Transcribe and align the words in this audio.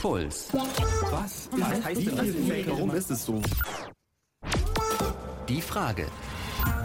Puls. 0.00 0.48
Was? 0.52 1.48
Was 1.52 1.84
heißt 1.84 2.06
denn 2.06 2.16
das? 2.16 2.66
Warum 2.68 2.90
ist 2.94 3.10
es 3.10 3.24
so? 3.24 3.42
Die 5.48 5.60
Frage. 5.60 6.06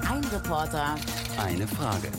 Ein 0.10 0.24
Reporter, 0.26 0.96
Eine 1.38 1.68
Frage. 1.68 2.12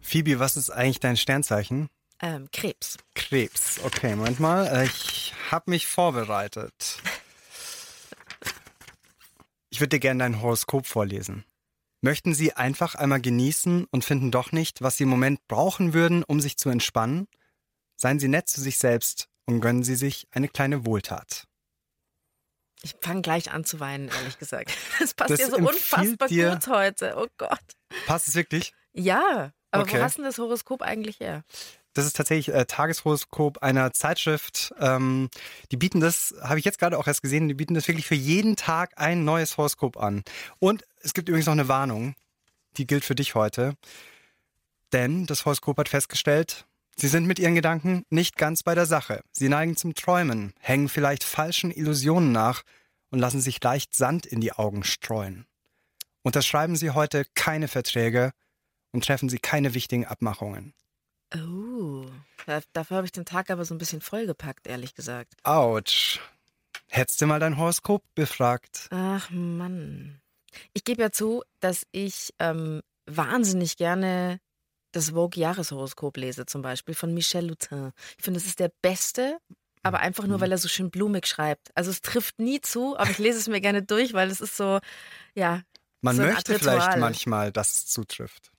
Phoebe, 0.00 0.38
was 0.38 0.56
ist 0.56 0.70
eigentlich 0.70 1.00
dein 1.00 1.16
Sternzeichen? 1.16 1.88
Ähm, 2.20 2.48
Krebs. 2.52 2.96
Krebs. 3.14 3.78
Okay, 3.84 4.16
Moment 4.16 4.40
mal. 4.40 4.66
Äh, 4.66 4.84
Ich 4.86 5.34
habe 5.50 5.70
mich 5.70 5.86
vorbereitet. 5.86 6.98
Ich 9.70 9.80
würde 9.80 9.90
dir 9.90 10.00
gerne 10.00 10.20
dein 10.24 10.40
Horoskop 10.40 10.86
vorlesen. 10.86 11.44
Möchten 12.00 12.32
Sie 12.32 12.52
einfach 12.52 12.94
einmal 12.94 13.20
genießen 13.20 13.86
und 13.90 14.04
finden 14.04 14.30
doch 14.30 14.52
nicht, 14.52 14.82
was 14.82 14.96
Sie 14.96 15.02
im 15.04 15.08
Moment 15.08 15.46
brauchen 15.48 15.94
würden, 15.94 16.22
um 16.22 16.40
sich 16.40 16.56
zu 16.56 16.68
entspannen? 16.68 17.26
Seien 17.96 18.20
Sie 18.20 18.28
nett 18.28 18.48
zu 18.48 18.60
sich 18.60 18.78
selbst 18.78 19.28
und 19.46 19.60
gönnen 19.60 19.82
Sie 19.82 19.96
sich 19.96 20.28
eine 20.30 20.48
kleine 20.48 20.86
Wohltat. 20.86 21.44
Ich 22.82 22.94
fange 23.00 23.22
gleich 23.22 23.50
an 23.50 23.64
zu 23.64 23.80
weinen, 23.80 24.08
ehrlich 24.08 24.38
gesagt. 24.38 24.70
Das 25.00 25.14
passt 25.14 25.30
Das 25.30 25.40
dir 25.40 25.50
so 25.50 25.56
unfassbar 25.56 26.28
dir- 26.28 26.50
gut 26.52 26.68
heute. 26.68 27.14
Oh 27.16 27.26
Gott. 27.36 27.58
Passt 28.06 28.28
es 28.28 28.34
wirklich? 28.36 28.72
Ja, 28.92 29.52
aber 29.72 29.82
Okay. 29.82 29.98
wo 29.98 30.02
hast 30.02 30.18
denn 30.18 30.24
das 30.24 30.38
Horoskop 30.38 30.82
eigentlich 30.82 31.18
her? 31.18 31.42
Das 31.98 32.06
ist 32.06 32.14
tatsächlich 32.14 32.54
äh, 32.54 32.64
Tageshoroskop 32.64 33.58
einer 33.58 33.92
Zeitschrift. 33.92 34.72
Ähm, 34.78 35.30
die 35.72 35.76
bieten 35.76 35.98
das, 35.98 36.32
habe 36.40 36.60
ich 36.60 36.64
jetzt 36.64 36.78
gerade 36.78 36.96
auch 36.96 37.08
erst 37.08 37.22
gesehen, 37.22 37.48
die 37.48 37.54
bieten 37.54 37.74
das 37.74 37.88
wirklich 37.88 38.06
für 38.06 38.14
jeden 38.14 38.54
Tag 38.54 38.92
ein 38.94 39.24
neues 39.24 39.56
Horoskop 39.56 39.96
an. 39.96 40.22
Und 40.60 40.84
es 41.02 41.12
gibt 41.12 41.28
übrigens 41.28 41.46
noch 41.46 41.54
eine 41.54 41.66
Warnung, 41.66 42.14
die 42.76 42.86
gilt 42.86 43.04
für 43.04 43.16
dich 43.16 43.34
heute. 43.34 43.74
Denn 44.92 45.26
das 45.26 45.44
Horoskop 45.44 45.76
hat 45.76 45.88
festgestellt, 45.88 46.66
Sie 46.94 47.08
sind 47.08 47.26
mit 47.26 47.40
Ihren 47.40 47.56
Gedanken 47.56 48.04
nicht 48.10 48.36
ganz 48.36 48.62
bei 48.62 48.76
der 48.76 48.86
Sache. 48.86 49.20
Sie 49.32 49.48
neigen 49.48 49.76
zum 49.76 49.96
Träumen, 49.96 50.52
hängen 50.60 50.88
vielleicht 50.88 51.24
falschen 51.24 51.72
Illusionen 51.72 52.30
nach 52.30 52.62
und 53.10 53.18
lassen 53.18 53.40
sich 53.40 53.60
leicht 53.60 53.96
Sand 53.96 54.24
in 54.24 54.40
die 54.40 54.52
Augen 54.52 54.84
streuen. 54.84 55.46
Unterschreiben 56.22 56.76
Sie 56.76 56.92
heute 56.92 57.24
keine 57.34 57.66
Verträge 57.66 58.30
und 58.92 59.04
treffen 59.04 59.28
Sie 59.28 59.40
keine 59.40 59.74
wichtigen 59.74 60.06
Abmachungen. 60.06 60.74
Oh, 61.34 62.06
da, 62.46 62.60
dafür 62.72 62.98
habe 62.98 63.06
ich 63.06 63.12
den 63.12 63.24
Tag 63.24 63.50
aber 63.50 63.64
so 63.64 63.74
ein 63.74 63.78
bisschen 63.78 64.00
vollgepackt, 64.00 64.66
ehrlich 64.66 64.94
gesagt. 64.94 65.34
Autsch. 65.42 66.20
Hättest 66.88 67.20
du 67.20 67.26
mal 67.26 67.38
dein 67.38 67.58
Horoskop 67.58 68.02
befragt? 68.14 68.88
Ach 68.90 69.28
Mann. 69.30 70.20
Ich 70.72 70.84
gebe 70.84 71.02
ja 71.02 71.10
zu, 71.10 71.42
dass 71.60 71.86
ich 71.92 72.32
ähm, 72.38 72.80
wahnsinnig 73.06 73.76
gerne 73.76 74.40
das 74.92 75.10
Vogue-Jahreshoroskop 75.10 76.16
lese, 76.16 76.46
zum 76.46 76.62
Beispiel 76.62 76.94
von 76.94 77.12
Michel 77.12 77.46
Lutin. 77.46 77.92
Ich 78.16 78.24
finde, 78.24 78.38
es 78.40 78.46
ist 78.46 78.58
der 78.58 78.72
beste, 78.80 79.38
aber 79.82 80.00
einfach 80.00 80.26
nur, 80.26 80.40
weil 80.40 80.50
er 80.50 80.58
so 80.58 80.68
schön 80.68 80.90
blumig 80.90 81.26
schreibt. 81.26 81.70
Also 81.74 81.90
es 81.90 82.00
trifft 82.00 82.38
nie 82.38 82.60
zu, 82.62 82.96
aber 82.98 83.10
ich 83.10 83.18
lese 83.18 83.38
es 83.38 83.48
mir 83.48 83.60
gerne 83.60 83.82
durch, 83.82 84.14
weil 84.14 84.30
es 84.30 84.40
ist 84.40 84.56
so, 84.56 84.80
ja, 85.34 85.62
Man 86.00 86.16
so 86.16 86.22
möchte 86.22 86.58
vielleicht 86.58 86.96
manchmal, 86.96 87.52
dass 87.52 87.72
es 87.72 87.86
zutrifft. 87.86 88.50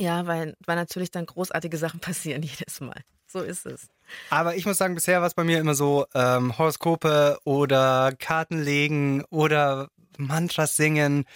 Ja, 0.00 0.26
weil, 0.26 0.56
weil 0.64 0.76
natürlich 0.76 1.10
dann 1.10 1.26
großartige 1.26 1.76
Sachen 1.76 2.00
passieren 2.00 2.42
jedes 2.42 2.80
Mal. 2.80 3.02
So 3.26 3.40
ist 3.40 3.66
es. 3.66 3.88
Aber 4.30 4.56
ich 4.56 4.66
muss 4.66 4.78
sagen, 4.78 4.94
bisher 4.94 5.20
war 5.20 5.28
es 5.28 5.34
bei 5.34 5.44
mir 5.44 5.58
immer 5.60 5.74
so 5.74 6.06
ähm, 6.14 6.56
Horoskope 6.58 7.38
oder 7.44 8.12
Karten 8.18 8.60
legen 8.60 9.22
oder 9.30 9.88
Mantras 10.16 10.74
singen. 10.74 11.26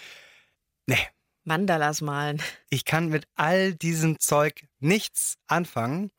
Nee, 0.86 0.98
Mandalas 1.44 2.00
malen. 2.00 2.42
ich 2.70 2.84
kann 2.84 3.08
mit 3.08 3.26
all 3.34 3.74
diesem 3.74 4.18
Zeug 4.18 4.66
nichts 4.80 5.36
anfangen 5.46 6.10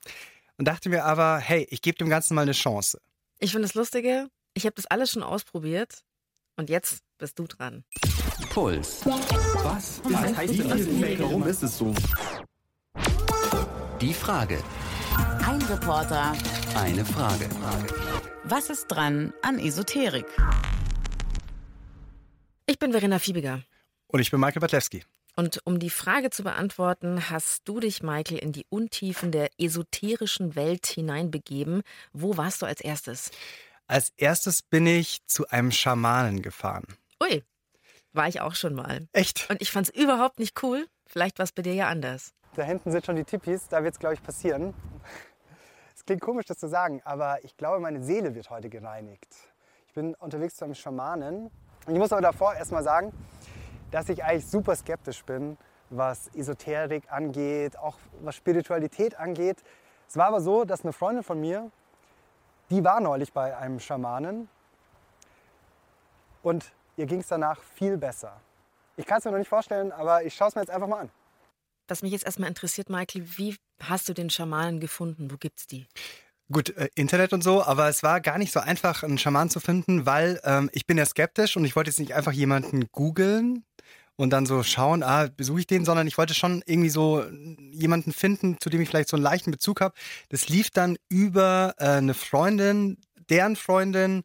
und 0.58 0.68
dachte 0.68 0.90
mir 0.90 1.04
aber, 1.04 1.40
hey, 1.40 1.68
ich 1.72 1.82
gebe 1.82 1.98
dem 1.98 2.10
Ganzen 2.10 2.36
mal 2.36 2.44
eine 2.44 2.54
Chance. 2.54 3.02
Ich 3.40 3.52
finde 3.52 3.68
das 3.68 3.74
Lustige, 3.74 4.30
ich 4.54 4.66
habe 4.66 4.76
das 4.76 4.86
alles 4.86 5.12
schon 5.12 5.24
ausprobiert 5.24 6.04
und 6.56 6.70
jetzt 6.70 7.00
bist 7.18 7.40
du 7.40 7.48
dran. 7.48 7.84
Puls. 8.50 9.02
Was? 9.06 10.02
Was 10.04 10.38
heißt 10.38 10.60
denn 10.60 10.70
das? 10.70 11.20
Warum 11.20 11.48
ist 11.48 11.64
es 11.64 11.78
so? 11.78 11.94
Die 14.02 14.14
Frage. 14.14 14.62
ein 15.46 15.62
Reporter. 15.64 16.34
Eine 16.76 17.06
Frage. 17.06 17.48
Was 18.44 18.70
ist 18.70 18.88
dran 18.88 19.34
an 19.42 19.58
Esoterik? 19.58 20.26
Ich 22.66 22.78
bin 22.78 22.92
Verena 22.92 23.20
Fiebiger. 23.20 23.64
Und 24.08 24.20
ich 24.20 24.32
bin 24.32 24.40
Michael 24.40 24.60
Batlewski. 24.60 25.04
Und 25.36 25.62
um 25.66 25.80
die 25.80 25.90
Frage 25.90 26.30
zu 26.30 26.44
beantworten, 26.44 27.30
hast 27.30 27.68
du 27.68 27.80
dich, 27.80 28.04
Michael, 28.04 28.38
in 28.38 28.52
die 28.52 28.66
Untiefen 28.70 29.32
der 29.32 29.50
esoterischen 29.58 30.56
Welt 30.56 30.86
hineinbegeben. 30.88 31.82
Wo 32.14 32.38
warst 32.38 32.62
du 32.62 32.66
als 32.66 32.82
erstes? 32.82 33.32
Als 33.88 34.12
erstes 34.18 34.62
bin 34.62 34.88
ich 34.88 35.26
zu 35.26 35.48
einem 35.48 35.72
Schamanen 35.72 36.42
gefahren. 36.42 36.86
Ui, 37.24 37.44
war 38.14 38.28
ich 38.28 38.42
auch 38.42 38.56
schon 38.56 38.76
mal. 38.76 39.08
Echt? 39.14 39.48
Und 39.50 39.62
ich 39.62 39.72
fand's 39.72 39.90
überhaupt 39.90 40.40
nicht 40.40 40.62
cool. 40.64 40.86
Vielleicht 41.06 41.38
war 41.40 41.44
es 41.44 41.52
bei 41.52 41.62
dir 41.62 41.74
ja 41.74 41.88
anders. 41.88 42.34
Da 42.56 42.64
hinten 42.64 42.90
sind 42.90 43.06
schon 43.06 43.18
die 43.18 43.26
Tippis, 43.26 43.68
da 43.68 43.84
wird 43.84 43.96
es, 43.96 44.00
glaube 44.00 44.14
ich, 44.16 44.24
passieren. 44.24 44.74
Es 45.94 46.06
klingt 46.06 46.22
komisch, 46.22 46.46
das 46.46 46.58
zu 46.58 46.70
sagen, 46.70 47.02
aber 47.04 47.44
ich 47.44 47.58
glaube, 47.58 47.80
meine 47.82 48.02
Seele 48.02 48.34
wird 48.34 48.50
heute 48.50 48.70
gereinigt. 48.70 49.28
Ich 49.88 49.94
bin 49.94 50.16
unterwegs 50.16 50.56
zu 50.56 50.64
einem 50.64 50.74
Schamanen. 50.74 51.52
Ich 51.86 51.98
muss 51.98 52.14
aber 52.14 52.22
davor 52.22 52.56
erstmal 52.56 52.84
sagen, 52.84 53.12
dass 53.92 54.08
ich 54.08 54.24
eigentlich 54.24 54.48
super 54.48 54.74
skeptisch 54.78 55.26
bin, 55.26 55.58
was 55.90 56.30
Esoterik 56.34 57.12
angeht, 57.12 57.78
auch 57.78 57.98
was 58.22 58.36
Spiritualität 58.36 59.20
angeht. 59.20 59.62
Es 60.08 60.16
war 60.16 60.28
aber 60.28 60.40
so, 60.40 60.64
dass 60.64 60.84
eine 60.84 60.94
Freundin 60.94 61.24
von 61.24 61.42
mir, 61.42 61.70
die 62.70 62.86
war 62.86 63.02
neulich 63.02 63.34
bei 63.34 63.58
einem 63.58 63.82
Schamanen 63.82 64.48
und 66.42 66.72
ihr 66.96 67.06
ging 67.06 67.20
es 67.20 67.28
danach 67.28 67.62
viel 67.62 67.98
besser. 67.98 68.40
Ich 68.96 69.06
kann 69.06 69.18
es 69.18 69.26
mir 69.26 69.32
noch 69.32 69.40
nicht 69.40 69.50
vorstellen, 69.50 69.92
aber 69.92 70.24
ich 70.24 70.34
schaue 70.34 70.48
es 70.48 70.56
mir 70.56 70.62
jetzt 70.62 70.72
einfach 70.72 70.88
mal 70.88 71.02
an. 71.02 71.12
Was 71.88 72.02
mich 72.02 72.12
jetzt 72.12 72.26
erstmal 72.26 72.50
interessiert, 72.50 72.90
Michael, 72.90 73.26
wie 73.38 73.56
hast 73.82 74.10
du 74.10 74.14
den 74.14 74.30
Schamanen 74.30 74.80
gefunden? 74.80 75.32
Wo 75.32 75.38
gibt's 75.38 75.68
die? 75.68 75.86
Gut, 76.52 76.70
äh, 76.78 76.90
Internet 76.96 77.34
und 77.34 77.44
so, 77.44 77.64
aber 77.64 77.90
es 77.90 78.04
war 78.04 78.22
gar 78.22 78.38
nicht 78.38 78.52
so 78.52 78.60
einfach, 78.60 79.04
einen 79.04 79.18
Schaman 79.18 79.50
zu 79.50 79.60
finden, 79.60 80.06
weil 80.06 80.40
ähm, 80.44 80.70
ich 80.74 80.86
bin 80.86 80.98
ja 80.98 81.06
skeptisch 81.06 81.58
und 81.58 81.66
ich 81.66 81.76
wollte 81.76 81.90
jetzt 81.90 82.00
nicht 82.00 82.14
einfach 82.14 82.34
jemanden 82.34 82.88
googeln 82.92 83.66
und 84.16 84.30
dann 84.30 84.46
so 84.46 84.62
schauen, 84.64 85.04
ah, 85.04 85.28
besuche 85.36 85.62
ich 85.62 85.68
den, 85.68 85.86
sondern 85.86 86.08
ich 86.08 86.18
wollte 86.18 86.34
schon 86.34 86.64
irgendwie 86.66 86.90
so 86.90 87.24
jemanden 87.72 88.14
finden, 88.14 88.58
zu 88.60 88.70
dem 88.70 88.82
ich 88.82 88.90
vielleicht 88.90 89.10
so 89.10 89.18
einen 89.18 89.24
leichten 89.24 89.52
Bezug 89.52 89.82
habe. 89.82 89.96
Das 90.30 90.48
lief 90.48 90.70
dann 90.70 90.98
über 91.10 91.74
äh, 91.78 91.86
eine 91.86 92.14
Freundin, 92.14 92.98
deren 93.30 93.56
Freundin, 93.56 94.24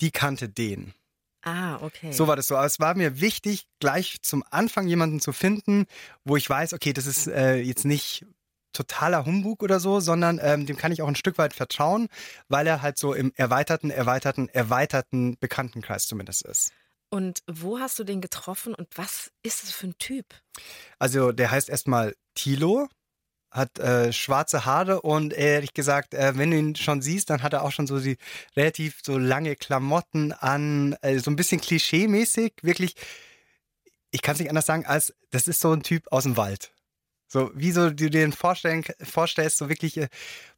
die 0.00 0.10
kannte 0.10 0.48
den. 0.48 0.94
Ah, 1.42 1.78
okay. 1.82 2.12
So 2.12 2.28
war 2.28 2.36
das 2.36 2.46
so. 2.46 2.56
Aber 2.56 2.66
es 2.66 2.78
war 2.78 2.94
mir 2.94 3.20
wichtig, 3.20 3.66
gleich 3.80 4.22
zum 4.22 4.44
Anfang 4.50 4.86
jemanden 4.86 5.20
zu 5.20 5.32
finden, 5.32 5.86
wo 6.24 6.36
ich 6.36 6.48
weiß, 6.48 6.72
okay, 6.72 6.92
das 6.92 7.06
ist 7.06 7.26
äh, 7.26 7.56
jetzt 7.56 7.84
nicht 7.84 8.24
totaler 8.72 9.26
Humbug 9.26 9.62
oder 9.62 9.80
so, 9.80 10.00
sondern 10.00 10.40
ähm, 10.42 10.66
dem 10.66 10.76
kann 10.76 10.92
ich 10.92 11.02
auch 11.02 11.08
ein 11.08 11.16
Stück 11.16 11.38
weit 11.38 11.52
vertrauen, 11.52 12.08
weil 12.48 12.66
er 12.66 12.80
halt 12.80 12.96
so 12.96 13.12
im 13.12 13.32
erweiterten, 13.36 13.90
erweiterten, 13.90 14.48
erweiterten 14.48 15.36
Bekanntenkreis 15.38 16.06
zumindest 16.06 16.42
ist. 16.46 16.72
Und 17.10 17.42
wo 17.46 17.78
hast 17.78 17.98
du 17.98 18.04
den 18.04 18.22
getroffen 18.22 18.74
und 18.74 18.88
was 18.96 19.30
ist 19.42 19.64
es 19.64 19.72
für 19.72 19.88
ein 19.88 19.98
Typ? 19.98 20.24
Also 20.98 21.32
der 21.32 21.50
heißt 21.50 21.68
erstmal 21.68 22.14
Tilo, 22.34 22.88
hat 23.52 23.78
äh, 23.78 24.12
schwarze 24.12 24.64
Haare 24.64 25.02
und 25.02 25.32
ehrlich 25.32 25.74
gesagt, 25.74 26.14
äh, 26.14 26.32
wenn 26.36 26.50
du 26.50 26.58
ihn 26.58 26.74
schon 26.74 27.02
siehst, 27.02 27.30
dann 27.30 27.42
hat 27.42 27.52
er 27.52 27.62
auch 27.62 27.70
schon 27.70 27.86
so 27.86 28.00
die 28.00 28.16
relativ 28.56 29.00
so 29.04 29.18
lange 29.18 29.56
Klamotten 29.56 30.32
an, 30.32 30.96
äh, 31.02 31.18
so 31.18 31.30
ein 31.30 31.36
bisschen 31.36 31.60
klischee-mäßig, 31.60 32.54
wirklich, 32.62 32.96
ich 34.10 34.22
kann 34.22 34.34
es 34.34 34.40
nicht 34.40 34.48
anders 34.48 34.66
sagen, 34.66 34.86
als 34.86 35.14
das 35.30 35.48
ist 35.48 35.60
so 35.60 35.72
ein 35.72 35.82
Typ 35.82 36.10
aus 36.10 36.24
dem 36.24 36.36
Wald. 36.36 36.72
So, 37.28 37.50
wie 37.54 37.72
so 37.72 37.88
du 37.88 37.94
dir 37.94 38.10
den 38.10 38.32
vorstellen, 38.32 38.84
vorstellst, 39.02 39.58
so 39.58 39.68
wirklich 39.68 39.96
äh, 39.98 40.08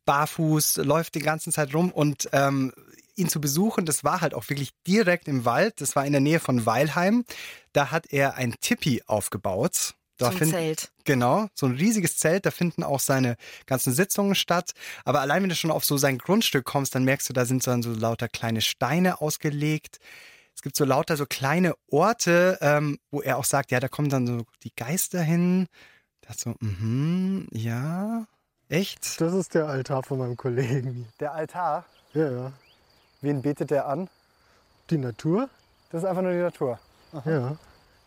barfuß, 0.06 0.78
läuft 0.78 1.14
die 1.14 1.20
ganze 1.20 1.50
Zeit 1.52 1.74
rum 1.74 1.90
und 1.92 2.28
ähm, 2.32 2.72
ihn 3.16 3.28
zu 3.28 3.40
besuchen, 3.40 3.86
das 3.86 4.04
war 4.04 4.20
halt 4.20 4.34
auch 4.34 4.48
wirklich 4.48 4.70
direkt 4.86 5.28
im 5.28 5.44
Wald, 5.44 5.80
das 5.80 5.94
war 5.96 6.04
in 6.04 6.12
der 6.12 6.20
Nähe 6.20 6.40
von 6.40 6.66
Weilheim. 6.66 7.24
Da 7.72 7.90
hat 7.90 8.12
er 8.12 8.34
ein 8.34 8.54
Tipi 8.60 9.02
aufgebaut. 9.06 9.94
Da 10.16 10.26
So 10.26 10.32
ein 10.32 10.38
find- 10.38 10.50
Zelt. 10.52 10.92
Genau, 11.04 11.48
so 11.54 11.66
ein 11.66 11.72
riesiges 11.74 12.16
Zelt, 12.18 12.46
da 12.46 12.50
finden 12.52 12.82
auch 12.84 13.00
seine 13.00 13.36
ganzen 13.66 13.92
Sitzungen 13.92 14.34
statt. 14.36 14.70
Aber 15.04 15.20
allein 15.20 15.42
wenn 15.42 15.48
du 15.48 15.56
schon 15.56 15.70
auf 15.72 15.84
so 15.84 15.96
sein 15.96 16.18
Grundstück 16.18 16.64
kommst, 16.64 16.94
dann 16.94 17.04
merkst 17.04 17.28
du, 17.28 17.32
da 17.32 17.44
sind 17.44 17.66
dann 17.66 17.82
so 17.82 17.92
lauter 17.92 18.28
kleine 18.28 18.60
Steine 18.60 19.20
ausgelegt. 19.20 19.98
Es 20.54 20.62
gibt 20.62 20.76
so 20.76 20.84
lauter 20.84 21.16
so 21.16 21.26
kleine 21.26 21.74
Orte, 21.90 22.58
ähm, 22.60 22.98
wo 23.10 23.20
er 23.22 23.38
auch 23.38 23.44
sagt, 23.44 23.72
ja, 23.72 23.80
da 23.80 23.88
kommen 23.88 24.08
dann 24.08 24.26
so 24.26 24.44
die 24.62 24.72
Geister 24.76 25.20
hin. 25.20 25.66
Da 26.20 26.32
so, 26.34 26.54
mhm, 26.60 27.48
ja, 27.50 28.24
echt? 28.68 29.20
Das 29.20 29.34
ist 29.34 29.54
der 29.54 29.66
Altar 29.66 30.04
von 30.04 30.18
meinem 30.18 30.36
Kollegen. 30.36 31.08
Der 31.18 31.32
Altar, 31.34 31.84
Ja, 32.14 32.30
ja. 32.30 32.52
wen 33.20 33.42
betet 33.42 33.70
der 33.72 33.86
an? 33.88 34.08
Die 34.90 34.98
Natur, 34.98 35.50
Das 35.90 36.02
ist 36.02 36.08
einfach 36.08 36.22
nur 36.22 36.32
die 36.32 36.38
Natur. 36.38 36.78
ja. 37.24 37.56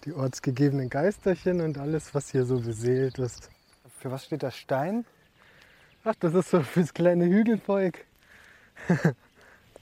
Die 0.07 0.13
ortsgegebenen 0.13 0.89
Geisterchen 0.89 1.59
und 1.59 1.77
alles, 1.77 2.15
was 2.15 2.31
hier 2.31 2.45
so 2.45 2.61
beseelt 2.61 3.19
ist. 3.19 3.49
Für 3.99 4.09
was 4.09 4.23
steht 4.23 4.41
der 4.41 4.51
Stein? 4.51 5.05
Ach, 6.05 6.15
das 6.21 6.33
ist 6.33 6.49
so 6.49 6.61
fürs 6.61 6.93
kleine 6.93 7.25
Hügelvolk. 7.25 8.05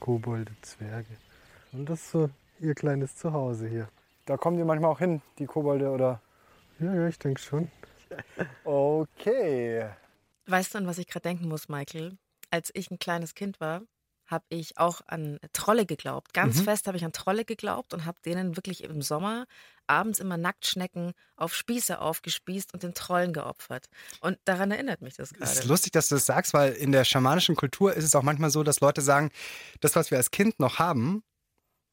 Kobolde, 0.00 0.50
Zwerge. 0.62 1.16
Und 1.70 1.88
das 1.88 2.00
ist 2.00 2.10
so 2.10 2.28
ihr 2.58 2.74
kleines 2.74 3.14
Zuhause 3.14 3.68
hier. 3.68 3.88
Da 4.24 4.36
kommen 4.36 4.56
die 4.56 4.64
manchmal 4.64 4.90
auch 4.90 4.98
hin, 4.98 5.22
die 5.38 5.46
Kobolde, 5.46 5.90
oder? 5.90 6.20
Ja, 6.80 6.92
ja, 6.92 7.06
ich 7.06 7.20
denke 7.20 7.40
schon. 7.40 7.70
Okay. 8.64 9.88
Weißt 10.46 10.74
du, 10.74 10.78
an 10.78 10.88
was 10.88 10.98
ich 10.98 11.06
gerade 11.06 11.22
denken 11.22 11.46
muss, 11.46 11.68
Michael? 11.68 12.18
Als 12.50 12.72
ich 12.74 12.90
ein 12.90 12.98
kleines 12.98 13.36
Kind 13.36 13.60
war, 13.60 13.82
habe 14.26 14.44
ich 14.48 14.78
auch 14.78 15.00
an 15.06 15.38
Trolle 15.52 15.86
geglaubt. 15.86 16.34
Ganz 16.34 16.56
Mhm. 16.56 16.64
fest 16.64 16.86
habe 16.86 16.96
ich 16.96 17.04
an 17.04 17.12
Trolle 17.12 17.44
geglaubt 17.44 17.94
und 17.94 18.04
habe 18.04 18.18
denen 18.24 18.56
wirklich 18.56 18.82
im 18.84 19.02
Sommer 19.02 19.46
abends 19.86 20.18
immer 20.18 20.36
Nacktschnecken 20.36 21.12
auf 21.36 21.54
Spieße 21.54 22.00
aufgespießt 22.00 22.74
und 22.74 22.82
den 22.82 22.94
Trollen 22.94 23.32
geopfert. 23.32 23.86
Und 24.20 24.38
daran 24.44 24.70
erinnert 24.72 25.00
mich 25.00 25.14
das 25.14 25.30
Es 25.32 25.50
ist 25.50 25.54
gerade. 25.56 25.68
lustig, 25.68 25.92
dass 25.92 26.08
du 26.08 26.16
das 26.16 26.26
sagst, 26.26 26.54
weil 26.54 26.72
in 26.72 26.90
der 26.92 27.04
schamanischen 27.04 27.54
Kultur 27.56 27.94
ist 27.94 28.04
es 28.04 28.14
auch 28.16 28.22
manchmal 28.22 28.50
so, 28.50 28.62
dass 28.64 28.80
Leute 28.80 29.00
sagen, 29.00 29.30
das, 29.80 29.94
was 29.94 30.10
wir 30.10 30.18
als 30.18 30.30
Kind 30.32 30.58
noch 30.58 30.78
haben, 30.80 31.22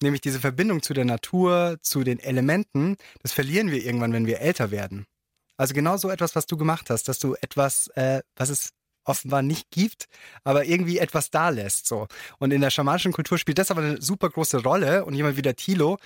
nämlich 0.01 0.21
diese 0.21 0.39
Verbindung 0.39 0.81
zu 0.81 0.93
der 0.93 1.05
Natur, 1.05 1.77
zu 1.81 2.03
den 2.03 2.19
Elementen, 2.19 2.97
das 3.21 3.31
verlieren 3.31 3.71
wir 3.71 3.83
irgendwann, 3.83 4.13
wenn 4.13 4.25
wir 4.25 4.39
älter 4.41 4.71
werden. 4.71 5.05
Also 5.55 5.73
genau 5.75 5.97
so 5.97 6.09
etwas, 6.09 6.35
was 6.35 6.47
du 6.47 6.57
gemacht 6.57 6.89
hast, 6.89 7.07
dass 7.07 7.19
du 7.19 7.35
etwas, 7.35 7.87
äh, 7.89 8.21
was 8.35 8.49
es 8.49 8.69
offenbar 9.05 9.41
nicht 9.41 9.69
gibt, 9.71 10.05
aber 10.43 10.65
irgendwie 10.65 10.97
etwas 10.99 11.29
da 11.29 11.49
lässt. 11.49 11.87
So. 11.87 12.07
Und 12.39 12.51
in 12.51 12.61
der 12.61 12.69
schamanischen 12.69 13.11
Kultur 13.13 13.37
spielt 13.37 13.57
das 13.57 13.71
aber 13.71 13.81
eine 13.81 14.01
super 14.01 14.29
große 14.29 14.63
Rolle 14.63 15.05
und 15.05 15.13
jemand 15.13 15.37
wie 15.37 15.41
der 15.41 15.55
Thilo 15.55 15.97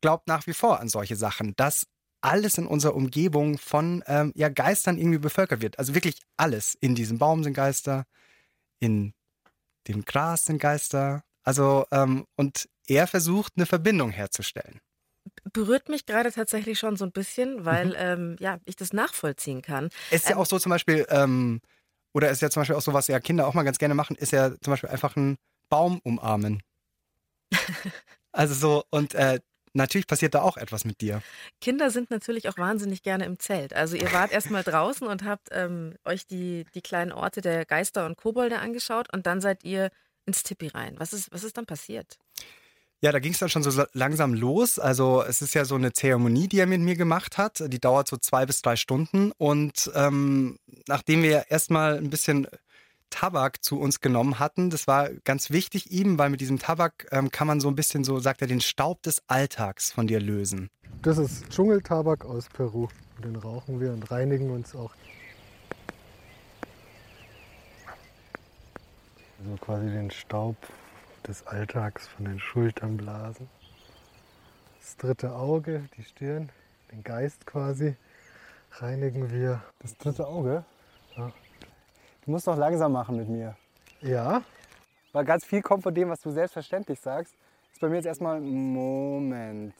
glaubt 0.00 0.28
nach 0.28 0.46
wie 0.46 0.52
vor 0.52 0.80
an 0.80 0.88
solche 0.88 1.16
Sachen, 1.16 1.54
dass 1.56 1.86
alles 2.20 2.56
in 2.58 2.66
unserer 2.66 2.94
Umgebung 2.94 3.58
von 3.58 4.02
ähm, 4.06 4.32
ja, 4.34 4.48
Geistern 4.48 4.98
irgendwie 4.98 5.18
bevölkert 5.18 5.60
wird. 5.60 5.78
Also 5.78 5.94
wirklich 5.94 6.20
alles. 6.36 6.76
In 6.80 6.94
diesem 6.94 7.18
Baum 7.18 7.44
sind 7.44 7.54
Geister, 7.54 8.04
in 8.80 9.12
dem 9.88 10.04
Gras 10.04 10.46
sind 10.46 10.58
Geister. 10.58 11.22
Also, 11.42 11.84
ähm, 11.90 12.24
und 12.36 12.68
er 12.86 13.06
versucht, 13.06 13.52
eine 13.56 13.66
Verbindung 13.66 14.10
herzustellen. 14.10 14.80
Berührt 15.52 15.88
mich 15.88 16.06
gerade 16.06 16.32
tatsächlich 16.32 16.78
schon 16.78 16.96
so 16.96 17.04
ein 17.04 17.12
bisschen, 17.12 17.64
weil 17.64 17.88
Mhm. 17.88 17.94
ähm, 17.96 18.36
ja, 18.40 18.58
ich 18.64 18.76
das 18.76 18.92
nachvollziehen 18.92 19.62
kann. 19.62 19.88
Es 20.10 20.22
ist 20.22 20.28
ja 20.28 20.36
Ähm, 20.36 20.42
auch 20.42 20.46
so 20.46 20.58
zum 20.58 20.70
Beispiel, 20.70 21.06
ähm, 21.08 21.60
oder 22.14 22.30
ist 22.30 22.40
ja 22.40 22.48
zum 22.48 22.60
Beispiel 22.60 22.76
auch 22.76 22.82
so, 22.82 22.94
was 22.94 23.08
ja 23.08 23.20
Kinder 23.20 23.46
auch 23.46 23.54
mal 23.54 23.64
ganz 23.64 23.78
gerne 23.78 23.94
machen, 23.94 24.16
ist 24.16 24.32
ja 24.32 24.50
zum 24.60 24.72
Beispiel 24.72 24.88
einfach 24.88 25.16
einen 25.16 25.36
Baum 25.68 26.00
umarmen. 26.04 26.62
also 28.32 28.54
so, 28.54 28.84
und 28.90 29.14
äh, 29.14 29.40
natürlich 29.74 30.06
passiert 30.06 30.34
da 30.34 30.42
auch 30.42 30.56
etwas 30.56 30.84
mit 30.84 31.00
dir. 31.00 31.22
Kinder 31.60 31.90
sind 31.90 32.10
natürlich 32.10 32.48
auch 32.48 32.56
wahnsinnig 32.56 33.02
gerne 33.02 33.24
im 33.24 33.38
Zelt. 33.38 33.74
Also 33.74 33.96
ihr 33.96 34.12
wart 34.12 34.32
erstmal 34.32 34.62
draußen 34.62 35.06
und 35.06 35.24
habt 35.24 35.48
ähm, 35.50 35.96
euch 36.04 36.26
die, 36.26 36.64
die 36.74 36.82
kleinen 36.82 37.12
Orte 37.12 37.40
der 37.40 37.66
Geister 37.66 38.06
und 38.06 38.16
Kobolde 38.16 38.60
angeschaut 38.60 39.12
und 39.12 39.26
dann 39.26 39.40
seid 39.40 39.64
ihr 39.64 39.90
ins 40.24 40.44
Tippi 40.44 40.68
rein. 40.68 40.94
Was 40.98 41.12
ist, 41.12 41.32
was 41.32 41.44
ist 41.44 41.56
dann 41.56 41.66
passiert? 41.66 42.18
Ja, 43.04 43.12
da 43.12 43.18
ging 43.18 43.32
es 43.32 43.38
dann 43.38 43.50
schon 43.50 43.62
so 43.62 43.84
langsam 43.92 44.32
los. 44.32 44.78
Also 44.78 45.22
es 45.28 45.42
ist 45.42 45.52
ja 45.52 45.66
so 45.66 45.74
eine 45.74 45.92
Zeremonie, 45.92 46.48
die 46.48 46.58
er 46.58 46.64
mit 46.64 46.80
mir 46.80 46.96
gemacht 46.96 47.36
hat. 47.36 47.62
Die 47.70 47.78
dauert 47.78 48.08
so 48.08 48.16
zwei 48.16 48.46
bis 48.46 48.62
drei 48.62 48.76
Stunden. 48.76 49.30
Und 49.36 49.92
ähm, 49.94 50.58
nachdem 50.88 51.22
wir 51.22 51.50
erstmal 51.50 51.98
ein 51.98 52.08
bisschen 52.08 52.46
Tabak 53.10 53.62
zu 53.62 53.78
uns 53.78 54.00
genommen 54.00 54.38
hatten, 54.38 54.70
das 54.70 54.86
war 54.86 55.10
ganz 55.24 55.50
wichtig 55.50 55.92
ihm, 55.92 56.18
weil 56.18 56.30
mit 56.30 56.40
diesem 56.40 56.58
Tabak 56.58 57.06
ähm, 57.10 57.30
kann 57.30 57.46
man 57.46 57.60
so 57.60 57.68
ein 57.68 57.74
bisschen 57.76 58.04
so, 58.04 58.20
sagt 58.20 58.40
er, 58.40 58.46
den 58.46 58.62
Staub 58.62 59.02
des 59.02 59.20
Alltags 59.26 59.92
von 59.92 60.06
dir 60.06 60.18
lösen. 60.18 60.70
Das 61.02 61.18
ist 61.18 61.50
Dschungeltabak 61.50 62.24
aus 62.24 62.48
Peru. 62.48 62.88
Den 63.22 63.36
rauchen 63.36 63.80
wir 63.80 63.92
und 63.92 64.10
reinigen 64.10 64.50
uns 64.50 64.74
auch. 64.74 64.94
Also 69.40 69.56
quasi 69.60 69.90
den 69.90 70.10
Staub 70.10 70.56
des 71.26 71.46
Alltags 71.46 72.06
von 72.06 72.24
den 72.24 72.38
Schultern 72.38 72.96
blasen. 72.96 73.48
Das 74.80 74.96
dritte 74.96 75.34
Auge, 75.34 75.88
die 75.96 76.02
Stirn, 76.02 76.50
den 76.92 77.02
Geist 77.02 77.46
quasi, 77.46 77.96
reinigen 78.72 79.30
wir. 79.30 79.62
Das 79.80 79.96
dritte 79.96 80.26
Auge? 80.26 80.64
Ja. 81.16 81.32
Du 82.24 82.30
musst 82.30 82.46
doch 82.46 82.56
langsam 82.56 82.92
machen 82.92 83.16
mit 83.16 83.28
mir. 83.28 83.56
Ja, 84.00 84.42
Weil 85.12 85.24
ganz 85.24 85.44
viel 85.44 85.62
kommt 85.62 85.82
von 85.82 85.94
dem, 85.94 86.10
was 86.10 86.20
du 86.20 86.30
selbstverständlich 86.30 87.00
sagst. 87.00 87.34
Ist 87.72 87.80
bei 87.80 87.88
mir 87.88 87.96
jetzt 87.96 88.06
erstmal 88.06 88.40
Moment. 88.40 89.74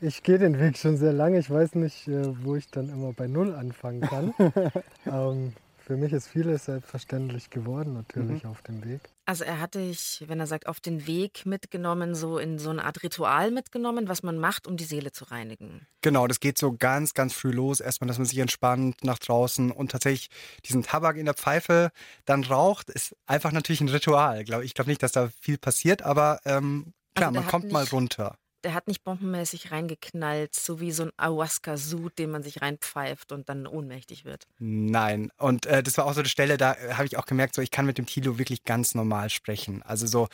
ich 0.00 0.22
gehe 0.22 0.38
den 0.38 0.58
Weg 0.58 0.76
schon 0.78 0.96
sehr 0.96 1.12
lange. 1.12 1.38
Ich 1.38 1.50
weiß 1.50 1.74
nicht, 1.74 2.08
äh, 2.08 2.44
wo 2.44 2.56
ich 2.56 2.70
dann 2.70 2.88
immer 2.88 3.12
bei 3.12 3.26
Null 3.26 3.54
anfangen 3.54 4.00
kann. 4.00 4.34
ähm, 5.06 5.52
für 5.86 5.96
mich 5.96 6.12
ist 6.12 6.26
vieles 6.26 6.64
selbstverständlich 6.64 7.48
geworden, 7.48 7.92
natürlich 7.92 8.44
auf 8.44 8.60
dem 8.62 8.84
Weg. 8.84 9.00
Also 9.24 9.44
er 9.44 9.60
hat 9.60 9.76
dich, 9.76 10.24
wenn 10.26 10.40
er 10.40 10.48
sagt, 10.48 10.66
auf 10.66 10.80
den 10.80 11.06
Weg 11.06 11.46
mitgenommen, 11.46 12.16
so 12.16 12.38
in 12.38 12.58
so 12.58 12.70
eine 12.70 12.84
Art 12.84 13.04
Ritual 13.04 13.52
mitgenommen, 13.52 14.08
was 14.08 14.24
man 14.24 14.36
macht, 14.36 14.66
um 14.66 14.76
die 14.76 14.84
Seele 14.84 15.12
zu 15.12 15.24
reinigen. 15.26 15.86
Genau, 16.02 16.26
das 16.26 16.40
geht 16.40 16.58
so 16.58 16.72
ganz, 16.72 17.14
ganz 17.14 17.34
früh 17.34 17.52
los. 17.52 17.78
Erstmal, 17.78 18.08
dass 18.08 18.18
man 18.18 18.26
sich 18.26 18.38
entspannt 18.38 19.04
nach 19.04 19.20
draußen 19.20 19.70
und 19.70 19.92
tatsächlich 19.92 20.28
diesen 20.64 20.82
Tabak 20.82 21.16
in 21.16 21.24
der 21.24 21.34
Pfeife 21.34 21.92
dann 22.24 22.42
raucht, 22.42 22.90
ist 22.90 23.14
einfach 23.26 23.52
natürlich 23.52 23.80
ein 23.80 23.88
Ritual. 23.88 24.40
Ich 24.64 24.74
glaube 24.74 24.90
nicht, 24.90 25.02
dass 25.04 25.12
da 25.12 25.28
viel 25.40 25.56
passiert, 25.56 26.02
aber 26.02 26.40
ähm, 26.44 26.94
klar, 27.14 27.28
Also 27.28 27.40
man 27.40 27.48
kommt 27.48 27.70
mal 27.70 27.84
runter. 27.84 28.36
Der 28.66 28.74
hat 28.74 28.88
nicht 28.88 29.04
bombenmäßig 29.04 29.70
reingeknallt, 29.70 30.52
so 30.52 30.80
wie 30.80 30.90
so 30.90 31.04
ein 31.04 31.12
Ayahuasca-Sud, 31.16 32.18
den 32.18 32.32
man 32.32 32.42
sich 32.42 32.62
reinpfeift 32.62 33.30
und 33.30 33.48
dann 33.48 33.68
ohnmächtig 33.68 34.24
wird. 34.24 34.48
Nein. 34.58 35.30
Und 35.38 35.66
äh, 35.66 35.84
das 35.84 35.96
war 35.98 36.06
auch 36.06 36.14
so 36.14 36.18
eine 36.18 36.28
Stelle, 36.28 36.56
da 36.56 36.72
äh, 36.72 36.94
habe 36.94 37.06
ich 37.06 37.16
auch 37.16 37.26
gemerkt, 37.26 37.54
so 37.54 37.62
ich 37.62 37.70
kann 37.70 37.86
mit 37.86 37.96
dem 37.96 38.06
Tilo 38.06 38.38
wirklich 38.38 38.64
ganz 38.64 38.96
normal 38.96 39.30
sprechen. 39.30 39.82
Also 39.84 40.08
so, 40.08 40.26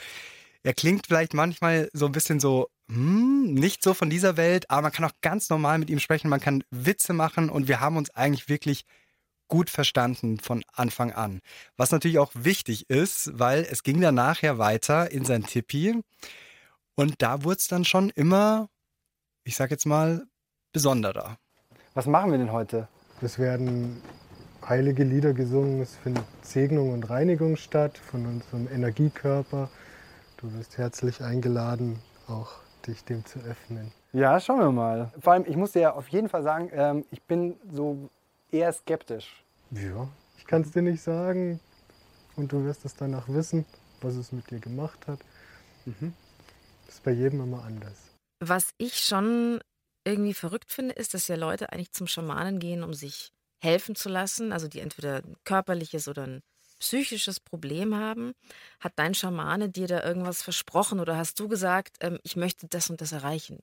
er 0.62 0.73
klingt 0.73 1.08
vielleicht 1.08 1.34
manchmal 1.34 1.90
so 1.93 2.06
ein 2.06 2.12
bisschen 2.12 2.40
so, 2.40 2.70
hm, 2.88 3.52
nicht 3.52 3.82
so 3.82 3.93
von 3.93 4.08
dieser 4.08 4.38
Welt, 4.38 4.70
aber 4.70 4.81
man 4.81 4.93
kann 4.93 5.05
auch 5.05 5.17
ganz 5.20 5.50
normal 5.50 5.76
mit 5.76 5.90
ihm 5.90 5.99
sprechen, 5.99 6.31
man 6.31 6.40
kann 6.40 6.64
Witze 6.70 7.12
machen 7.12 7.50
und 7.50 7.69
wir 7.69 7.81
haben 7.81 7.99
uns 7.99 8.08
eigentlich 8.08 8.49
wirklich 8.49 8.87
gut 9.49 9.69
verstanden 9.69 10.40
von 10.40 10.64
Anfang 10.73 11.12
an. 11.12 11.40
Was 11.76 11.90
natürlich 11.90 12.19
auch 12.19 12.32
wichtig 12.32 12.88
ist, 12.88 13.38
weil 13.38 13.67
es 13.70 13.82
ging 13.82 14.00
dann 14.00 14.14
nachher 14.14 14.56
weiter 14.56 15.11
in 15.11 15.26
sein 15.26 15.44
Tippi 15.44 16.00
und 16.97 17.23
da 17.23 17.44
wurde 17.44 17.56
es 17.56 17.69
dann 17.69 17.85
schon 17.85 18.11
immer, 18.11 18.69
ich 19.44 19.56
sag 19.56 19.71
jetzt 19.71 19.87
mal, 19.87 20.25
besonderer. 20.73 21.37
Was 21.94 22.06
machen 22.06 22.31
wir 22.31 22.39
denn 22.39 22.53
heute? 22.53 22.89
Es 23.21 23.39
werden 23.39 24.03
heilige 24.67 25.05
Lieder 25.05 25.33
gesungen, 25.33 25.81
es 25.81 25.97
findet 25.97 26.25
Segnung 26.43 26.93
und 26.93 27.09
Reinigung 27.11 27.56
statt 27.56 27.99
von 27.99 28.27
unserem 28.27 28.69
Energiekörper. 28.69 29.70
Du 30.39 30.53
wirst 30.55 30.79
herzlich 30.79 31.22
eingeladen, 31.22 32.01
auch 32.27 32.51
dich 32.87 33.05
dem 33.05 33.25
zu 33.25 33.39
öffnen. 33.41 33.93
Ja, 34.13 34.39
schauen 34.41 34.61
wir 34.61 34.72
mal. 34.72 35.11
Vor 35.20 35.32
allem, 35.32 35.44
ich 35.46 35.56
muss 35.56 35.72
dir 35.72 35.82
ja 35.82 35.93
auf 35.93 36.08
jeden 36.08 36.29
Fall 36.29 36.43
sagen, 36.43 36.70
ähm, 36.72 37.05
ich 37.11 37.22
bin 37.22 37.56
so 37.70 38.11
eher 38.51 38.72
skeptisch. 38.72 39.43
Ja, 39.70 40.08
ich 40.37 40.46
kann 40.46 40.63
es 40.63 40.72
dir 40.72 40.82
nicht 40.82 41.03
sagen 41.03 41.61
und 42.37 42.53
du 42.53 42.65
wirst 42.65 42.84
es 42.84 42.94
danach 42.94 43.29
wissen, 43.29 43.65
was 44.01 44.15
es 44.17 44.32
mit 44.32 44.51
dir 44.51 44.58
gemacht 44.58 45.06
hat. 45.06 45.20
Das 46.93 46.99
ist 46.99 47.05
bei 47.05 47.13
jedem 47.13 47.41
immer 47.41 47.65
anders. 47.65 47.96
Was 48.39 48.75
ich 48.77 48.99
schon 48.99 49.61
irgendwie 50.05 50.34
verrückt 50.34 50.70
finde, 50.70 50.93
ist, 50.93 51.15
dass 51.15 51.27
ja 51.27 51.37
Leute 51.37 51.72
eigentlich 51.72 51.93
zum 51.93 52.06
Schamanen 52.06 52.58
gehen, 52.58 52.82
um 52.82 52.93
sich 52.93 53.32
helfen 53.63 53.94
zu 53.94 54.11
lassen, 54.11 54.53
also 54.53 54.69
die 54.69 54.81
entweder 54.81 55.22
ein 55.25 55.37
körperliches 55.44 56.06
oder 56.06 56.25
ein 56.25 56.43
psychisches 56.81 57.41
Problem 57.41 57.96
haben. 57.96 58.32
Hat 58.79 58.93
dein 58.96 59.15
Schamane 59.15 59.70
dir 59.70 59.87
da 59.87 60.05
irgendwas 60.05 60.43
versprochen 60.43 61.01
oder 61.01 61.17
hast 61.17 61.41
du 61.41 61.49
gesagt, 61.49 61.96
ähm, 62.01 62.19
ich 62.25 62.37
möchte 62.37 62.67
das 62.69 62.91
und 62.91 63.01
das 63.01 63.13
erreichen? 63.13 63.61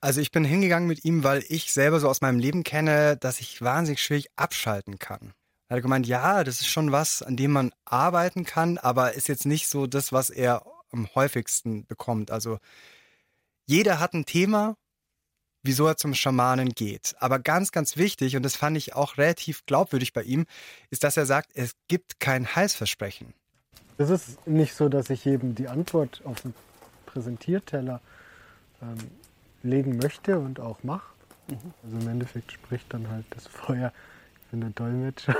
Also 0.00 0.22
ich 0.22 0.30
bin 0.30 0.44
hingegangen 0.44 0.88
mit 0.88 1.04
ihm, 1.04 1.24
weil 1.24 1.44
ich 1.48 1.74
selber 1.74 2.00
so 2.00 2.08
aus 2.08 2.22
meinem 2.22 2.38
Leben 2.38 2.64
kenne, 2.64 3.18
dass 3.18 3.40
ich 3.40 3.60
wahnsinnig 3.60 4.02
schwierig 4.02 4.28
abschalten 4.36 4.98
kann. 4.98 5.34
Er 5.68 5.76
hat 5.76 5.82
gemeint, 5.82 6.06
ja, 6.06 6.42
das 6.42 6.62
ist 6.62 6.68
schon 6.68 6.90
was, 6.90 7.20
an 7.20 7.36
dem 7.36 7.50
man 7.50 7.72
arbeiten 7.84 8.44
kann, 8.44 8.78
aber 8.78 9.12
ist 9.12 9.28
jetzt 9.28 9.44
nicht 9.44 9.68
so 9.68 9.86
das, 9.86 10.10
was 10.10 10.30
er 10.30 10.64
am 10.96 11.14
häufigsten 11.14 11.86
bekommt. 11.86 12.30
Also 12.30 12.58
jeder 13.66 14.00
hat 14.00 14.14
ein 14.14 14.24
Thema, 14.24 14.76
wieso 15.62 15.86
er 15.86 15.96
zum 15.96 16.14
Schamanen 16.14 16.70
geht. 16.70 17.14
Aber 17.18 17.38
ganz, 17.38 17.72
ganz 17.72 17.96
wichtig, 17.96 18.36
und 18.36 18.42
das 18.42 18.56
fand 18.56 18.76
ich 18.76 18.94
auch 18.94 19.18
relativ 19.18 19.66
glaubwürdig 19.66 20.12
bei 20.12 20.22
ihm, 20.22 20.46
ist, 20.90 21.04
dass 21.04 21.16
er 21.16 21.26
sagt, 21.26 21.50
es 21.54 21.72
gibt 21.88 22.20
kein 22.20 22.54
Heilsversprechen. 22.54 23.34
Es 23.98 24.10
ist 24.10 24.46
nicht 24.46 24.74
so, 24.74 24.88
dass 24.88 25.10
ich 25.10 25.24
jedem 25.24 25.54
die 25.54 25.68
Antwort 25.68 26.22
auf 26.24 26.42
den 26.42 26.54
Präsentierteller 27.06 28.00
ähm, 28.82 28.98
legen 29.62 29.96
möchte 29.96 30.38
und 30.38 30.60
auch 30.60 30.82
mache. 30.82 31.12
Also 31.48 31.96
im 31.96 32.08
Endeffekt 32.08 32.52
spricht 32.52 32.92
dann 32.92 33.08
halt 33.08 33.24
das 33.30 33.46
Feuer. 33.46 33.92
Ich 34.42 34.50
bin 34.50 34.60
der 34.60 34.70
Dolmetscher. 34.70 35.36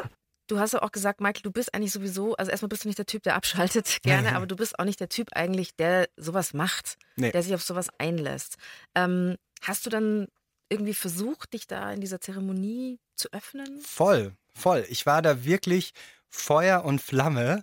Du 0.46 0.58
hast 0.60 0.72
ja 0.72 0.82
auch 0.82 0.92
gesagt, 0.92 1.20
Michael, 1.20 1.42
du 1.42 1.50
bist 1.50 1.74
eigentlich 1.74 1.92
sowieso, 1.92 2.36
also 2.36 2.50
erstmal 2.50 2.68
bist 2.68 2.84
du 2.84 2.88
nicht 2.88 2.98
der 2.98 3.06
Typ, 3.06 3.22
der 3.22 3.34
abschaltet 3.34 3.98
gerne, 4.02 4.34
aber 4.36 4.46
du 4.46 4.56
bist 4.56 4.78
auch 4.78 4.84
nicht 4.84 5.00
der 5.00 5.08
Typ 5.08 5.28
eigentlich, 5.32 5.74
der 5.76 6.08
sowas 6.16 6.54
macht, 6.54 6.96
Nee. 7.16 7.32
der 7.32 7.42
sich 7.42 7.54
auf 7.54 7.62
sowas 7.62 7.88
einlässt. 7.98 8.56
Ähm, 8.94 9.36
hast 9.62 9.86
du 9.86 9.90
dann 9.90 10.28
irgendwie 10.68 10.94
versucht, 10.94 11.52
dich 11.52 11.66
da 11.66 11.92
in 11.92 12.00
dieser 12.00 12.20
Zeremonie 12.20 12.98
zu 13.14 13.32
öffnen? 13.32 13.80
Voll, 13.80 14.32
voll. 14.54 14.84
Ich 14.88 15.06
war 15.06 15.22
da 15.22 15.44
wirklich 15.44 15.92
Feuer 16.28 16.84
und 16.84 17.00
Flamme. 17.00 17.62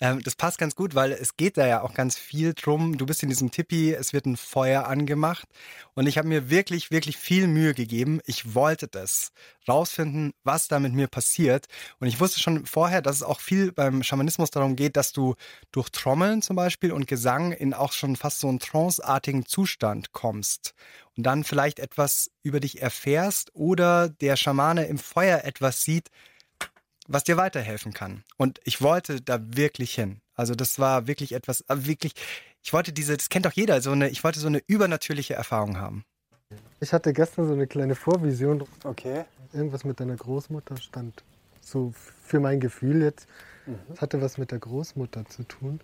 Ähm, 0.00 0.22
das 0.22 0.34
passt 0.34 0.58
ganz 0.58 0.74
gut, 0.74 0.94
weil 0.94 1.12
es 1.12 1.36
geht 1.36 1.58
da 1.58 1.66
ja 1.66 1.82
auch 1.82 1.92
ganz 1.92 2.16
viel 2.16 2.54
drum. 2.54 2.96
Du 2.96 3.04
bist 3.04 3.22
in 3.22 3.28
diesem 3.28 3.50
Tipi, 3.50 3.92
es 3.92 4.12
wird 4.14 4.24
ein 4.26 4.38
Feuer 4.38 4.86
angemacht 4.86 5.46
und 5.94 6.06
ich 6.06 6.16
habe 6.16 6.28
mir 6.28 6.48
wirklich, 6.48 6.90
wirklich 6.90 7.18
viel 7.18 7.46
Mühe 7.46 7.74
gegeben. 7.74 8.20
Ich 8.24 8.54
wollte 8.54 8.88
das 8.88 9.32
rausfinden, 9.68 10.32
was 10.42 10.68
da 10.68 10.80
mit 10.80 10.94
mir 10.94 11.06
passiert. 11.06 11.66
Und 11.98 12.08
ich 12.08 12.18
wusste 12.18 12.40
schon 12.40 12.64
vorher, 12.64 13.02
dass 13.02 13.16
es 13.16 13.22
auch 13.22 13.40
viel 13.40 13.72
beim 13.72 14.02
Schamanismus 14.02 14.50
darum 14.50 14.74
geht, 14.74 14.96
dass 14.96 15.12
du 15.12 15.34
durch 15.70 15.90
Trommeln 15.90 16.40
zum 16.40 16.56
Beispiel 16.56 16.92
und 16.92 17.06
Gesang 17.06 17.52
in 17.52 17.74
auch 17.74 17.92
schon 17.92 18.16
fast 18.16 18.40
so 18.40 18.48
einen 18.48 18.58
tranceartigen 18.58 19.44
Zustand 19.44 20.12
kommst 20.12 20.74
und 21.16 21.24
dann 21.24 21.44
vielleicht 21.44 21.78
etwas 21.78 22.30
über 22.42 22.60
dich 22.60 22.80
erfährst 22.80 23.54
oder 23.54 24.08
der 24.08 24.36
Schamane 24.36 24.86
im 24.86 24.98
Feuer 24.98 25.44
etwas 25.44 25.82
sieht, 25.82 26.08
was 27.10 27.24
dir 27.24 27.36
weiterhelfen 27.36 27.92
kann. 27.92 28.24
Und 28.36 28.60
ich 28.64 28.80
wollte 28.80 29.20
da 29.20 29.38
wirklich 29.42 29.94
hin. 29.94 30.20
Also 30.34 30.54
das 30.54 30.78
war 30.78 31.06
wirklich 31.06 31.32
etwas, 31.32 31.62
äh, 31.62 31.86
wirklich, 31.86 32.14
ich 32.62 32.72
wollte 32.72 32.92
diese, 32.92 33.16
das 33.16 33.28
kennt 33.28 33.46
doch 33.46 33.52
jeder, 33.52 33.80
so 33.80 33.90
eine, 33.90 34.08
ich 34.08 34.22
wollte 34.24 34.40
so 34.40 34.46
eine 34.46 34.62
übernatürliche 34.66 35.34
Erfahrung 35.34 35.78
haben. 35.78 36.04
Ich 36.80 36.92
hatte 36.92 37.12
gestern 37.12 37.46
so 37.46 37.52
eine 37.52 37.66
kleine 37.66 37.94
Vorvision. 37.94 38.64
Okay. 38.84 39.24
Irgendwas 39.52 39.84
mit 39.84 40.00
deiner 40.00 40.16
Großmutter 40.16 40.76
stand. 40.76 41.22
So 41.60 41.92
für 42.24 42.40
mein 42.40 42.60
Gefühl 42.60 43.02
jetzt. 43.02 43.26
Es 43.92 44.00
hatte 44.00 44.20
was 44.22 44.38
mit 44.38 44.50
der 44.50 44.58
Großmutter 44.58 45.26
zu 45.26 45.44
tun. 45.44 45.80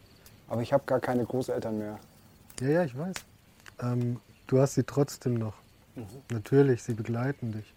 Aber 0.49 0.63
ich 0.63 0.73
habe 0.73 0.85
gar 0.87 1.01
keine 1.01 1.25
Großeltern 1.25 1.79
mehr. 1.79 1.99
Ja, 2.61 2.69
ja, 2.69 2.85
ich 2.85 2.97
weiß. 2.97 3.15
Ähm, 3.83 4.21
du 4.47 4.61
hast 4.61 4.75
sie 4.75 4.85
trotzdem 4.85 5.35
noch. 5.35 5.55
Natürlich, 6.31 6.83
sie 6.83 6.95
begleiten 6.95 7.53
dich. 7.53 7.75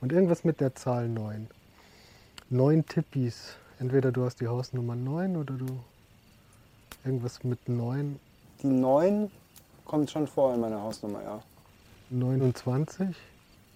Und 0.00 0.12
irgendwas 0.12 0.44
mit 0.44 0.60
der 0.60 0.74
Zahl 0.74 1.08
9. 1.08 1.48
Neun 2.52 2.84
Tippis. 2.84 3.56
Entweder 3.78 4.12
du 4.12 4.26
hast 4.26 4.42
die 4.42 4.46
Hausnummer 4.46 4.94
9 4.94 5.36
oder 5.38 5.54
du 5.54 5.82
irgendwas 7.02 7.42
mit 7.44 7.66
9. 7.66 8.20
Die 8.62 8.66
9 8.66 9.30
kommt 9.86 10.10
schon 10.10 10.26
vor 10.26 10.52
in 10.52 10.60
meiner 10.60 10.82
Hausnummer, 10.82 11.22
ja. 11.22 11.42
29. 12.10 13.16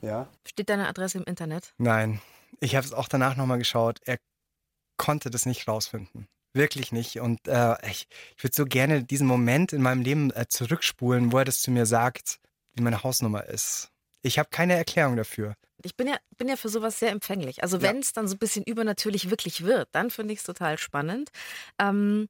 Ja? 0.02 0.28
Steht 0.46 0.68
deine 0.68 0.88
Adresse 0.88 1.16
im 1.16 1.24
Internet? 1.24 1.72
Nein, 1.78 2.20
ich 2.60 2.76
habe 2.76 2.86
es 2.86 2.92
auch 2.92 3.08
danach 3.08 3.34
nochmal 3.36 3.56
geschaut. 3.56 4.00
Er 4.04 4.18
konnte 4.98 5.30
das 5.30 5.46
nicht 5.46 5.66
rausfinden. 5.66 6.28
Wirklich 6.52 6.92
nicht. 6.92 7.18
Und 7.20 7.48
äh, 7.48 7.76
ich, 7.88 8.06
ich 8.36 8.44
würde 8.44 8.54
so 8.54 8.66
gerne 8.66 9.02
diesen 9.02 9.26
Moment 9.26 9.72
in 9.72 9.80
meinem 9.80 10.02
Leben 10.02 10.30
äh, 10.32 10.48
zurückspulen, 10.50 11.32
wo 11.32 11.38
er 11.38 11.46
das 11.46 11.62
zu 11.62 11.70
mir 11.70 11.86
sagt, 11.86 12.40
wie 12.74 12.82
meine 12.82 13.02
Hausnummer 13.02 13.46
ist. 13.46 13.90
Ich 14.20 14.38
habe 14.38 14.50
keine 14.50 14.74
Erklärung 14.74 15.16
dafür. 15.16 15.54
Ich 15.86 15.96
bin 15.96 16.08
ja, 16.08 16.16
bin 16.36 16.48
ja 16.48 16.56
für 16.56 16.68
sowas 16.68 16.98
sehr 16.98 17.10
empfänglich. 17.10 17.62
Also 17.62 17.78
Ja. 17.78 17.84
wenn 17.84 18.00
es 18.00 18.12
dann 18.12 18.28
so 18.28 18.34
ein 18.34 18.38
bisschen 18.38 18.64
übernatürlich 18.64 19.30
wirklich 19.30 19.64
wird, 19.64 19.88
dann 19.92 20.10
finde 20.10 20.34
ich 20.34 20.40
es 20.40 20.44
total 20.44 20.78
spannend. 20.78 21.30
Ähm, 21.78 22.28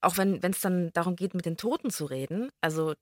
auch 0.00 0.16
wenn 0.18 0.40
es 0.42 0.60
dann 0.60 0.92
darum 0.92 1.16
geht, 1.16 1.34
mit 1.34 1.46
den 1.46 1.56
Toten 1.56 1.90
zu 1.90 2.04
reden. 2.04 2.50
Also 2.60 2.94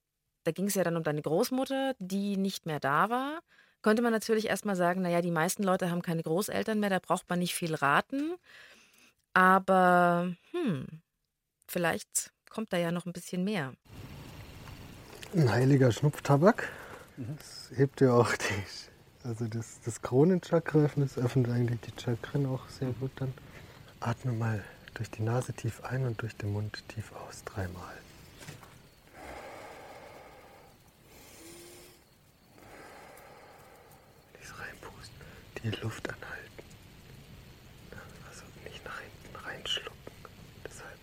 da 0.45 0.53
ging 0.53 0.67
es 0.67 0.75
ja 0.75 0.85
dann 0.85 0.97
um 0.97 1.03
deine 1.03 1.23
Großmutter, 1.23 1.95
die 1.99 2.37
nicht 2.37 2.67
mehr 2.67 2.81
da 2.81 3.11
war. 3.11 3.41
Könnte 3.83 4.03
man 4.03 4.13
natürlich 4.13 4.47
erstmal 4.47 4.77
sagen, 4.77 5.03
naja, 5.03 5.21
die 5.21 5.31
meisten 5.31 5.63
Leute 5.63 5.91
haben 5.91 6.01
keine 6.01 6.23
Großeltern 6.23 6.81
mehr, 6.81 6.89
da 6.91 6.99
braucht 6.99 7.29
man 7.29 7.39
nicht 7.39 7.55
viel 7.55 7.75
raten. 7.75 8.35
Aber 9.35 10.35
hm, 10.53 10.87
vielleicht 11.69 12.33
kommt 12.49 12.73
da 12.73 12.79
ja 12.79 12.91
noch 12.93 13.05
ein 13.05 13.13
bisschen 13.13 13.45
mehr. 13.45 13.75
Ein 15.35 15.51
heiliger 15.53 15.93
Schnupftabak. 15.93 16.71
Das 17.17 17.71
hebt 17.77 18.01
ja 18.01 18.13
auch 18.13 18.33
die, 18.37 18.65
also 19.25 19.47
das, 19.49 19.81
das 19.85 20.03
Kronenchakra 20.03 20.79
öffnet, 20.81 21.17
öffnet 21.19 21.49
eigentlich 21.51 21.81
die 21.81 22.01
Chakren 22.01 22.47
auch 22.47 22.69
sehr 22.69 22.91
gut 22.93 23.11
dann. 23.17 23.33
Atme 24.01 24.33
mal 24.33 24.63
durch 24.95 25.11
die 25.11 25.23
Nase 25.23 25.53
tief 25.53 25.83
ein 25.85 26.07
und 26.07 26.21
durch 26.23 26.37
den 26.37 26.53
Mund 26.53 26.85
tief 26.89 27.13
aus, 27.13 27.43
dreimal. 27.45 27.95
Nicht 34.39 34.59
reinpusten, 34.59 35.17
die 35.63 35.71
Luft 35.83 36.09
anhalten. 36.09 36.45
Also 38.29 38.43
nicht 38.65 38.85
nach 38.85 39.01
hinten 39.01 39.37
reinschlucken. 39.47 39.95
Deshalb 40.65 40.99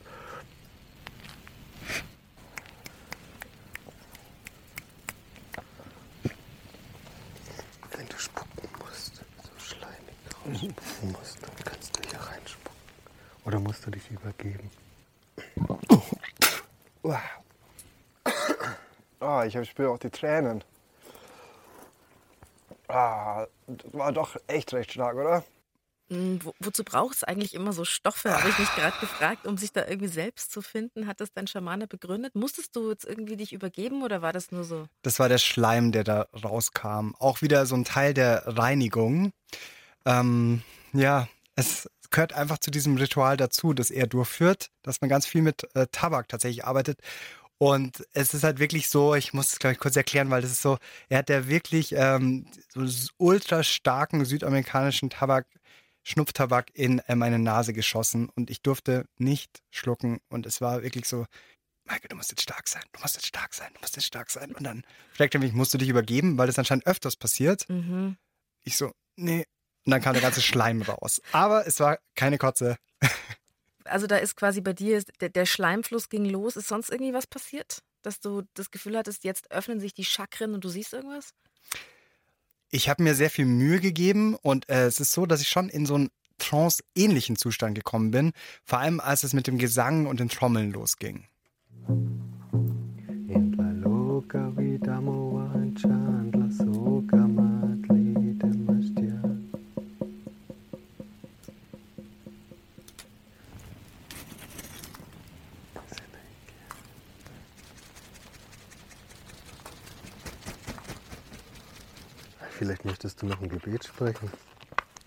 Wenn 7.98 8.08
du 8.08 8.18
spucken 8.18 8.70
musst, 8.80 9.18
so 9.18 9.52
rausspucken 10.52 11.12
musst, 11.12 11.38
dann 11.42 11.56
kannst 11.64 11.98
du 11.98 12.10
hier 12.10 12.20
reinspucken. 12.20 12.80
Oder 13.46 13.60
musst 13.60 13.86
du 13.86 13.92
dich 13.92 14.10
übergeben? 14.12 14.70
Ah, 19.20 19.46
ich 19.46 19.70
spüre 19.70 19.90
auch 19.92 20.00
die 20.00 20.10
Tränen. 20.10 20.64
Ah, 22.88 23.46
das 23.68 23.94
war 23.94 24.12
doch 24.12 24.36
echt 24.48 24.74
recht 24.74 24.92
stark, 24.92 25.16
oder? 25.16 25.44
Hm, 26.10 26.44
Wo, 26.44 26.54
wozu 26.60 26.84
braucht 26.84 27.16
es 27.16 27.24
eigentlich 27.24 27.54
immer 27.54 27.72
so 27.72 27.86
Stoffe, 27.86 28.34
habe 28.38 28.50
ich 28.50 28.60
mich 28.60 28.70
gerade 28.76 28.98
gefragt, 29.00 29.48
um 29.48 29.58
sich 29.58 29.72
da 29.72 29.88
irgendwie 29.88 30.10
selbst 30.10 30.52
zu 30.52 30.62
finden? 30.62 31.08
Hat 31.08 31.22
das 31.22 31.32
dein 31.32 31.48
Schamane 31.48 31.88
begründet? 31.88 32.36
Musstest 32.36 32.76
du 32.76 32.90
jetzt 32.90 33.06
irgendwie 33.06 33.38
dich 33.38 33.54
übergeben 33.54 34.04
oder 34.04 34.22
war 34.22 34.34
das 34.34 34.52
nur 34.52 34.66
so? 34.66 34.88
Das 35.04 35.20
war 35.20 35.30
der 35.30 35.38
Schleim, 35.38 35.94
der 35.94 36.04
da 36.04 36.28
rauskam. 36.44 37.16
Auch 37.18 37.42
wieder 37.42 37.66
so 37.66 37.76
ein 37.76 37.86
Teil 37.86 38.14
der 38.14 38.44
Reinigung. 38.46 39.32
Ähm, 40.06 40.62
ja, 40.94 41.28
es 41.56 41.90
gehört 42.10 42.34
einfach 42.34 42.58
zu 42.60 42.72
diesem 42.72 42.98
Ritual 42.98 43.38
dazu, 43.38 43.74
das 43.74 43.90
er 43.90 44.08
durchführt, 44.08 44.70
dass 44.84 45.02
man 45.02 45.10
ganz 45.10 45.26
viel 45.26 45.42
mit 45.42 45.64
äh, 45.76 45.88
Tabak 45.92 46.28
tatsächlich 46.28 46.66
arbeitet. 46.66 47.00
Und 47.58 48.04
es 48.14 48.34
ist 48.34 48.44
halt 48.44 48.60
wirklich 48.60 48.90
so, 48.90 49.14
ich 49.14 49.34
muss 49.34 49.54
es 49.54 49.60
gleich 49.60 49.78
kurz 49.78 49.96
erklären, 49.96 50.32
weil 50.32 50.42
das 50.42 50.52
ist 50.52 50.64
so, 50.64 50.78
er 51.10 51.20
hat 51.20 51.30
ja 51.30 51.48
wirklich 51.48 51.94
ähm, 51.96 52.48
so 52.74 53.10
ultra 53.18 53.64
starken 53.64 54.26
südamerikanischen 54.26 55.12
Tabak, 55.12 55.48
Schnupftabak 56.04 56.72
in 56.74 57.00
äh, 57.00 57.16
meine 57.16 57.38
Nase 57.38 57.74
geschossen 57.74 58.30
und 58.30 58.50
ich 58.50 58.64
durfte 58.64 59.06
nicht 59.18 59.62
schlucken. 59.70 60.20
Und 60.28 60.48
es 60.48 60.60
war 60.60 60.82
wirklich 60.82 61.08
so, 61.08 61.26
Michael, 61.86 62.10
du 62.10 62.16
musst 62.16 62.32
jetzt 62.32 62.42
stark 62.42 62.68
sein, 62.68 62.84
du 62.94 63.02
musst 63.02 63.16
jetzt 63.16 63.28
stark 63.28 63.54
sein, 63.54 63.70
du 63.76 63.80
musst 63.82 63.96
jetzt 63.96 64.06
stark 64.06 64.32
sein. 64.32 64.56
Und 64.56 64.64
dann 64.64 64.84
fragte 65.14 65.38
er 65.38 65.42
mich, 65.42 65.54
musst 65.54 65.74
du 65.74 65.78
dich 65.78 65.90
übergeben, 65.90 66.38
weil 66.38 66.48
das 66.48 66.58
anscheinend 66.58 66.88
öfters 66.88 67.16
passiert. 67.16 67.70
Mhm. 67.70 68.18
Ich 68.64 68.76
so, 68.76 68.92
nee. 69.16 69.46
Und 69.86 69.92
dann 69.92 70.02
kam 70.02 70.14
der 70.14 70.22
ganze 70.22 70.42
Schleim 70.42 70.82
raus. 70.82 71.22
Aber 71.32 71.66
es 71.66 71.80
war 71.80 72.00
keine 72.16 72.38
Kotze. 72.38 72.78
Also 73.84 74.08
da 74.08 74.18
ist 74.18 74.36
quasi 74.36 74.62
bei 74.62 74.74
dir, 74.74 75.04
der, 75.20 75.30
der 75.30 75.46
Schleimfluss 75.46 76.10
ging 76.10 76.26
los. 76.26 76.56
Ist 76.56 76.68
sonst 76.68 76.92
irgendwie 76.92 77.14
was 77.14 77.28
passiert? 77.28 77.80
Dass 78.04 78.20
du 78.20 78.44
das 78.54 78.72
Gefühl 78.72 78.98
hattest, 78.98 79.24
jetzt 79.24 79.52
öffnen 79.52 79.80
sich 79.80 79.94
die 79.94 80.06
Chakren 80.06 80.54
und 80.54 80.64
du 80.64 80.70
siehst 80.70 80.94
irgendwas? 80.94 81.34
Ich 82.70 82.90
habe 82.90 83.04
mir 83.04 83.16
sehr 83.16 83.30
viel 83.30 83.46
Mühe 83.46 83.80
gegeben 83.80 84.36
und 84.36 84.70
äh, 84.70 84.86
es 84.86 85.00
ist 85.00 85.12
so, 85.12 85.26
dass 85.26 85.42
ich 85.42 85.50
schon 85.50 85.68
in 85.68 85.86
so 85.86 85.96
einen 85.96 86.10
Trance-ähnlichen 86.38 87.36
Zustand 87.36 87.76
gekommen 87.76 88.12
bin. 88.12 88.32
Vor 88.64 88.80
allem, 88.80 89.00
als 89.00 89.24
es 89.24 89.34
mit 89.34 89.48
dem 89.48 89.58
Gesang 89.58 90.08
und 90.08 90.20
den 90.20 90.30
Trommeln 90.30 90.72
losging. 90.72 91.28
In 91.88 93.54
la 93.58 93.72
loca 93.72 94.52
vida 94.56 95.00
Vielleicht 112.62 112.86
möchtest 112.86 113.20
du 113.20 113.26
noch 113.26 113.42
ein 113.42 113.50
Gebet 113.50 113.86
sprechen. 113.86 114.30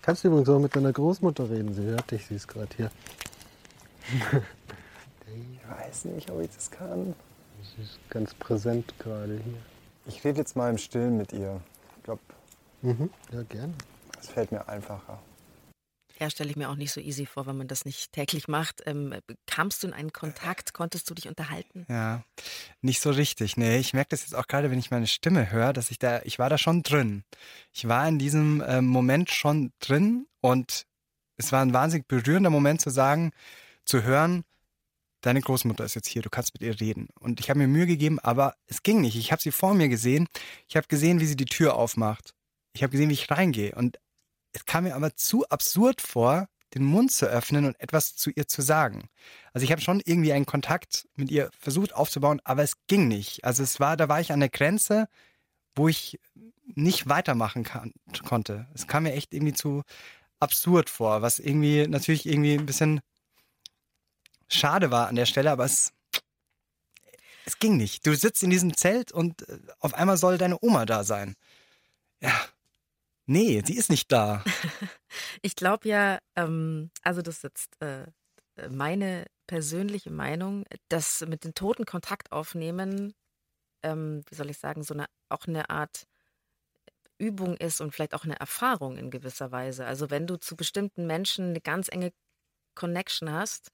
Kannst 0.01 0.25
du 0.25 0.27
übrigens 0.27 0.49
auch 0.49 0.59
mit 0.59 0.75
deiner 0.75 0.91
Großmutter 0.91 1.49
reden. 1.49 1.73
Sie 1.73 1.83
hört 1.83 2.11
dich, 2.11 2.25
sie 2.27 2.35
ist 2.35 2.49
gerade 2.49 2.67
hier. 2.75 2.91
Ich 5.27 5.69
weiß 5.87 6.05
nicht, 6.05 6.29
ob 6.29 6.41
ich 6.41 6.49
das 6.53 6.69
kann. 6.69 7.15
Sie 7.63 7.81
ist 7.81 7.97
ganz 8.09 8.33
präsent 8.35 8.93
gerade 8.99 9.39
hier. 9.43 9.57
Ich 10.05 10.23
rede 10.23 10.37
jetzt 10.39 10.55
mal 10.57 10.69
im 10.69 10.77
Stillen 10.77 11.15
mit 11.17 11.31
ihr. 11.33 11.61
Ich 11.97 12.03
glaube, 12.03 12.21
Mhm. 12.81 13.09
Ja, 13.31 13.41
gerne. 13.43 13.73
es 14.19 14.27
fällt 14.27 14.51
mir 14.51 14.67
einfacher. 14.67 15.17
Ja, 16.19 16.29
stelle 16.29 16.49
ich 16.49 16.55
mir 16.55 16.69
auch 16.69 16.75
nicht 16.75 16.91
so 16.91 17.01
easy 17.01 17.25
vor, 17.25 17.45
wenn 17.45 17.57
man 17.57 17.67
das 17.67 17.83
nicht 17.83 18.13
täglich 18.13 18.47
macht. 18.47 18.81
Ähm, 18.85 19.15
kamst 19.47 19.83
du 19.83 19.87
in 19.87 19.93
einen 19.93 20.13
Kontakt? 20.13 20.73
Konntest 20.73 21.09
du 21.09 21.13
dich 21.13 21.27
unterhalten? 21.27 21.85
Ja, 21.89 22.23
nicht 22.81 23.01
so 23.01 23.09
richtig. 23.11 23.57
Nee, 23.57 23.77
ich 23.77 23.93
merke 23.93 24.09
das 24.09 24.21
jetzt 24.21 24.35
auch 24.35 24.47
gerade, 24.47 24.71
wenn 24.71 24.79
ich 24.79 24.91
meine 24.91 25.07
Stimme 25.07 25.51
höre, 25.51 25.73
dass 25.73 25.91
ich 25.91 25.99
da, 25.99 26.21
ich 26.23 26.39
war 26.39 26.49
da 26.49 26.57
schon 26.57 26.83
drin. 26.83 27.23
Ich 27.73 27.87
war 27.87 28.07
in 28.07 28.17
diesem 28.17 28.61
äh, 28.61 28.81
Moment 28.81 29.29
schon 29.29 29.73
drin 29.79 30.27
und 30.39 30.85
es 31.37 31.51
war 31.51 31.61
ein 31.61 31.73
wahnsinnig 31.73 32.07
berührender 32.07 32.49
Moment 32.49 32.79
zu 32.79 32.89
sagen, 32.89 33.31
zu 33.83 34.03
hören, 34.03 34.45
deine 35.21 35.41
Großmutter 35.41 35.83
ist 35.83 35.95
jetzt 35.95 36.07
hier, 36.07 36.21
du 36.21 36.29
kannst 36.29 36.53
mit 36.53 36.61
ihr 36.61 36.79
reden. 36.79 37.09
Und 37.19 37.39
ich 37.39 37.49
habe 37.49 37.59
mir 37.59 37.67
Mühe 37.67 37.87
gegeben, 37.87 38.19
aber 38.19 38.55
es 38.67 38.83
ging 38.83 39.01
nicht. 39.01 39.15
Ich 39.15 39.31
habe 39.31 39.41
sie 39.41 39.51
vor 39.51 39.73
mir 39.73 39.89
gesehen. 39.89 40.27
Ich 40.67 40.77
habe 40.77 40.87
gesehen, 40.87 41.19
wie 41.19 41.25
sie 41.25 41.35
die 41.35 41.45
Tür 41.45 41.75
aufmacht. 41.75 42.33
Ich 42.73 42.83
habe 42.83 42.91
gesehen, 42.91 43.09
wie 43.09 43.13
ich 43.13 43.29
reingehe. 43.31 43.73
Und 43.75 43.97
es 44.55 44.65
kam 44.65 44.85
mir 44.85 44.95
aber 44.95 45.15
zu 45.15 45.45
absurd 45.49 46.01
vor, 46.01 46.47
den 46.73 46.83
Mund 46.83 47.11
zu 47.11 47.25
öffnen 47.25 47.65
und 47.65 47.79
etwas 47.79 48.15
zu 48.15 48.29
ihr 48.29 48.47
zu 48.47 48.61
sagen. 48.61 49.09
Also 49.53 49.65
ich 49.65 49.71
habe 49.71 49.81
schon 49.81 50.01
irgendwie 50.03 50.31
einen 50.31 50.45
Kontakt 50.45 51.07
mit 51.15 51.29
ihr 51.29 51.49
versucht 51.59 51.93
aufzubauen, 51.93 52.41
aber 52.43 52.63
es 52.63 52.73
ging 52.87 53.07
nicht. 53.07 53.43
Also 53.43 53.63
es 53.63 53.79
war, 53.79 53.97
da 53.97 54.07
war 54.07 54.21
ich 54.21 54.31
an 54.31 54.39
der 54.39 54.49
Grenze, 54.49 55.07
wo 55.75 55.89
ich 55.89 56.19
nicht 56.73 57.09
weitermachen 57.09 57.63
kann, 57.63 57.93
konnte. 58.25 58.67
Es 58.73 58.87
kam 58.87 59.03
mir 59.03 59.13
echt 59.13 59.33
irgendwie 59.33 59.53
zu 59.53 59.83
absurd 60.39 60.89
vor, 60.89 61.21
was 61.21 61.39
irgendwie 61.39 61.87
natürlich 61.87 62.25
irgendwie 62.25 62.53
ein 62.57 62.65
bisschen 62.65 63.01
schade 64.47 64.89
war 64.89 65.07
an 65.07 65.15
der 65.15 65.25
Stelle, 65.25 65.51
aber 65.51 65.65
es, 65.65 65.91
es 67.45 67.59
ging 67.59 67.75
nicht. 67.75 68.05
Du 68.07 68.15
sitzt 68.15 68.41
in 68.41 68.49
diesem 68.49 68.75
Zelt 68.75 69.11
und 69.11 69.47
äh, 69.49 69.59
auf 69.79 69.93
einmal 69.93 70.17
soll 70.17 70.37
deine 70.37 70.57
Oma 70.61 70.85
da 70.85 71.03
sein. 71.03 71.35
Ja. 72.21 72.33
Nee, 73.27 73.61
sie 73.65 73.75
ist 73.75 73.89
nicht 73.89 74.11
da. 74.11 74.43
Ich 75.41 75.55
glaube 75.55 75.87
ja, 75.87 76.19
ähm, 76.35 76.91
also 77.03 77.21
das 77.21 77.37
ist 77.37 77.43
jetzt 77.43 77.81
äh, 77.81 78.07
meine 78.69 79.25
persönliche 79.47 80.11
Meinung, 80.11 80.65
dass 80.89 81.21
mit 81.27 81.43
den 81.43 81.53
Toten 81.53 81.85
Kontakt 81.85 82.31
aufnehmen, 82.31 83.13
ähm, 83.83 84.23
wie 84.29 84.35
soll 84.35 84.49
ich 84.49 84.59
sagen, 84.59 84.83
so 84.83 84.93
eine 84.95 85.07
auch 85.29 85.47
eine 85.47 85.69
Art 85.69 86.05
Übung 87.17 87.55
ist 87.57 87.79
und 87.81 87.91
vielleicht 87.93 88.13
auch 88.13 88.25
eine 88.25 88.39
Erfahrung 88.39 88.97
in 88.97 89.09
gewisser 89.09 89.51
Weise. 89.51 89.85
Also 89.85 90.09
wenn 90.09 90.27
du 90.27 90.37
zu 90.37 90.55
bestimmten 90.55 91.07
Menschen 91.07 91.49
eine 91.49 91.61
ganz 91.61 91.87
enge 91.89 92.11
Connection 92.75 93.31
hast, 93.31 93.71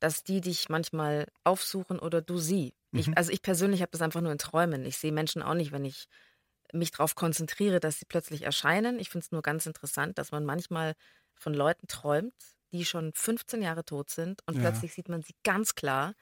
dass 0.00 0.24
die 0.24 0.40
dich 0.40 0.68
manchmal 0.68 1.26
aufsuchen 1.44 1.98
oder 1.98 2.22
du 2.22 2.38
sie. 2.38 2.74
Ich, 2.94 3.08
Mhm. 3.08 3.14
also 3.16 3.32
ich 3.32 3.42
persönlich 3.42 3.82
habe 3.82 3.92
das 3.92 4.02
einfach 4.02 4.20
nur 4.22 4.32
in 4.32 4.38
Träumen. 4.38 4.84
Ich 4.86 4.98
sehe 4.98 5.12
Menschen 5.12 5.42
auch 5.42 5.54
nicht, 5.54 5.72
wenn 5.72 5.84
ich 5.84 6.06
mich 6.72 6.90
darauf 6.92 7.14
konzentriere, 7.14 7.80
dass 7.80 7.98
sie 7.98 8.06
plötzlich 8.06 8.42
erscheinen. 8.42 8.98
Ich 8.98 9.10
finde 9.10 9.24
es 9.24 9.32
nur 9.32 9.42
ganz 9.42 9.66
interessant, 9.66 10.18
dass 10.18 10.32
man 10.32 10.44
manchmal 10.44 10.94
von 11.34 11.54
Leuten 11.54 11.86
träumt, 11.88 12.34
die 12.72 12.84
schon 12.84 13.12
15 13.14 13.62
Jahre 13.62 13.84
tot 13.84 14.10
sind 14.10 14.42
und 14.46 14.56
Ja. 14.56 14.58
plötzlich 14.58 14.94
sieht 14.94 15.08
man 15.08 15.22
sie 15.22 15.34
ganz 15.44 15.74
klar. 15.74 16.14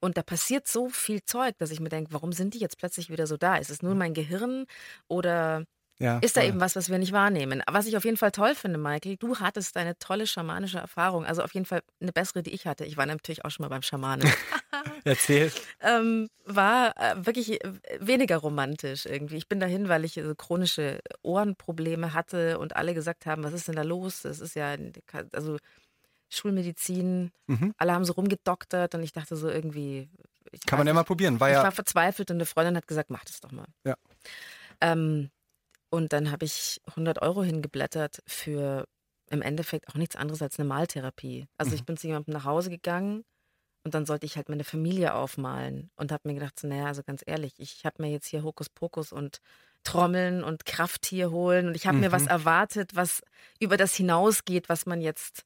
Und 0.00 0.16
da 0.16 0.22
passiert 0.22 0.66
so 0.68 0.88
viel 0.88 1.22
Zeug, 1.24 1.56
dass 1.58 1.70
ich 1.70 1.80
mir 1.80 1.88
denke, 1.88 2.12
warum 2.12 2.32
sind 2.32 2.54
die 2.54 2.58
jetzt 2.58 2.78
plötzlich 2.78 3.10
wieder 3.10 3.26
so 3.26 3.36
da? 3.36 3.56
Ist 3.56 3.70
es 3.70 3.82
nur 3.82 3.94
mein 3.94 4.14
Gehirn 4.14 4.66
oder 5.08 5.64
Ja, 5.98 6.18
ist 6.18 6.36
da 6.36 6.42
eben 6.42 6.58
was, 6.60 6.74
was 6.74 6.90
wir 6.90 6.98
nicht 6.98 7.12
wahrnehmen? 7.12 7.62
Was 7.70 7.86
ich 7.86 7.96
auf 7.96 8.04
jeden 8.04 8.16
Fall 8.16 8.32
toll 8.32 8.54
finde, 8.56 8.76
Michael, 8.78 9.16
du 9.18 9.38
hattest 9.38 9.76
eine 9.76 9.96
tolle 9.98 10.26
schamanische 10.26 10.78
Erfahrung. 10.78 11.24
Also 11.24 11.42
auf 11.42 11.54
jeden 11.54 11.64
Fall 11.66 11.82
eine 12.00 12.12
bessere, 12.12 12.42
die 12.42 12.50
ich 12.50 12.66
hatte. 12.66 12.84
Ich 12.84 12.96
war 12.96 13.06
natürlich 13.06 13.44
auch 13.44 13.50
schon 13.50 13.62
mal 13.64 13.68
beim 13.68 13.82
Schamanen. 13.82 14.28
Erzähl. 15.04 15.52
ähm, 15.80 16.28
war 16.44 16.96
äh, 16.96 17.24
wirklich 17.24 17.62
äh, 17.64 17.72
weniger 18.00 18.38
romantisch 18.38 19.06
irgendwie. 19.06 19.36
Ich 19.36 19.48
bin 19.48 19.60
dahin, 19.60 19.88
weil 19.88 20.04
ich 20.04 20.14
so 20.14 20.34
chronische 20.34 20.98
Ohrenprobleme 21.22 22.14
hatte 22.14 22.58
und 22.58 22.74
alle 22.74 22.94
gesagt 22.94 23.26
haben, 23.26 23.44
was 23.44 23.52
ist 23.52 23.68
denn 23.68 23.76
da 23.76 23.82
los? 23.82 24.22
Das 24.22 24.40
ist 24.40 24.56
ja, 24.56 24.74
also 25.32 25.58
Schulmedizin, 26.30 27.30
Mhm. 27.46 27.74
alle 27.76 27.92
haben 27.92 28.04
so 28.04 28.14
rumgedoktert 28.14 28.94
und 28.94 29.02
ich 29.02 29.12
dachte 29.12 29.36
so 29.36 29.48
irgendwie. 29.48 30.08
Ich 30.50 30.60
Kann 30.66 30.78
man 30.78 30.86
ja 30.86 30.94
mal 30.94 31.04
probieren. 31.04 31.38
War 31.40 31.48
ich 31.48 31.54
ja, 31.54 31.62
war 31.62 31.72
verzweifelt 31.72 32.30
und 32.30 32.36
eine 32.38 32.46
Freundin 32.46 32.76
hat 32.76 32.86
gesagt, 32.88 33.10
mach 33.10 33.24
das 33.24 33.40
doch 33.40 33.52
mal. 33.52 33.66
Ja. 33.84 33.94
Ähm, 34.80 35.30
und 35.92 36.12
dann 36.14 36.32
habe 36.32 36.46
ich 36.46 36.80
100 36.96 37.22
Euro 37.22 37.44
hingeblättert 37.44 38.20
für 38.26 38.86
im 39.30 39.42
Endeffekt 39.42 39.88
auch 39.90 39.96
nichts 39.96 40.16
anderes 40.16 40.42
als 40.42 40.58
eine 40.58 40.68
Maltherapie. 40.68 41.48
Also 41.58 41.74
Mhm. 41.74 41.76
ich 41.76 41.86
bin 41.86 41.98
zu 41.98 42.08
jemandem 42.08 42.34
nach 42.34 42.44
Hause 42.46 42.70
gegangen 42.70 43.24
und 43.84 43.94
dann 43.94 44.06
sollte 44.06 44.26
ich 44.26 44.36
halt 44.36 44.48
meine 44.50 44.64
Familie 44.64 45.14
aufmalen 45.14 45.90
und 45.96 46.12
habe 46.12 46.28
mir 46.28 46.34
gedacht, 46.34 46.58
so, 46.60 46.68
naja, 46.68 46.86
also 46.86 47.02
ganz 47.04 47.22
ehrlich, 47.26 47.54
ich 47.58 47.84
habe 47.86 48.02
mir 48.02 48.10
jetzt 48.10 48.26
hier 48.28 48.44
Hokuspokus 48.44 49.12
und 49.12 49.38
Trommeln 49.84 50.44
und 50.44 50.66
Krafttier 50.66 51.30
holen 51.32 51.68
und 51.68 51.76
ich 51.76 51.86
habe 51.88 52.00
mir 52.00 52.12
was 52.12 52.26
Mhm. 52.26 52.28
erwartet, 52.28 52.96
was 52.96 53.22
über 53.60 53.76
das 53.76 53.94
hinausgeht, 53.96 54.68
was 54.68 54.86
man 54.86 55.00
jetzt 55.02 55.44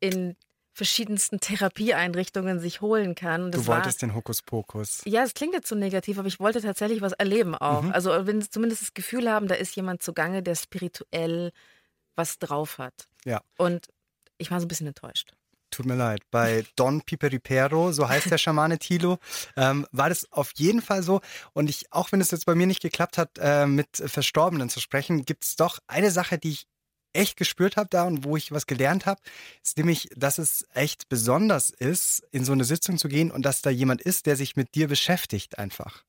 in 0.00 0.36
verschiedensten 0.72 1.38
Therapieeinrichtungen 1.40 2.58
sich 2.58 2.80
holen 2.80 3.14
kann. 3.14 3.52
Du 3.52 3.58
das 3.58 3.66
war, 3.66 3.76
wolltest 3.76 4.02
den 4.02 4.14
Hokuspokus. 4.14 5.02
ja, 5.04 5.22
es 5.22 5.34
klingt 5.34 5.54
jetzt 5.54 5.68
so 5.68 5.74
negativ, 5.74 6.18
aber 6.18 6.28
ich 6.28 6.40
wollte 6.40 6.62
tatsächlich 6.62 7.02
was 7.02 7.12
erleben 7.12 7.54
auch. 7.54 7.82
Mhm. 7.82 7.92
Also 7.92 8.10
wenn 8.26 8.40
sie 8.40 8.48
zumindest 8.48 8.82
das 8.82 8.94
Gefühl 8.94 9.30
haben, 9.30 9.48
da 9.48 9.54
ist 9.54 9.76
jemand 9.76 10.02
zugange, 10.02 10.42
der 10.42 10.54
spirituell 10.54 11.52
was 12.16 12.38
drauf 12.38 12.78
hat. 12.78 13.08
Ja. 13.24 13.42
Und 13.58 13.88
ich 14.38 14.50
war 14.50 14.60
so 14.60 14.66
ein 14.66 14.68
bisschen 14.68 14.86
enttäuscht. 14.86 15.34
Tut 15.70 15.86
mir 15.86 15.94
leid. 15.94 16.20
Bei 16.30 16.64
Don 16.76 17.00
Piperipero, 17.00 17.92
so 17.92 18.06
heißt 18.06 18.30
der 18.30 18.36
Schamane 18.36 18.78
Tilo, 18.78 19.18
ähm, 19.56 19.86
war 19.90 20.10
das 20.10 20.30
auf 20.30 20.52
jeden 20.56 20.82
Fall 20.82 21.02
so. 21.02 21.22
Und 21.54 21.70
ich, 21.70 21.86
auch 21.90 22.12
wenn 22.12 22.20
es 22.20 22.30
jetzt 22.30 22.44
bei 22.44 22.54
mir 22.54 22.66
nicht 22.66 22.82
geklappt 22.82 23.16
hat, 23.16 23.38
äh, 23.38 23.66
mit 23.66 23.88
Verstorbenen 23.96 24.68
zu 24.68 24.80
sprechen, 24.80 25.24
gibt 25.24 25.44
es 25.44 25.56
doch 25.56 25.78
eine 25.86 26.10
Sache, 26.10 26.36
die 26.36 26.50
ich 26.50 26.66
echt 27.12 27.36
gespürt 27.36 27.76
habe 27.76 27.88
da 27.90 28.04
und 28.04 28.24
wo 28.24 28.36
ich 28.36 28.52
was 28.52 28.66
gelernt 28.66 29.06
habe, 29.06 29.20
ist 29.62 29.76
nämlich, 29.76 30.08
dass 30.16 30.38
es 30.38 30.66
echt 30.74 31.08
besonders 31.08 31.70
ist, 31.70 32.22
in 32.30 32.44
so 32.44 32.52
eine 32.52 32.64
Sitzung 32.64 32.98
zu 32.98 33.08
gehen 33.08 33.30
und 33.30 33.42
dass 33.44 33.62
da 33.62 33.70
jemand 33.70 34.02
ist, 34.02 34.26
der 34.26 34.36
sich 34.36 34.56
mit 34.56 34.74
dir 34.74 34.88
beschäftigt 34.88 35.58
einfach. 35.58 36.04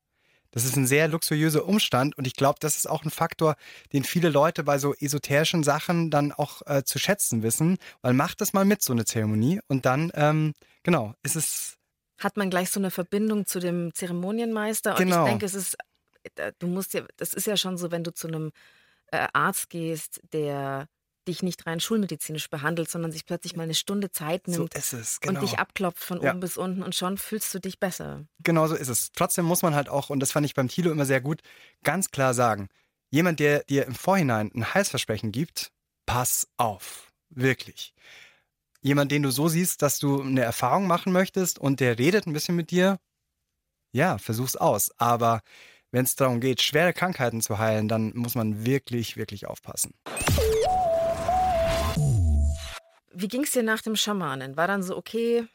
Das 0.51 0.65
ist 0.65 0.75
ein 0.77 0.85
sehr 0.85 1.07
luxuriöser 1.07 1.65
Umstand 1.65 2.15
und 2.15 2.27
ich 2.27 2.35
glaube, 2.35 2.57
das 2.59 2.75
ist 2.77 2.87
auch 2.87 3.03
ein 3.03 3.09
Faktor, 3.09 3.55
den 3.91 4.03
viele 4.03 4.29
Leute 4.29 4.63
bei 4.63 4.77
so 4.77 4.93
esoterischen 4.93 5.63
Sachen 5.63 6.11
dann 6.11 6.31
auch 6.31 6.61
äh, 6.67 6.83
zu 6.83 6.99
schätzen 6.99 7.41
wissen, 7.41 7.77
weil 8.01 8.13
macht 8.13 8.39
das 8.39 8.53
mal 8.53 8.63
mit, 8.63 8.83
so 8.83 8.93
eine 8.93 9.03
Zeremonie 9.03 9.61
und 9.67 9.85
dann, 9.87 10.11
ähm, 10.13 10.53
genau, 10.83 11.15
ist 11.23 11.35
es, 11.35 11.77
Hat 12.19 12.37
man 12.37 12.49
gleich 12.51 12.69
so 12.69 12.79
eine 12.79 12.91
Verbindung 12.91 13.45
zu 13.47 13.59
dem 13.59 13.93
Zeremonienmeister? 13.93 14.99
Und 14.99 15.09
Genau. 15.09 15.25
ich 15.25 15.29
denke, 15.29 15.45
es 15.47 15.55
ist, 15.55 15.75
äh, 16.35 16.53
du 16.59 16.67
musst 16.67 16.93
ja, 16.93 17.03
das 17.17 17.33
ist 17.33 17.47
ja 17.47 17.57
schon 17.57 17.77
so, 17.77 17.91
wenn 17.91 18.03
du 18.03 18.13
zu 18.13 18.27
einem 18.27 18.51
äh, 19.13 19.27
Arzt 19.33 19.69
gehst, 19.69 20.21
der 20.33 20.87
dich 21.27 21.41
nicht 21.41 21.65
rein 21.65 21.79
schulmedizinisch 21.79 22.49
behandelt, 22.49 22.89
sondern 22.89 23.11
sich 23.11 23.25
plötzlich 23.25 23.55
mal 23.55 23.63
eine 23.63 23.75
Stunde 23.75 24.11
Zeit 24.11 24.41
so 24.45 24.51
nimmt 24.59 24.73
ist 24.73 24.91
es, 24.91 25.21
genau. 25.21 25.39
und 25.39 25.47
dich 25.47 25.57
abklopft 25.57 26.03
von 26.03 26.21
Ja. 26.21 26.31
oben 26.31 26.41
bis 26.41 26.57
unten 26.57 26.83
und 26.83 26.95
schon 26.95 27.17
fühlst 27.17 27.53
du 27.53 27.59
dich 27.59 27.79
besser. 27.79 28.25
Genau 28.39 28.67
so 28.67 28.75
ist 28.75 28.89
es. 28.89 29.11
Trotzdem 29.13 29.45
muss 29.45 29.61
man 29.61 29.73
halt 29.75 29.87
auch, 29.87 30.09
und 30.09 30.19
das 30.19 30.31
fand 30.33 30.45
ich 30.45 30.53
beim 30.53 30.67
Tilo 30.67 30.91
immer 30.91 31.05
sehr 31.05 31.21
gut, 31.21 31.41
ganz 31.83 32.11
klar 32.11 32.33
sagen, 32.33 32.67
jemand, 33.09 33.39
der 33.39 33.63
dir 33.63 33.85
im 33.85 33.95
Vorhinein 33.95 34.51
ein 34.53 34.73
Heilsversprechen 34.73 35.31
gibt, 35.31 35.71
pass 36.05 36.47
auf. 36.57 37.13
Wirklich. 37.29 37.93
Jemand, 38.81 39.11
den 39.11 39.23
du 39.23 39.31
so 39.31 39.47
siehst, 39.47 39.81
dass 39.81 39.99
du 39.99 40.21
eine 40.21 40.41
Erfahrung 40.41 40.87
machen 40.87 41.13
möchtest 41.13 41.57
und 41.57 41.79
der 41.79 41.97
redet 41.99 42.27
ein 42.27 42.33
bisschen 42.33 42.55
mit 42.57 42.69
dir, 42.69 42.99
ja, 43.93 44.17
versuch's 44.17 44.57
aus. 44.57 44.91
Aber 44.97 45.41
wenn 45.93 46.05
es 46.05 46.15
darum 46.15 46.41
geht, 46.41 46.61
schwere 46.61 46.91
Krankheiten 46.91 47.39
zu 47.39 47.59
heilen, 47.59 47.87
dann 47.87 48.11
muss 48.15 48.33
man 48.35 48.65
wirklich, 48.65 49.15
wirklich 49.15 49.47
aufpassen. 49.47 49.93
Wie 53.13 53.27
ging 53.27 53.43
es 53.43 53.51
dir 53.51 53.63
nach 53.63 53.81
dem 53.81 53.95
Schamanen? 53.95 54.57
War 54.57 54.67
dann 54.67 54.81
so, 54.81 54.97
okay, 54.97 55.45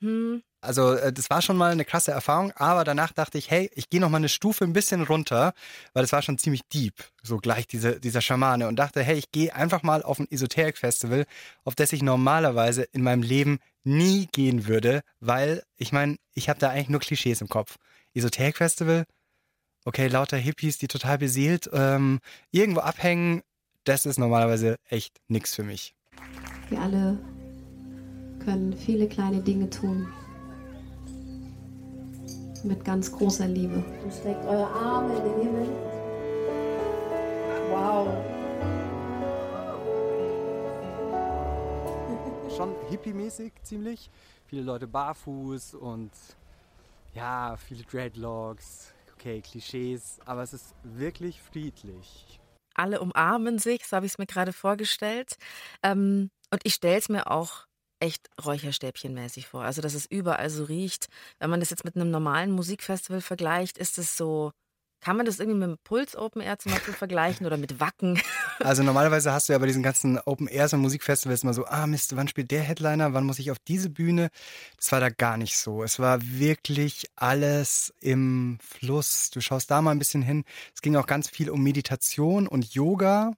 hm, 0.00 0.42
Also 0.60 0.94
äh, 0.94 1.12
das 1.12 1.30
war 1.30 1.40
schon 1.42 1.56
mal 1.56 1.70
eine 1.70 1.84
krasse 1.84 2.10
Erfahrung, 2.10 2.52
aber 2.56 2.82
danach 2.82 3.12
dachte 3.12 3.38
ich, 3.38 3.50
hey, 3.50 3.70
ich 3.74 3.88
gehe 3.88 4.00
noch 4.00 4.10
mal 4.10 4.18
eine 4.18 4.28
Stufe 4.28 4.64
ein 4.64 4.72
bisschen 4.72 5.02
runter, 5.04 5.54
weil 5.92 6.02
das 6.02 6.12
war 6.12 6.22
schon 6.22 6.38
ziemlich 6.38 6.62
deep, 6.72 6.94
so 7.22 7.38
gleich 7.38 7.68
diese, 7.68 8.00
dieser 8.00 8.20
Schamane 8.20 8.66
und 8.66 8.76
dachte, 8.76 9.00
hey, 9.02 9.16
ich 9.16 9.30
gehe 9.30 9.54
einfach 9.54 9.84
mal 9.84 10.02
auf 10.02 10.18
ein 10.18 10.30
Esoterik-Festival, 10.30 11.24
auf 11.64 11.76
das 11.76 11.92
ich 11.92 12.02
normalerweise 12.02 12.82
in 12.82 13.02
meinem 13.02 13.22
Leben 13.22 13.60
nie 13.84 14.26
gehen 14.32 14.66
würde, 14.66 15.02
weil 15.20 15.62
ich 15.76 15.92
meine, 15.92 16.16
ich 16.34 16.48
habe 16.48 16.58
da 16.58 16.70
eigentlich 16.70 16.88
nur 16.88 17.00
Klischees 17.00 17.40
im 17.40 17.48
Kopf. 17.48 17.76
Esoterik-Festival, 18.14 19.04
okay, 19.84 20.08
lauter 20.08 20.36
Hippies, 20.36 20.78
die 20.78 20.88
total 20.88 21.18
beseelt 21.18 21.68
ähm, 21.72 22.20
irgendwo 22.50 22.80
abhängen, 22.80 23.42
das 23.84 24.06
ist 24.06 24.18
normalerweise 24.18 24.76
echt 24.88 25.20
nix 25.28 25.54
für 25.54 25.62
mich. 25.62 25.94
Wir 26.70 26.80
alle 26.80 27.18
können 28.44 28.72
viele 28.74 29.08
kleine 29.08 29.40
Dinge 29.40 29.68
tun. 29.70 30.08
Mit 32.62 32.82
ganz 32.84 33.12
großer 33.12 33.46
Liebe. 33.46 33.84
Und 34.02 34.12
streckt 34.12 34.44
eure 34.46 34.66
Arme 34.66 35.14
in 35.16 35.22
den 35.22 35.40
Himmel. 35.42 35.68
Wow. 37.70 38.08
schon 42.56 42.74
hippie-mäßig 42.88 43.52
ziemlich. 43.62 44.10
Viele 44.46 44.62
Leute 44.62 44.86
barfuß 44.86 45.74
und 45.74 46.10
ja, 47.14 47.56
viele 47.58 47.82
Dreadlocks, 47.82 48.93
okay, 49.24 49.40
Klischees, 49.40 50.20
aber 50.26 50.42
es 50.42 50.52
ist 50.52 50.74
wirklich 50.82 51.40
friedlich. 51.40 52.40
alle 52.74 53.00
umarmen 53.00 53.58
sich, 53.58 53.86
so 53.86 53.96
habe 53.96 54.06
ich 54.06 54.12
es 54.12 54.18
mir 54.18 54.26
gerade 54.26 54.52
vorgestellt. 54.52 55.36
Ähm, 55.82 56.30
und 56.52 56.60
ich 56.64 56.74
stelle 56.74 56.98
es 56.98 57.08
mir 57.08 57.30
auch 57.30 57.66
echt 58.00 58.28
Räucherstäbchenmäßig 58.44 59.46
vor. 59.46 59.62
Also, 59.62 59.80
dass 59.82 59.94
es 59.94 60.06
überall 60.06 60.50
so 60.50 60.64
riecht. 60.64 61.08
Wenn 61.38 61.50
man 61.50 61.60
das 61.60 61.70
jetzt 61.70 61.84
mit 61.84 61.96
einem 61.96 62.10
normalen 62.10 62.52
Musikfestival 62.52 63.20
vergleicht, 63.20 63.78
ist 63.78 63.98
es 63.98 64.16
so. 64.16 64.52
Kann 65.04 65.18
man 65.18 65.26
das 65.26 65.38
irgendwie 65.38 65.66
mit 65.66 65.84
Puls 65.84 66.16
Open 66.16 66.40
Air 66.40 66.58
zum 66.58 66.72
Beispiel 66.72 66.94
vergleichen 66.94 67.44
oder 67.44 67.58
mit 67.58 67.78
Wacken? 67.78 68.18
Also 68.60 68.84
normalerweise 68.84 69.32
hast 69.32 69.48
du 69.48 69.52
ja 69.52 69.58
bei 69.58 69.66
diesen 69.66 69.82
ganzen 69.82 70.16
Open 70.18 70.46
Airs 70.46 70.72
und 70.72 70.80
Musikfestivals 70.80 71.42
immer 71.42 71.52
so, 71.52 71.66
ah 71.66 71.88
Mist, 71.88 72.14
wann 72.16 72.28
spielt 72.28 72.52
der 72.52 72.62
Headliner, 72.62 73.12
wann 73.12 73.24
muss 73.24 73.40
ich 73.40 73.50
auf 73.50 73.58
diese 73.58 73.90
Bühne? 73.90 74.30
Das 74.76 74.92
war 74.92 75.00
da 75.00 75.10
gar 75.10 75.36
nicht 75.36 75.58
so. 75.58 75.82
Es 75.82 75.98
war 75.98 76.20
wirklich 76.22 77.10
alles 77.16 77.92
im 78.00 78.58
Fluss. 78.62 79.30
Du 79.30 79.40
schaust 79.40 79.72
da 79.72 79.82
mal 79.82 79.90
ein 79.90 79.98
bisschen 79.98 80.22
hin. 80.22 80.44
Es 80.72 80.82
ging 80.82 80.94
auch 80.94 81.06
ganz 81.06 81.28
viel 81.28 81.50
um 81.50 81.62
Meditation 81.64 82.46
und 82.46 82.72
Yoga 82.74 83.32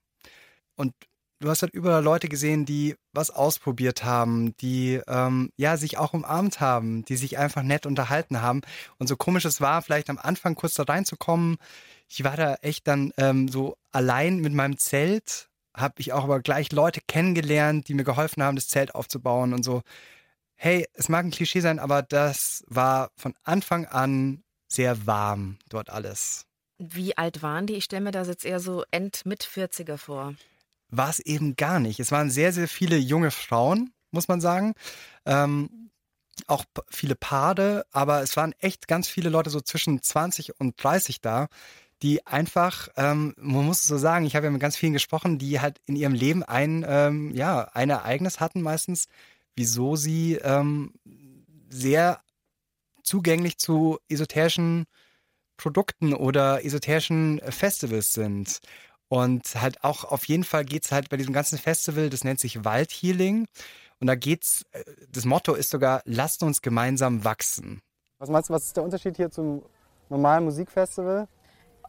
und 0.75 0.93
du 1.39 1.49
hast 1.49 1.61
halt 1.61 1.73
überall 1.73 2.03
Leute 2.03 2.29
gesehen, 2.29 2.65
die 2.65 2.95
was 3.13 3.29
ausprobiert 3.29 4.03
haben, 4.03 4.55
die 4.57 5.01
ähm, 5.07 5.51
ja 5.55 5.77
sich 5.77 5.97
auch 5.97 6.13
umarmt 6.13 6.59
haben, 6.59 7.05
die 7.05 7.15
sich 7.15 7.37
einfach 7.37 7.63
nett 7.63 7.85
unterhalten 7.85 8.41
haben. 8.41 8.61
Und 8.97 9.07
so 9.07 9.15
komisch 9.15 9.45
es 9.45 9.61
war, 9.61 9.81
vielleicht 9.81 10.09
am 10.09 10.17
Anfang 10.17 10.55
kurz 10.55 10.73
da 10.73 10.83
reinzukommen. 10.83 11.57
Ich 12.07 12.23
war 12.23 12.37
da 12.37 12.55
echt 12.61 12.87
dann 12.87 13.11
ähm, 13.17 13.47
so 13.47 13.77
allein 13.91 14.39
mit 14.39 14.53
meinem 14.53 14.77
Zelt, 14.77 15.49
habe 15.75 15.95
ich 15.97 16.13
auch 16.13 16.23
aber 16.23 16.39
gleich 16.39 16.71
Leute 16.71 17.01
kennengelernt, 17.07 17.87
die 17.87 17.93
mir 17.93 18.03
geholfen 18.03 18.41
haben, 18.41 18.55
das 18.55 18.67
Zelt 18.67 18.95
aufzubauen 18.95 19.53
und 19.53 19.63
so. 19.63 19.81
Hey, 20.55 20.87
es 20.93 21.07
mag 21.07 21.23
ein 21.23 21.31
Klischee 21.31 21.59
sein, 21.59 21.77
aber 21.77 22.01
das 22.01 22.63
war 22.67 23.11
von 23.15 23.35
Anfang 23.43 23.85
an 23.85 24.43
sehr 24.67 25.05
warm 25.05 25.57
dort 25.69 25.91
alles. 25.91 26.45
Wie 26.79 27.15
alt 27.17 27.41
waren 27.43 27.67
die? 27.67 27.75
Ich 27.75 27.85
stelle 27.85 28.03
mir 28.03 28.11
das 28.11 28.27
jetzt 28.27 28.45
eher 28.45 28.59
so 28.59 28.83
End-Mit-40er 28.91 29.97
vor 29.97 30.33
war 30.89 31.09
es 31.09 31.19
eben 31.19 31.55
gar 31.55 31.79
nicht. 31.79 31.99
Es 31.99 32.11
waren 32.11 32.29
sehr, 32.29 32.53
sehr 32.53 32.67
viele 32.67 32.97
junge 32.97 33.31
Frauen, 33.31 33.91
muss 34.11 34.27
man 34.27 34.41
sagen. 34.41 34.73
Ähm, 35.25 35.89
auch 36.45 36.65
viele 36.89 37.15
Paare, 37.15 37.85
aber 37.91 38.21
es 38.21 38.37
waren 38.37 38.53
echt 38.59 38.87
ganz 38.87 39.07
viele 39.07 39.29
Leute 39.29 39.49
so 39.49 39.59
zwischen 39.59 40.01
20 40.01 40.59
und 40.59 40.81
30 40.81 41.21
da, 41.21 41.47
die 42.03 42.25
einfach, 42.27 42.89
ähm, 42.95 43.33
man 43.37 43.65
muss 43.65 43.81
es 43.81 43.87
so 43.87 43.97
sagen, 43.97 44.25
ich 44.25 44.35
habe 44.35 44.45
ja 44.45 44.51
mit 44.51 44.61
ganz 44.61 44.77
vielen 44.77 44.93
gesprochen, 44.93 45.39
die 45.39 45.59
halt 45.59 45.79
in 45.85 45.95
ihrem 45.95 46.13
Leben 46.13 46.43
ein, 46.43 46.85
ähm, 46.87 47.33
ja, 47.33 47.69
ein 47.73 47.89
Ereignis 47.89 48.39
hatten 48.39 48.61
meistens, 48.61 49.07
wieso 49.55 49.95
sie 49.95 50.35
ähm, 50.35 50.93
sehr 51.69 52.21
zugänglich 53.03 53.57
zu 53.57 53.97
esoterischen 54.09 54.85
Produkten 55.57 56.13
oder 56.13 56.63
esoterischen 56.63 57.41
Festivals 57.49 58.13
sind. 58.13 58.59
Und 59.09 59.43
halt 59.55 59.83
auch 59.83 60.03
auf 60.03 60.25
jeden 60.25 60.43
Fall 60.43 60.65
geht 60.65 60.83
es 60.83 60.91
halt 60.91 61.09
bei 61.09 61.17
diesem 61.17 61.33
ganzen 61.33 61.57
Festival, 61.57 62.09
das 62.09 62.23
nennt 62.23 62.39
sich 62.39 62.65
Waldhealing. 62.65 63.47
Und 63.99 64.07
da 64.07 64.15
geht's, 64.15 64.65
äh, 64.71 64.83
das 65.11 65.25
Motto 65.25 65.53
ist 65.53 65.69
sogar, 65.69 66.01
lasst 66.05 66.43
uns 66.43 66.61
gemeinsam 66.61 67.23
wachsen. 67.23 67.81
Was 68.19 68.29
meinst 68.29 68.49
du, 68.49 68.53
was 68.53 68.65
ist 68.65 68.75
der 68.75 68.83
Unterschied 68.83 69.15
hier 69.15 69.31
zum 69.31 69.63
normalen 70.09 70.43
Musikfestival? 70.43 71.27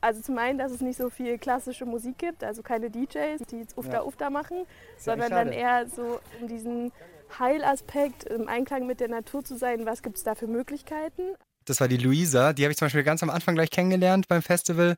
Also 0.01 0.21
zum 0.21 0.39
einen, 0.39 0.59
dass 0.59 0.71
es 0.71 0.81
nicht 0.81 0.97
so 0.97 1.11
viel 1.11 1.39
klassische 1.39 1.85
Musik 1.85 2.19
gibt, 2.19 2.45
also 2.45 2.63
keine 2.63 2.89
DJs, 2.89 3.43
die 3.51 3.59
jetzt 3.59 3.77
Ufta 3.77 3.95
ja. 3.95 4.05
Ufta 4.05 4.31
machen, 4.31 4.65
sondern 4.97 5.31
dann 5.31 5.51
eher 5.51 5.89
so 5.89 6.21
um 6.41 6.47
diesen 6.47 6.93
Heilaspekt, 7.39 8.25
im 8.25 8.47
Einklang 8.49 8.87
mit 8.87 9.01
der 9.01 9.09
Natur 9.09 9.45
zu 9.45 9.57
sein, 9.57 9.87
was 9.87 10.03
gibt 10.03 10.17
es 10.17 10.23
da 10.23 10.35
für 10.35 10.47
Möglichkeiten. 10.47 11.35
Das 11.69 11.81
war 11.81 11.89
die 11.89 11.97
Luisa. 11.97 12.53
Die 12.53 12.65
habe 12.65 12.73
ich 12.73 12.79
zum 12.79 12.87
Beispiel 12.87 13.03
ganz 13.03 13.23
am 13.23 13.31
Anfang 13.31 13.55
gleich 13.55 13.71
kennengelernt 13.71 14.29
beim 14.29 14.43
Festival. 14.43 14.97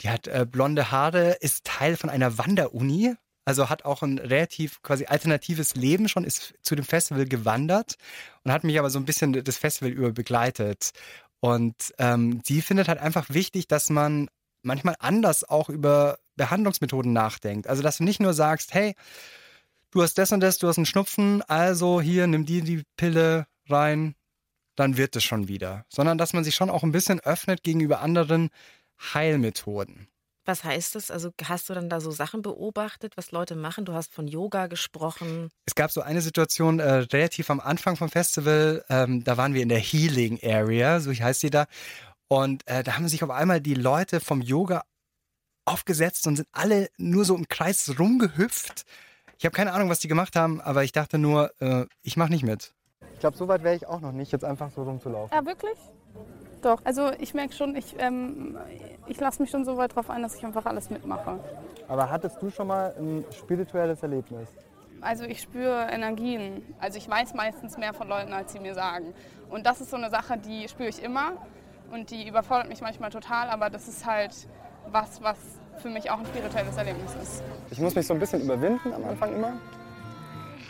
Die 0.00 0.10
hat 0.10 0.26
äh, 0.26 0.46
blonde 0.50 0.90
Haare, 0.90 1.32
ist 1.40 1.64
Teil 1.64 1.96
von 1.96 2.10
einer 2.10 2.38
Wanderuni. 2.38 3.14
Also 3.44 3.68
hat 3.68 3.84
auch 3.84 4.02
ein 4.02 4.18
relativ 4.18 4.82
quasi 4.82 5.06
alternatives 5.06 5.74
Leben 5.74 6.08
schon, 6.08 6.24
ist 6.24 6.54
zu 6.62 6.76
dem 6.76 6.84
Festival 6.84 7.24
gewandert 7.24 7.96
und 8.44 8.52
hat 8.52 8.64
mich 8.64 8.78
aber 8.78 8.90
so 8.90 8.98
ein 8.98 9.06
bisschen 9.06 9.32
das 9.44 9.56
Festival 9.56 9.90
über 9.90 10.12
begleitet. 10.12 10.90
Und 11.40 11.74
ähm, 11.98 12.42
sie 12.44 12.60
findet 12.60 12.88
halt 12.88 13.00
einfach 13.00 13.30
wichtig, 13.30 13.66
dass 13.66 13.88
man 13.90 14.28
manchmal 14.62 14.94
anders 14.98 15.48
auch 15.48 15.70
über 15.70 16.18
Behandlungsmethoden 16.36 17.12
nachdenkt. 17.12 17.66
Also 17.66 17.82
dass 17.82 17.96
du 17.96 18.04
nicht 18.04 18.20
nur 18.20 18.34
sagst, 18.34 18.74
hey, 18.74 18.94
du 19.90 20.02
hast 20.02 20.18
das 20.18 20.32
und 20.32 20.40
das, 20.40 20.58
du 20.58 20.68
hast 20.68 20.76
einen 20.76 20.86
Schnupfen, 20.86 21.42
also 21.42 22.00
hier 22.00 22.26
nimm 22.26 22.44
dir 22.44 22.62
die 22.62 22.82
Pille 22.96 23.46
rein, 23.68 24.14
dann 24.80 24.96
wird 24.96 25.14
es 25.14 25.24
schon 25.24 25.46
wieder. 25.46 25.84
Sondern 25.88 26.18
dass 26.18 26.32
man 26.32 26.42
sich 26.42 26.54
schon 26.54 26.70
auch 26.70 26.82
ein 26.82 26.92
bisschen 26.92 27.20
öffnet 27.20 27.62
gegenüber 27.62 28.00
anderen 28.00 28.48
Heilmethoden. 29.14 30.08
Was 30.46 30.64
heißt 30.64 30.94
das? 30.94 31.10
Also 31.10 31.32
hast 31.44 31.68
du 31.68 31.74
dann 31.74 31.90
da 31.90 32.00
so 32.00 32.10
Sachen 32.10 32.40
beobachtet, 32.42 33.16
was 33.16 33.30
Leute 33.30 33.56
machen? 33.56 33.84
Du 33.84 33.92
hast 33.92 34.12
von 34.12 34.26
Yoga 34.26 34.66
gesprochen. 34.66 35.50
Es 35.66 35.74
gab 35.74 35.92
so 35.92 36.00
eine 36.00 36.22
Situation 36.22 36.80
äh, 36.80 36.90
relativ 37.12 37.50
am 37.50 37.60
Anfang 37.60 37.96
vom 37.96 38.08
Festival. 38.08 38.84
Ähm, 38.88 39.22
da 39.22 39.36
waren 39.36 39.52
wir 39.52 39.62
in 39.62 39.68
der 39.68 39.78
Healing 39.78 40.40
Area, 40.42 41.00
so 41.00 41.12
heißt 41.12 41.40
sie 41.40 41.50
da. 41.50 41.66
Und 42.28 42.66
äh, 42.66 42.82
da 42.82 42.96
haben 42.96 43.06
sich 43.06 43.22
auf 43.22 43.30
einmal 43.30 43.60
die 43.60 43.74
Leute 43.74 44.18
vom 44.18 44.40
Yoga 44.40 44.84
aufgesetzt 45.66 46.26
und 46.26 46.36
sind 46.36 46.48
alle 46.52 46.88
nur 46.96 47.24
so 47.24 47.36
im 47.36 47.48
Kreis 47.48 47.94
rumgehüpft. 47.98 48.86
Ich 49.38 49.44
habe 49.44 49.54
keine 49.54 49.72
Ahnung, 49.72 49.90
was 49.90 50.00
die 50.00 50.08
gemacht 50.08 50.36
haben, 50.36 50.60
aber 50.60 50.84
ich 50.84 50.92
dachte 50.92 51.18
nur, 51.18 51.52
äh, 51.60 51.86
ich 52.02 52.16
mache 52.16 52.30
nicht 52.30 52.44
mit. 52.44 52.74
Ich 53.20 53.22
glaube, 53.22 53.36
so 53.36 53.48
weit 53.48 53.62
wäre 53.62 53.76
ich 53.76 53.86
auch 53.86 54.00
noch 54.00 54.12
nicht, 54.12 54.32
jetzt 54.32 54.46
einfach 54.46 54.70
so 54.70 54.82
rumzulaufen. 54.82 55.36
Ja, 55.36 55.44
wirklich? 55.44 55.76
Doch. 56.62 56.80
Also 56.84 57.10
ich 57.18 57.34
merke 57.34 57.52
schon, 57.52 57.76
ich, 57.76 57.94
ähm, 57.98 58.56
ich 59.08 59.20
lasse 59.20 59.42
mich 59.42 59.50
schon 59.50 59.66
so 59.66 59.76
weit 59.76 59.94
drauf 59.94 60.08
ein, 60.08 60.22
dass 60.22 60.36
ich 60.36 60.42
einfach 60.46 60.64
alles 60.64 60.88
mitmache. 60.88 61.38
Aber 61.86 62.10
hattest 62.10 62.40
du 62.40 62.48
schon 62.48 62.68
mal 62.68 62.94
ein 62.98 63.26
spirituelles 63.36 64.02
Erlebnis? 64.02 64.48
Also 65.02 65.24
ich 65.24 65.42
spüre 65.42 65.88
Energien. 65.90 66.62
Also 66.78 66.96
ich 66.96 67.10
weiß 67.10 67.34
meistens 67.34 67.76
mehr 67.76 67.92
von 67.92 68.08
Leuten, 68.08 68.32
als 68.32 68.52
sie 68.54 68.58
mir 68.58 68.72
sagen. 68.72 69.12
Und 69.50 69.66
das 69.66 69.82
ist 69.82 69.90
so 69.90 69.98
eine 69.98 70.08
Sache, 70.08 70.38
die 70.38 70.66
spüre 70.66 70.88
ich 70.88 71.02
immer. 71.02 71.32
Und 71.92 72.10
die 72.10 72.26
überfordert 72.26 72.70
mich 72.70 72.80
manchmal 72.80 73.10
total, 73.10 73.50
aber 73.50 73.68
das 73.68 73.86
ist 73.86 74.06
halt 74.06 74.34
was, 74.90 75.22
was 75.22 75.36
für 75.76 75.90
mich 75.90 76.10
auch 76.10 76.20
ein 76.20 76.24
spirituelles 76.26 76.74
Erlebnis 76.78 77.14
ist. 77.22 77.42
Ich 77.70 77.80
muss 77.80 77.94
mich 77.94 78.06
so 78.06 78.14
ein 78.14 78.20
bisschen 78.20 78.40
überwinden 78.40 78.94
am 78.94 79.04
Anfang 79.04 79.34
immer. 79.34 79.52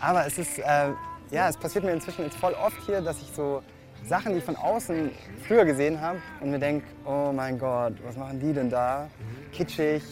Aber 0.00 0.26
es 0.26 0.36
ist, 0.36 0.58
äh, 0.58 0.90
ja, 1.30 1.48
es 1.48 1.56
passiert 1.56 1.84
mir 1.84 1.92
inzwischen 1.92 2.24
jetzt 2.24 2.36
voll 2.36 2.54
oft 2.54 2.80
hier, 2.86 3.00
dass 3.00 3.20
ich 3.20 3.28
so 3.34 3.62
Sachen, 4.04 4.32
die 4.32 4.38
ich 4.38 4.44
von 4.44 4.56
außen 4.56 5.10
früher 5.46 5.64
gesehen 5.64 6.00
habe 6.00 6.20
und 6.40 6.50
mir 6.50 6.58
denke, 6.58 6.86
oh 7.04 7.32
mein 7.32 7.58
Gott, 7.58 7.94
was 8.02 8.16
machen 8.16 8.40
die 8.40 8.52
denn 8.52 8.70
da? 8.70 9.08
Kitschig 9.52 10.02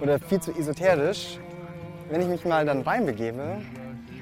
oder 0.00 0.18
viel 0.18 0.40
zu 0.40 0.52
esoterisch. 0.52 1.38
Wenn 2.08 2.20
ich 2.20 2.28
mich 2.28 2.44
mal 2.44 2.66
dann 2.66 2.82
reinbegebe, 2.82 3.62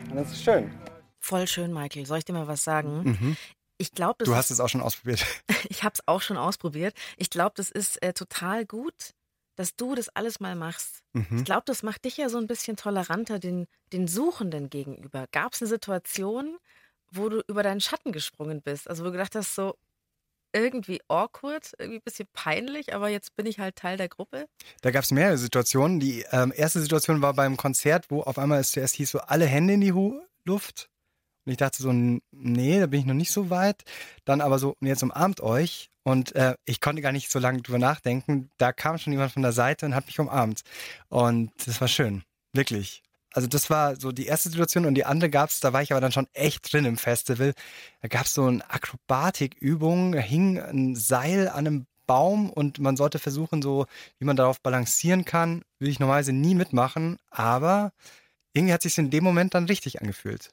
dann 0.09 0.19
ist 0.19 0.33
es 0.33 0.43
schön. 0.43 0.73
Voll 1.19 1.47
schön, 1.47 1.73
Michael. 1.73 2.07
Soll 2.07 2.19
ich 2.19 2.25
dir 2.25 2.33
mal 2.33 2.49
was 2.49 2.65
sagen? 2.65 3.03
Mhm. 3.05 3.37
Ich 3.79 3.93
glaube, 3.93 4.25
du 4.25 4.37
hast 4.37 4.51
es 4.51 4.61
auch 4.61 4.69
schon 4.69 4.81
ausprobiert. 4.81 5.25
ich 5.69 5.83
habe 5.83 5.95
es 5.95 6.07
auch 6.07 6.21
schon 6.21 6.37
ausprobiert. 6.37 6.95
Ich 7.17 7.31
glaube, 7.31 7.53
das 7.57 7.71
ist 7.71 8.03
äh, 8.03 8.13
total 8.13 8.65
gut, 8.65 9.15
dass 9.57 9.77
du 9.77 9.95
das 9.95 10.09
alles 10.09 10.41
mal 10.41 10.57
machst. 10.57 11.03
Mhm. 11.13 11.39
Ich 11.39 11.45
glaube, 11.45 11.63
das 11.67 11.83
macht 11.83 12.05
dich 12.05 12.17
ja 12.17 12.29
so 12.29 12.39
ein 12.39 12.47
bisschen 12.47 12.77
toleranter 12.77 13.39
den, 13.39 13.67
den 13.93 14.09
Suchenden 14.09 14.71
gegenüber. 14.71 15.27
Gab 15.33 15.53
es 15.55 15.63
eine 15.63 15.69
Situation, 15.69 16.59
wo 17.11 17.29
du 17.29 17.43
über 17.47 17.63
deinen 17.63 17.81
Schatten 17.81 18.13
gesprungen 18.13 18.63
bist? 18.63 18.89
Also 18.89 19.03
wo 19.03 19.07
du 19.07 19.13
gedacht 19.13 19.35
hast, 19.35 19.55
so 19.55 19.75
irgendwie 20.55 21.01
awkward, 21.09 21.73
irgendwie 21.79 21.99
ein 21.99 22.05
bisschen 22.05 22.29
peinlich, 22.33 22.95
aber 22.95 23.09
jetzt 23.09 23.35
bin 23.37 23.47
ich 23.47 23.59
halt 23.59 23.77
Teil 23.77 23.97
der 23.97 24.09
Gruppe? 24.09 24.47
Da 24.83 24.91
gab 24.91 25.05
es 25.05 25.11
mehrere 25.11 25.39
Situationen. 25.39 25.99
Die 25.99 26.25
ähm, 26.31 26.53
erste 26.55 26.81
Situation 26.81 27.23
war 27.23 27.35
beim 27.35 27.57
Konzert, 27.57 28.11
wo 28.11 28.23
auf 28.23 28.39
einmal 28.39 28.61
es 28.61 28.73
zuerst 28.73 28.95
hieß, 28.97 29.11
so 29.11 29.21
alle 29.21 29.47
Hände 29.47 29.75
in 29.75 29.81
die 29.81 29.95
Luft. 30.45 30.91
Und 31.45 31.53
ich 31.53 31.59
dachte 31.59 31.83
so, 31.83 31.93
nee, 31.93 32.81
da 32.81 32.87
bin 32.87 33.01
ich 33.01 33.07
noch 33.07 33.15
nicht 33.15 33.33
so 33.33 33.51
weit. 33.51 33.83
Dann 34.25 34.41
aber 34.41 34.59
so, 34.59 34.77
jetzt 34.81 35.03
umarmt 35.03 35.41
euch. 35.41 35.91
Und 36.05 36.35
äh, 36.35 36.55
ich 36.65 36.81
konnte 36.81 37.03
gar 37.03 37.13
nicht 37.13 37.31
so 37.31 37.39
lange 37.39 37.63
drüber 37.63 37.79
nachdenken. 37.79 38.51
Da 38.59 38.73
kam 38.73 38.99
schon 38.99 39.13
jemand 39.13 39.33
von 39.33 39.43
der 39.43 39.53
Seite 39.53 39.87
und 39.87 39.95
hat 39.95 40.07
mich 40.07 40.19
umarmt. 40.19 40.63
Und 41.09 41.53
das 41.67 41.81
war 41.81 41.89
schön. 41.89 42.23
Wirklich. 42.53 43.03
Also 43.33 43.49
das 43.49 43.71
war 43.71 43.97
so 43.97 44.13
die 44.13 44.27
erste 44.27 44.51
Situation 44.51 44.85
und 44.85 44.95
die 44.95 45.07
andere 45.07 45.31
gab 45.31 45.49
es, 45.49 45.61
da 45.61 45.73
war 45.73 45.83
ich 45.83 45.93
aber 45.93 46.01
dann 46.01 46.13
schon 46.13 46.29
echt 46.35 46.71
drin 46.73 46.85
im 46.85 46.99
Festival. 46.99 47.55
Da 48.03 48.09
gab 48.09 48.27
es 48.27 48.35
so 48.35 48.45
eine 48.45 48.69
Akrobatikübung, 48.69 50.13
da 50.13 50.21
hing 50.21 50.59
ein 50.61 50.97
Seil 50.97 51.49
an 51.49 51.67
einem 51.67 51.87
Baum 52.07 52.51
und 52.51 52.79
man 52.79 52.97
sollte 52.97 53.19
versuchen, 53.19 53.63
so 53.63 53.87
wie 54.19 54.27
man 54.27 54.37
darauf 54.37 54.61
balancieren 54.61 55.25
kann. 55.25 55.63
Will 55.79 55.89
ich 55.89 55.99
normalerweise 55.99 56.33
nie 56.33 56.55
mitmachen, 56.55 57.17
aber 57.31 57.93
irgendwie 58.53 58.75
hat 58.75 58.83
sich 58.83 58.99
in 58.99 59.11
dem 59.11 59.25
Moment 59.25 59.55
dann 59.55 59.65
richtig 59.65 60.03
angefühlt. 60.03 60.51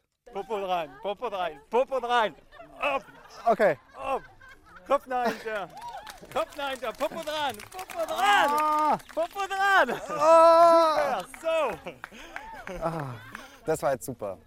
Popo 0.69 0.75
rein, 0.75 0.89
Popo 1.01 1.27
rein, 1.27 1.60
Popo 1.71 1.97
rein. 1.97 2.36
Auf. 2.79 3.03
Okay. 3.45 3.75
Auf. 3.95 4.21
Kopf 4.86 5.03
dahinter. 5.08 5.67
Kopf 6.32 6.55
dahinter. 6.55 6.93
Popo 6.93 7.23
dran. 7.23 7.55
Popo 7.71 8.05
dran. 8.05 8.49
Ah. 8.51 8.97
Popo 9.15 9.39
dran. 9.47 9.99
Ah. 10.10 11.23
So. 11.41 12.73
Ah. 12.84 13.15
Das 13.65 13.82
war 13.82 13.93
jetzt 13.93 14.05
super. 14.05 14.38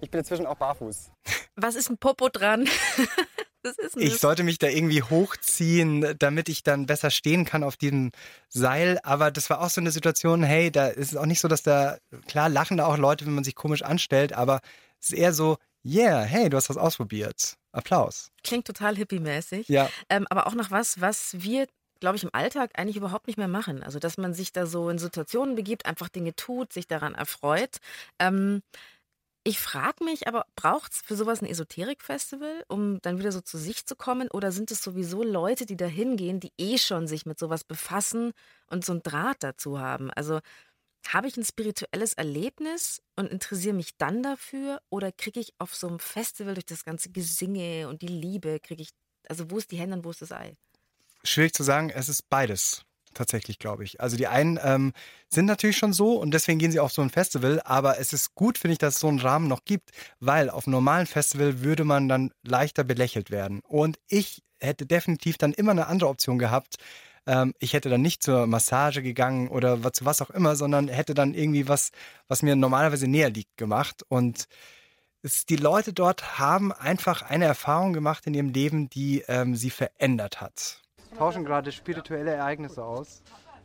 Ich 0.00 0.08
bin 0.08 0.20
inzwischen 0.20 0.46
auch 0.46 0.54
barfuß. 0.54 1.10
Was 1.56 1.74
ist 1.74 1.90
ein 1.90 1.98
Popo 1.98 2.28
dran? 2.28 2.68
ich 3.96 4.18
sollte 4.18 4.44
mich 4.44 4.58
da 4.58 4.68
irgendwie 4.68 5.02
hochziehen, 5.02 6.14
damit 6.20 6.48
ich 6.48 6.62
dann 6.62 6.86
besser 6.86 7.10
stehen 7.10 7.44
kann 7.44 7.64
auf 7.64 7.76
diesem 7.76 8.12
Seil. 8.48 9.00
Aber 9.02 9.32
das 9.32 9.50
war 9.50 9.60
auch 9.60 9.70
so 9.70 9.80
eine 9.80 9.90
Situation, 9.90 10.44
hey, 10.44 10.70
da 10.70 10.86
ist 10.86 11.10
es 11.10 11.16
auch 11.16 11.26
nicht 11.26 11.40
so, 11.40 11.48
dass 11.48 11.64
da, 11.64 11.98
klar 12.28 12.48
lachen 12.48 12.76
da 12.76 12.86
auch 12.86 12.98
Leute, 12.98 13.26
wenn 13.26 13.34
man 13.34 13.42
sich 13.42 13.56
komisch 13.56 13.82
anstellt, 13.82 14.32
aber 14.32 14.60
es 15.00 15.10
ist 15.10 15.18
eher 15.18 15.32
so, 15.32 15.58
yeah, 15.84 16.22
hey, 16.22 16.48
du 16.48 16.56
hast 16.56 16.68
was 16.68 16.76
ausprobiert. 16.76 17.56
Applaus. 17.72 18.30
Klingt 18.44 18.66
total 18.66 18.96
hippie-mäßig. 18.96 19.68
Ja. 19.68 19.88
Ähm, 20.08 20.26
aber 20.30 20.46
auch 20.46 20.54
noch 20.54 20.70
was, 20.70 21.00
was 21.00 21.42
wir, 21.42 21.66
glaube 22.00 22.16
ich, 22.16 22.24
im 22.24 22.30
Alltag 22.32 22.72
eigentlich 22.74 22.96
überhaupt 22.96 23.26
nicht 23.26 23.38
mehr 23.38 23.48
machen. 23.48 23.82
Also, 23.82 23.98
dass 23.98 24.18
man 24.18 24.34
sich 24.34 24.52
da 24.52 24.66
so 24.66 24.90
in 24.90 24.98
Situationen 24.98 25.54
begibt, 25.54 25.86
einfach 25.86 26.08
Dinge 26.08 26.34
tut, 26.34 26.72
sich 26.72 26.86
daran 26.86 27.14
erfreut. 27.14 27.78
Ähm, 28.18 28.62
ich 29.44 29.58
frage 29.58 30.04
mich 30.04 30.28
aber, 30.28 30.46
braucht 30.54 30.92
es 30.92 31.00
für 31.00 31.16
sowas 31.16 31.42
ein 31.42 31.48
Esoterik-Festival, 31.48 32.64
um 32.68 33.00
dann 33.00 33.18
wieder 33.18 33.32
so 33.32 33.40
zu 33.40 33.58
sich 33.58 33.86
zu 33.86 33.96
kommen? 33.96 34.30
Oder 34.30 34.52
sind 34.52 34.70
es 34.70 34.82
sowieso 34.82 35.24
Leute, 35.24 35.66
die 35.66 35.76
da 35.76 35.86
hingehen, 35.86 36.38
die 36.38 36.52
eh 36.58 36.78
schon 36.78 37.08
sich 37.08 37.26
mit 37.26 37.40
sowas 37.40 37.64
befassen 37.64 38.32
und 38.68 38.84
so 38.84 38.92
einen 38.92 39.02
Draht 39.02 39.42
dazu 39.42 39.80
haben? 39.80 40.12
Also 40.12 40.38
habe 41.08 41.28
ich 41.28 41.36
ein 41.36 41.44
spirituelles 41.44 42.14
Erlebnis 42.14 43.02
und 43.16 43.26
interessiere 43.30 43.74
mich 43.74 43.96
dann 43.96 44.22
dafür 44.22 44.80
oder 44.88 45.12
kriege 45.12 45.40
ich 45.40 45.52
auf 45.58 45.74
so 45.74 45.88
einem 45.88 45.98
Festival 45.98 46.54
durch 46.54 46.66
das 46.66 46.84
ganze 46.84 47.10
Gesinge 47.10 47.88
und 47.88 48.02
die 48.02 48.08
Liebe, 48.08 48.60
kriege 48.60 48.82
ich, 48.82 48.90
also 49.28 49.50
wo 49.50 49.58
ist 49.58 49.70
die 49.70 49.78
Hände 49.78 49.96
und 49.96 50.04
wo 50.04 50.10
ist 50.10 50.22
das 50.22 50.32
Ei? 50.32 50.54
Schwierig 51.24 51.54
zu 51.54 51.62
sagen, 51.62 51.90
es 51.90 52.08
ist 52.08 52.28
beides 52.28 52.84
tatsächlich, 53.14 53.58
glaube 53.58 53.84
ich. 53.84 54.00
Also 54.00 54.16
die 54.16 54.26
einen 54.26 54.58
ähm, 54.62 54.92
sind 55.28 55.46
natürlich 55.46 55.76
schon 55.76 55.92
so 55.92 56.14
und 56.14 56.32
deswegen 56.32 56.58
gehen 56.58 56.72
sie 56.72 56.80
auf 56.80 56.92
so 56.92 57.02
ein 57.02 57.10
Festival, 57.10 57.60
aber 57.64 57.98
es 57.98 58.12
ist 58.12 58.34
gut, 58.34 58.58
finde 58.58 58.72
ich, 58.72 58.78
dass 58.78 58.94
es 58.94 59.00
so 59.00 59.08
einen 59.08 59.20
Rahmen 59.20 59.48
noch 59.48 59.64
gibt, 59.64 59.90
weil 60.20 60.50
auf 60.50 60.66
einem 60.66 60.72
normalen 60.72 61.06
Festival 61.06 61.60
würde 61.60 61.84
man 61.84 62.08
dann 62.08 62.32
leichter 62.42 62.84
belächelt 62.84 63.30
werden. 63.30 63.60
Und 63.66 63.98
ich 64.08 64.42
hätte 64.60 64.86
definitiv 64.86 65.38
dann 65.38 65.52
immer 65.52 65.72
eine 65.72 65.86
andere 65.86 66.08
Option 66.08 66.38
gehabt. 66.38 66.76
Ähm, 67.26 67.54
ich 67.58 67.72
hätte 67.72 67.88
dann 67.88 68.02
nicht 68.02 68.22
zur 68.22 68.46
Massage 68.46 69.02
gegangen 69.02 69.48
oder 69.48 69.92
zu 69.92 70.04
was 70.04 70.22
auch 70.22 70.30
immer, 70.30 70.56
sondern 70.56 70.88
hätte 70.88 71.14
dann 71.14 71.34
irgendwie 71.34 71.68
was, 71.68 71.92
was 72.28 72.42
mir 72.42 72.56
normalerweise 72.56 73.06
näher 73.08 73.30
liegt, 73.30 73.56
gemacht. 73.56 74.04
Und 74.08 74.48
es, 75.22 75.46
die 75.46 75.56
Leute 75.56 75.92
dort 75.92 76.38
haben 76.38 76.72
einfach 76.72 77.22
eine 77.22 77.44
Erfahrung 77.44 77.92
gemacht 77.92 78.26
in 78.26 78.34
ihrem 78.34 78.48
Leben, 78.48 78.90
die 78.90 79.24
ähm, 79.28 79.54
sie 79.54 79.70
verändert 79.70 80.40
hat 80.40 80.82
tauschen 81.16 81.44
gerade 81.44 81.72
spirituelle 81.72 82.32
Ereignisse 82.32 82.84
aus. 82.84 83.22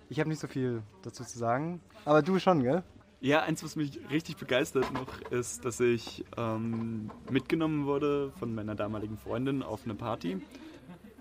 Ich 0.09 0.19
habe 0.19 0.29
nicht 0.29 0.39
so 0.39 0.47
viel 0.47 0.83
dazu 1.01 1.23
zu 1.23 1.37
sagen, 1.37 1.81
aber 2.05 2.21
du 2.21 2.39
schon, 2.39 2.63
gell? 2.63 2.83
Ja, 3.19 3.41
eins, 3.41 3.63
was 3.63 3.75
mich 3.75 3.99
richtig 4.11 4.37
begeistert 4.37 4.93
noch, 4.93 5.21
ist, 5.31 5.65
dass 5.65 5.79
ich 5.79 6.23
ähm, 6.37 7.09
mitgenommen 7.31 7.85
wurde 7.85 8.31
von 8.37 8.53
meiner 8.53 8.75
damaligen 8.75 9.17
Freundin 9.17 9.63
auf 9.63 9.85
eine 9.85 9.95
Party. 9.95 10.39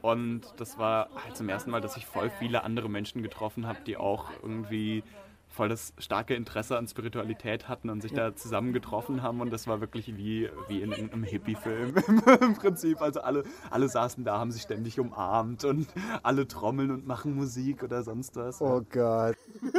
Und 0.02 0.42
das 0.58 0.78
war 0.78 1.08
halt 1.24 1.36
zum 1.36 1.48
ersten 1.48 1.70
Mal, 1.70 1.80
dass 1.80 1.96
ich 1.96 2.06
voll 2.06 2.30
viele 2.30 2.64
andere 2.64 2.88
Menschen 2.88 3.22
getroffen 3.22 3.66
habe, 3.66 3.78
die 3.86 3.96
auch 3.96 4.30
irgendwie 4.42 5.02
voll 5.48 5.68
das 5.68 5.94
starke 5.98 6.34
Interesse 6.34 6.76
an 6.76 6.86
Spiritualität 6.86 7.68
hatten 7.68 7.88
und 7.88 8.02
sich 8.02 8.12
da 8.12 8.34
zusammen 8.34 8.72
getroffen 8.72 9.22
haben. 9.22 9.40
Und 9.40 9.50
das 9.50 9.66
war 9.66 9.80
wirklich 9.80 10.16
wie, 10.16 10.50
wie 10.68 10.82
in 10.82 10.92
einem 10.92 11.22
Hippie-Film 11.24 11.94
im 12.40 12.54
Prinzip. 12.54 13.00
Also 13.00 13.20
alle, 13.20 13.44
alle 13.70 13.88
saßen 13.88 14.24
da, 14.24 14.38
haben 14.38 14.52
sich 14.52 14.62
ständig 14.62 15.00
umarmt 15.00 15.64
und 15.64 15.88
alle 16.22 16.46
trommeln 16.46 16.90
und 16.90 17.06
machen 17.06 17.34
Musik 17.34 17.82
oder 17.82 18.02
sonst 18.02 18.36
was. 18.36 18.60
Oh 18.60 18.82
Gott. 18.90 19.36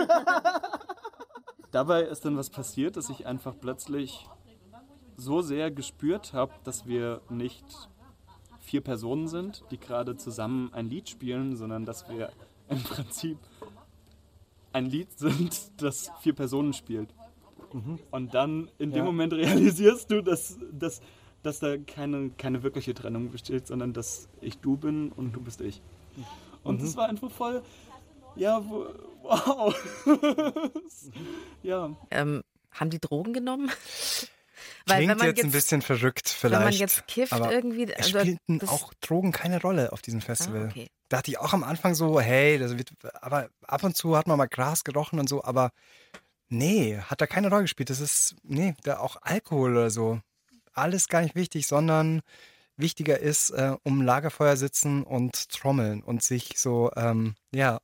Dabei 1.71 2.03
ist 2.03 2.25
dann 2.25 2.37
was 2.37 2.49
passiert, 2.49 2.97
dass 2.97 3.09
ich 3.09 3.27
einfach 3.27 3.53
plötzlich 3.59 4.27
so 5.15 5.41
sehr 5.41 5.69
gespürt 5.69 6.33
habe, 6.33 6.53
dass 6.63 6.87
wir 6.87 7.21
nicht 7.29 7.65
vier 8.67 8.81
Personen 8.81 9.27
sind, 9.27 9.63
die 9.71 9.79
gerade 9.79 10.17
zusammen 10.17 10.71
ein 10.73 10.89
Lied 10.89 11.07
spielen, 11.09 11.55
sondern 11.55 11.85
dass 11.85 12.09
wir 12.09 12.31
im 12.67 12.83
Prinzip 12.83 13.37
ein 14.73 14.85
Lied 14.87 15.17
sind, 15.17 15.71
das 15.81 16.11
vier 16.19 16.33
Personen 16.33 16.73
spielt. 16.73 17.09
Mhm. 17.71 17.99
Und 18.11 18.33
dann 18.33 18.69
in 18.77 18.91
dem 18.91 18.99
ja. 18.99 19.03
Moment 19.05 19.33
realisierst 19.33 20.11
du, 20.11 20.21
dass, 20.21 20.57
dass, 20.71 21.01
dass 21.43 21.59
da 21.59 21.77
keine, 21.77 22.31
keine 22.31 22.61
wirkliche 22.61 22.93
Trennung 22.93 23.31
besteht, 23.31 23.67
sondern 23.67 23.93
dass 23.93 24.27
ich 24.41 24.57
du 24.57 24.75
bin 24.75 25.11
und 25.13 25.31
du 25.33 25.41
bist 25.41 25.61
ich. 25.61 25.81
Und 26.63 26.79
mhm. 26.79 26.85
das 26.85 26.97
war 26.97 27.07
einfach 27.07 27.31
voll, 27.31 27.63
ja, 28.35 28.61
wow. 29.23 29.75
ja. 31.63 31.95
Ähm, 32.11 32.43
haben 32.71 32.89
die 32.89 32.99
Drogen 32.99 33.33
genommen? 33.33 33.71
Weil 34.87 35.03
Klingt 35.03 35.21
jetzt, 35.21 35.37
jetzt, 35.37 35.43
ein 35.45 35.51
bisschen 35.51 35.81
verrückt 35.81 36.29
vielleicht. 36.29 36.59
Wenn 36.59 36.63
man 36.63 36.73
jetzt 36.73 37.07
kifft 37.07 37.33
aber 37.33 37.51
irgendwie. 37.51 37.93
Also, 37.93 38.19
spielten 38.19 38.61
auch 38.67 38.93
Drogen 39.01 39.31
keine 39.31 39.61
Rolle 39.61 39.91
auf 39.91 40.01
diesem 40.01 40.21
Festival. 40.21 40.67
Ah, 40.67 40.69
okay. 40.69 40.87
Da 41.09 41.17
hatte 41.17 41.31
ich 41.31 41.37
auch 41.39 41.53
am 41.53 41.63
Anfang 41.63 41.93
so, 41.93 42.19
hey, 42.19 42.57
das 42.57 42.77
wird, 42.77 42.91
aber 43.21 43.49
ab 43.65 43.83
und 43.83 43.95
zu 43.95 44.17
hat 44.17 44.27
man 44.27 44.37
mal 44.37 44.47
Gras 44.47 44.83
gerochen 44.83 45.19
und 45.19 45.27
so, 45.27 45.43
aber 45.43 45.71
nee, 46.49 46.97
hat 46.97 47.21
da 47.21 47.27
keine 47.27 47.49
Rolle 47.49 47.63
gespielt. 47.63 47.89
Das 47.89 47.99
ist, 47.99 48.35
nee, 48.43 48.75
da 48.83 48.99
auch 48.99 49.17
Alkohol 49.21 49.71
oder 49.71 49.89
so. 49.89 50.19
Alles 50.73 51.07
gar 51.07 51.21
nicht 51.21 51.35
wichtig, 51.35 51.67
sondern 51.67 52.21
wichtiger 52.77 53.19
ist, 53.19 53.49
äh, 53.49 53.75
um 53.83 54.01
Lagerfeuer 54.01 54.55
sitzen 54.55 55.03
und 55.03 55.49
trommeln 55.49 56.03
und 56.03 56.23
sich 56.23 56.53
so, 56.57 56.91
ähm, 56.95 57.35
ja, 57.51 57.79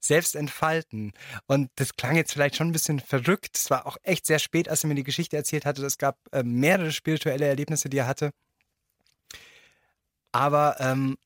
selbst 0.00 0.36
entfalten. 0.36 1.12
Und 1.46 1.70
das 1.76 1.96
klang 1.96 2.16
jetzt 2.16 2.32
vielleicht 2.32 2.56
schon 2.56 2.68
ein 2.68 2.72
bisschen 2.72 3.00
verrückt. 3.00 3.56
Es 3.56 3.70
war 3.70 3.86
auch 3.86 3.96
echt 4.02 4.26
sehr 4.26 4.38
spät, 4.38 4.68
als 4.68 4.84
er 4.84 4.88
mir 4.88 4.94
die 4.94 5.04
Geschichte 5.04 5.36
erzählt 5.36 5.64
hatte. 5.64 5.84
Es 5.84 5.98
gab 5.98 6.18
äh, 6.32 6.42
mehrere 6.42 6.92
spirituelle 6.92 7.46
Erlebnisse, 7.46 7.88
die 7.88 7.98
er 7.98 8.06
hatte. 8.06 8.30
Aber 10.32 10.76
ähm, 10.80 11.16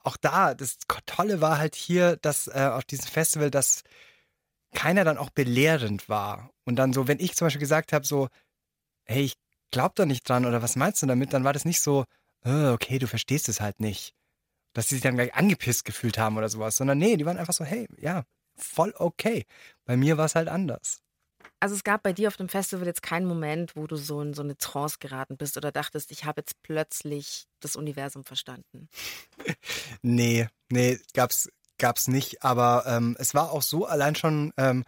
auch 0.00 0.16
da, 0.16 0.54
das 0.54 0.78
Tolle 1.06 1.40
war 1.40 1.58
halt 1.58 1.74
hier, 1.74 2.16
dass 2.16 2.48
äh, 2.48 2.70
auf 2.72 2.84
diesem 2.84 3.06
Festival, 3.06 3.50
dass 3.50 3.82
keiner 4.74 5.04
dann 5.04 5.18
auch 5.18 5.30
belehrend 5.30 6.08
war. 6.08 6.50
Und 6.64 6.76
dann 6.76 6.92
so, 6.92 7.08
wenn 7.08 7.20
ich 7.20 7.34
zum 7.34 7.46
Beispiel 7.46 7.60
gesagt 7.60 7.92
habe, 7.92 8.06
so, 8.06 8.28
hey, 9.04 9.24
ich 9.24 9.34
glaub 9.70 9.94
da 9.94 10.06
nicht 10.06 10.28
dran 10.28 10.46
oder 10.46 10.62
was 10.62 10.76
meinst 10.76 11.02
du 11.02 11.06
damit, 11.06 11.32
dann 11.32 11.44
war 11.44 11.52
das 11.52 11.64
nicht 11.64 11.80
so, 11.80 12.04
oh, 12.44 12.72
okay, 12.72 12.98
du 12.98 13.06
verstehst 13.06 13.48
es 13.48 13.60
halt 13.60 13.80
nicht 13.80 14.17
dass 14.78 14.88
sie 14.88 14.94
sich 14.94 15.02
dann 15.02 15.16
gleich 15.16 15.34
angepisst 15.34 15.84
gefühlt 15.84 16.18
haben 16.18 16.36
oder 16.36 16.48
sowas, 16.48 16.76
sondern 16.76 16.98
nee, 16.98 17.16
die 17.16 17.26
waren 17.26 17.36
einfach 17.36 17.52
so, 17.52 17.64
hey, 17.64 17.88
ja, 17.98 18.22
voll 18.56 18.94
okay. 18.96 19.44
Bei 19.84 19.96
mir 19.96 20.16
war 20.18 20.26
es 20.26 20.36
halt 20.36 20.46
anders. 20.46 21.02
Also 21.58 21.74
es 21.74 21.82
gab 21.82 22.04
bei 22.04 22.12
dir 22.12 22.28
auf 22.28 22.36
dem 22.36 22.48
Festival 22.48 22.86
jetzt 22.86 23.02
keinen 23.02 23.26
Moment, 23.26 23.74
wo 23.74 23.88
du 23.88 23.96
so 23.96 24.20
in 24.20 24.34
so 24.34 24.42
eine 24.42 24.56
Trance 24.56 24.98
geraten 25.00 25.36
bist 25.36 25.56
oder 25.56 25.72
dachtest, 25.72 26.12
ich 26.12 26.26
habe 26.26 26.42
jetzt 26.42 26.62
plötzlich 26.62 27.48
das 27.58 27.74
Universum 27.74 28.24
verstanden. 28.24 28.88
nee, 30.02 30.46
nee, 30.70 31.00
gab's, 31.12 31.48
gab's 31.78 32.06
nicht. 32.06 32.44
Aber 32.44 32.84
ähm, 32.86 33.16
es 33.18 33.34
war 33.34 33.50
auch 33.50 33.62
so 33.62 33.84
allein 33.84 34.14
schon 34.14 34.52
ähm, 34.56 34.84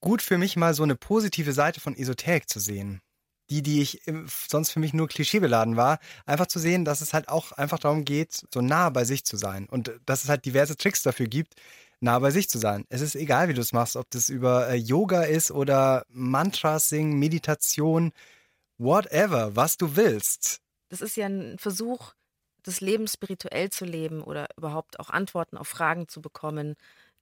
gut 0.00 0.22
für 0.22 0.38
mich 0.38 0.56
mal 0.56 0.74
so 0.74 0.82
eine 0.82 0.96
positive 0.96 1.52
Seite 1.52 1.78
von 1.80 1.96
Esoterik 1.96 2.48
zu 2.48 2.58
sehen 2.58 3.00
die, 3.50 3.62
die 3.62 3.82
ich 3.82 4.02
sonst 4.48 4.70
für 4.70 4.80
mich 4.80 4.94
nur 4.94 5.08
klischeebeladen 5.08 5.76
war, 5.76 5.98
einfach 6.26 6.46
zu 6.46 6.58
sehen, 6.58 6.84
dass 6.84 7.00
es 7.00 7.12
halt 7.12 7.28
auch 7.28 7.52
einfach 7.52 7.78
darum 7.78 8.04
geht, 8.04 8.46
so 8.52 8.60
nah 8.60 8.90
bei 8.90 9.04
sich 9.04 9.24
zu 9.24 9.36
sein 9.36 9.66
und 9.66 9.92
dass 10.06 10.24
es 10.24 10.30
halt 10.30 10.44
diverse 10.44 10.76
Tricks 10.76 11.02
dafür 11.02 11.26
gibt, 11.26 11.54
nah 12.00 12.18
bei 12.18 12.30
sich 12.30 12.48
zu 12.48 12.58
sein. 12.58 12.84
Es 12.88 13.00
ist 13.00 13.16
egal, 13.16 13.48
wie 13.48 13.54
du 13.54 13.60
es 13.60 13.72
machst, 13.72 13.96
ob 13.96 14.10
das 14.10 14.28
über 14.28 14.68
äh, 14.68 14.76
Yoga 14.76 15.22
ist 15.22 15.50
oder 15.50 16.04
Mantras 16.08 16.88
singen, 16.88 17.18
Meditation, 17.18 18.12
whatever, 18.78 19.56
was 19.56 19.76
du 19.76 19.96
willst. 19.96 20.60
Das 20.88 21.00
ist 21.00 21.16
ja 21.16 21.26
ein 21.26 21.58
Versuch, 21.58 22.14
das 22.62 22.80
Leben 22.80 23.08
spirituell 23.08 23.70
zu 23.70 23.84
leben 23.84 24.22
oder 24.22 24.48
überhaupt 24.56 24.98
auch 25.00 25.10
Antworten 25.10 25.56
auf 25.56 25.68
Fragen 25.68 26.08
zu 26.08 26.20
bekommen, 26.20 26.76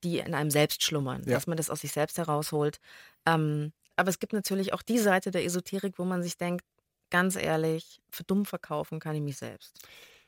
die 0.05 0.19
in 0.19 0.35
einem 0.35 0.51
selbst 0.51 0.83
schlummern, 0.83 1.23
ja. 1.27 1.35
dass 1.35 1.47
man 1.47 1.57
das 1.57 1.71
aus 1.71 1.81
sich 1.81 1.93
selbst 1.93 2.19
herausholt. 2.19 2.79
Ähm, 3.27 3.73
aber 3.97 4.11
es 4.11 4.19
gibt 4.19 4.33
natürlich 4.33 4.73
auch 4.73 4.83
die 4.83 4.99
Seite 4.99 5.31
der 5.31 5.45
Esoterik, 5.45 5.99
wo 5.99 6.05
man 6.05 6.23
sich 6.23 6.37
denkt, 6.37 6.65
ganz 7.11 7.37
ehrlich, 7.37 8.01
für 8.11 8.25
dumm 8.25 8.45
verkaufen 8.45 8.99
kann 8.99 9.15
ich 9.15 9.23
mich 9.23 9.37
selbst. 9.37 9.79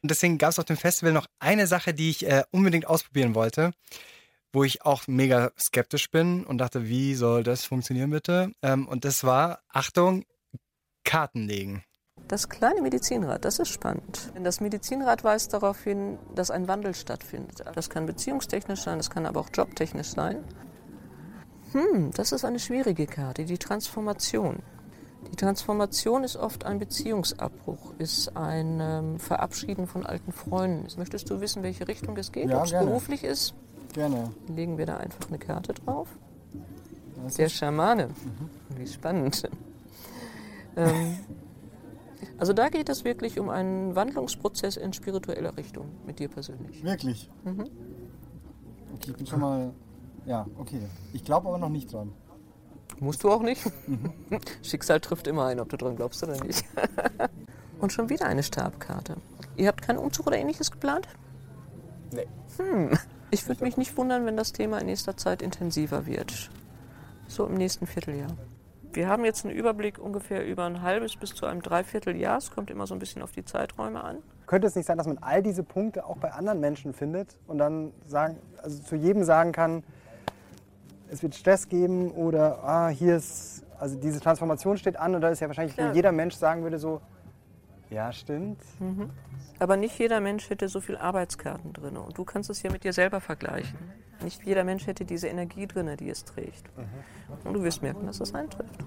Und 0.02 0.10
deswegen 0.10 0.36
gab 0.36 0.50
es 0.50 0.58
auf 0.58 0.66
dem 0.66 0.76
Festival 0.76 1.12
noch 1.12 1.26
eine 1.38 1.66
Sache, 1.66 1.94
die 1.94 2.10
ich 2.10 2.26
äh, 2.26 2.44
unbedingt 2.50 2.86
ausprobieren 2.86 3.34
wollte, 3.34 3.72
wo 4.52 4.64
ich 4.64 4.84
auch 4.84 5.06
mega 5.06 5.50
skeptisch 5.58 6.10
bin 6.10 6.44
und 6.44 6.58
dachte, 6.58 6.86
wie 6.86 7.14
soll 7.14 7.42
das 7.42 7.64
funktionieren 7.64 8.10
bitte? 8.10 8.52
Ähm, 8.62 8.86
und 8.86 9.06
das 9.06 9.24
war, 9.24 9.60
Achtung, 9.70 10.24
Karten 11.04 11.46
legen. 11.46 11.84
Das 12.28 12.48
kleine 12.48 12.80
Medizinrad, 12.80 13.44
das 13.44 13.58
ist 13.58 13.68
spannend. 13.68 14.32
Das 14.42 14.60
Medizinrad 14.60 15.24
weist 15.24 15.52
darauf 15.52 15.82
hin, 15.82 16.18
dass 16.34 16.50
ein 16.50 16.68
Wandel 16.68 16.94
stattfindet. 16.94 17.64
Das 17.74 17.90
kann 17.90 18.06
beziehungstechnisch 18.06 18.82
sein, 18.82 18.98
das 18.98 19.10
kann 19.10 19.26
aber 19.26 19.40
auch 19.40 19.50
jobtechnisch 19.52 20.08
sein. 20.08 20.44
Hm, 21.74 22.12
das 22.12 22.30
ist 22.30 22.44
eine 22.44 22.60
schwierige 22.60 23.06
Karte, 23.06 23.44
die 23.44 23.58
Transformation. 23.58 24.60
Die 25.32 25.36
Transformation 25.36 26.22
ist 26.22 26.36
oft 26.36 26.64
ein 26.64 26.78
Beziehungsabbruch, 26.78 27.94
ist 27.98 28.36
ein 28.36 28.78
ähm, 28.80 29.18
Verabschieden 29.18 29.88
von 29.88 30.06
alten 30.06 30.32
Freunden. 30.32 30.86
Möchtest 30.96 31.28
du 31.30 31.40
wissen, 31.40 31.64
welche 31.64 31.88
Richtung 31.88 32.16
es 32.16 32.30
geht, 32.30 32.50
ja, 32.50 32.58
ob 32.58 32.66
es 32.66 32.70
beruflich 32.70 33.24
ist? 33.24 33.54
Gerne. 33.92 34.30
Legen 34.46 34.78
wir 34.78 34.86
da 34.86 34.98
einfach 34.98 35.28
eine 35.28 35.38
Karte 35.38 35.74
drauf. 35.74 36.08
Der 37.38 37.48
Schamane. 37.48 38.08
Mhm. 38.08 38.78
Wie 38.78 38.86
spannend. 38.86 39.42
ähm, 40.76 41.18
also 42.38 42.52
da 42.52 42.68
geht 42.68 42.88
es 42.88 43.04
wirklich 43.04 43.40
um 43.40 43.48
einen 43.48 43.96
Wandlungsprozess 43.96 44.76
in 44.76 44.92
spiritueller 44.92 45.56
Richtung 45.56 45.86
mit 46.06 46.20
dir 46.20 46.28
persönlich. 46.28 46.84
Wirklich? 46.84 47.28
Mhm. 47.44 47.68
Okay, 48.94 49.10
ich 49.10 49.16
bin 49.16 49.26
schon 49.26 49.40
mal 49.40 49.72
ja, 50.26 50.46
okay. 50.58 50.80
Ich 51.12 51.24
glaube 51.24 51.48
aber 51.48 51.58
noch 51.58 51.68
nicht 51.68 51.92
dran. 51.92 52.12
Musst 53.00 53.24
du 53.24 53.30
auch 53.30 53.42
nicht? 53.42 53.64
Mhm. 53.88 54.12
Schicksal 54.62 55.00
trifft 55.00 55.26
immer 55.26 55.46
ein, 55.46 55.60
ob 55.60 55.68
du 55.68 55.76
dran 55.76 55.96
glaubst 55.96 56.22
oder 56.22 56.42
nicht. 56.44 56.64
Und 57.80 57.92
schon 57.92 58.08
wieder 58.08 58.26
eine 58.26 58.42
Stabkarte. 58.42 59.16
Ihr 59.56 59.68
habt 59.68 59.82
keinen 59.82 59.98
Umzug 59.98 60.26
oder 60.26 60.38
ähnliches 60.38 60.70
geplant? 60.70 61.08
Nee. 62.12 62.26
Hm. 62.56 62.90
Ich 63.30 63.48
würde 63.48 63.64
mich 63.64 63.76
nicht 63.76 63.96
wundern, 63.96 64.26
wenn 64.26 64.36
das 64.36 64.52
Thema 64.52 64.78
in 64.78 64.86
nächster 64.86 65.16
Zeit 65.16 65.42
intensiver 65.42 66.06
wird. 66.06 66.50
So 67.26 67.46
im 67.46 67.54
nächsten 67.54 67.86
Vierteljahr. 67.86 68.30
Wir 68.92 69.08
haben 69.08 69.24
jetzt 69.24 69.44
einen 69.44 69.56
Überblick 69.56 69.98
ungefähr 69.98 70.46
über 70.46 70.64
ein 70.64 70.82
halbes 70.82 71.16
bis 71.16 71.34
zu 71.34 71.46
einem 71.46 71.62
Dreivierteljahr. 71.62 72.38
Es 72.38 72.52
kommt 72.52 72.70
immer 72.70 72.86
so 72.86 72.94
ein 72.94 73.00
bisschen 73.00 73.22
auf 73.22 73.32
die 73.32 73.44
Zeiträume 73.44 74.04
an. 74.04 74.18
Könnte 74.46 74.68
es 74.68 74.76
nicht 74.76 74.86
sein, 74.86 74.98
dass 74.98 75.08
man 75.08 75.18
all 75.18 75.42
diese 75.42 75.64
Punkte 75.64 76.06
auch 76.06 76.18
bei 76.18 76.32
anderen 76.32 76.60
Menschen 76.60 76.92
findet 76.92 77.36
und 77.48 77.58
dann 77.58 77.92
sagen, 78.06 78.38
also 78.62 78.80
zu 78.82 78.94
jedem 78.94 79.24
sagen 79.24 79.50
kann, 79.50 79.82
es 81.10 81.22
wird 81.22 81.34
Stress 81.34 81.68
geben 81.68 82.10
oder 82.10 82.62
ah, 82.64 82.88
hier 82.88 83.16
ist, 83.16 83.64
also 83.78 83.96
diese 83.96 84.20
Transformation 84.20 84.76
steht 84.76 84.96
an 84.96 85.14
und 85.14 85.20
da 85.20 85.28
ist 85.28 85.40
ja 85.40 85.46
wahrscheinlich, 85.46 85.76
wo 85.76 85.92
jeder 85.92 86.12
Mensch 86.12 86.34
sagen 86.34 86.62
würde 86.62 86.78
so, 86.78 87.00
ja 87.90 88.12
stimmt. 88.12 88.60
Mhm. 88.80 89.10
Aber 89.58 89.76
nicht 89.76 89.98
jeder 89.98 90.20
Mensch 90.20 90.50
hätte 90.50 90.68
so 90.68 90.80
viel 90.80 90.96
Arbeitskarten 90.96 91.72
drin. 91.72 91.96
Und 91.96 92.18
du 92.18 92.24
kannst 92.24 92.50
es 92.50 92.62
ja 92.62 92.70
mit 92.72 92.84
dir 92.84 92.92
selber 92.92 93.20
vergleichen. 93.20 93.78
Nicht 94.22 94.44
jeder 94.44 94.64
Mensch 94.64 94.86
hätte 94.86 95.04
diese 95.04 95.28
Energie 95.28 95.66
drin, 95.66 95.90
die 95.98 96.08
es 96.08 96.24
trägt. 96.24 96.64
Und 97.44 97.54
du 97.54 97.62
wirst 97.62 97.82
merken, 97.82 98.06
dass 98.06 98.20
es 98.20 98.34
eintrifft. 98.34 98.84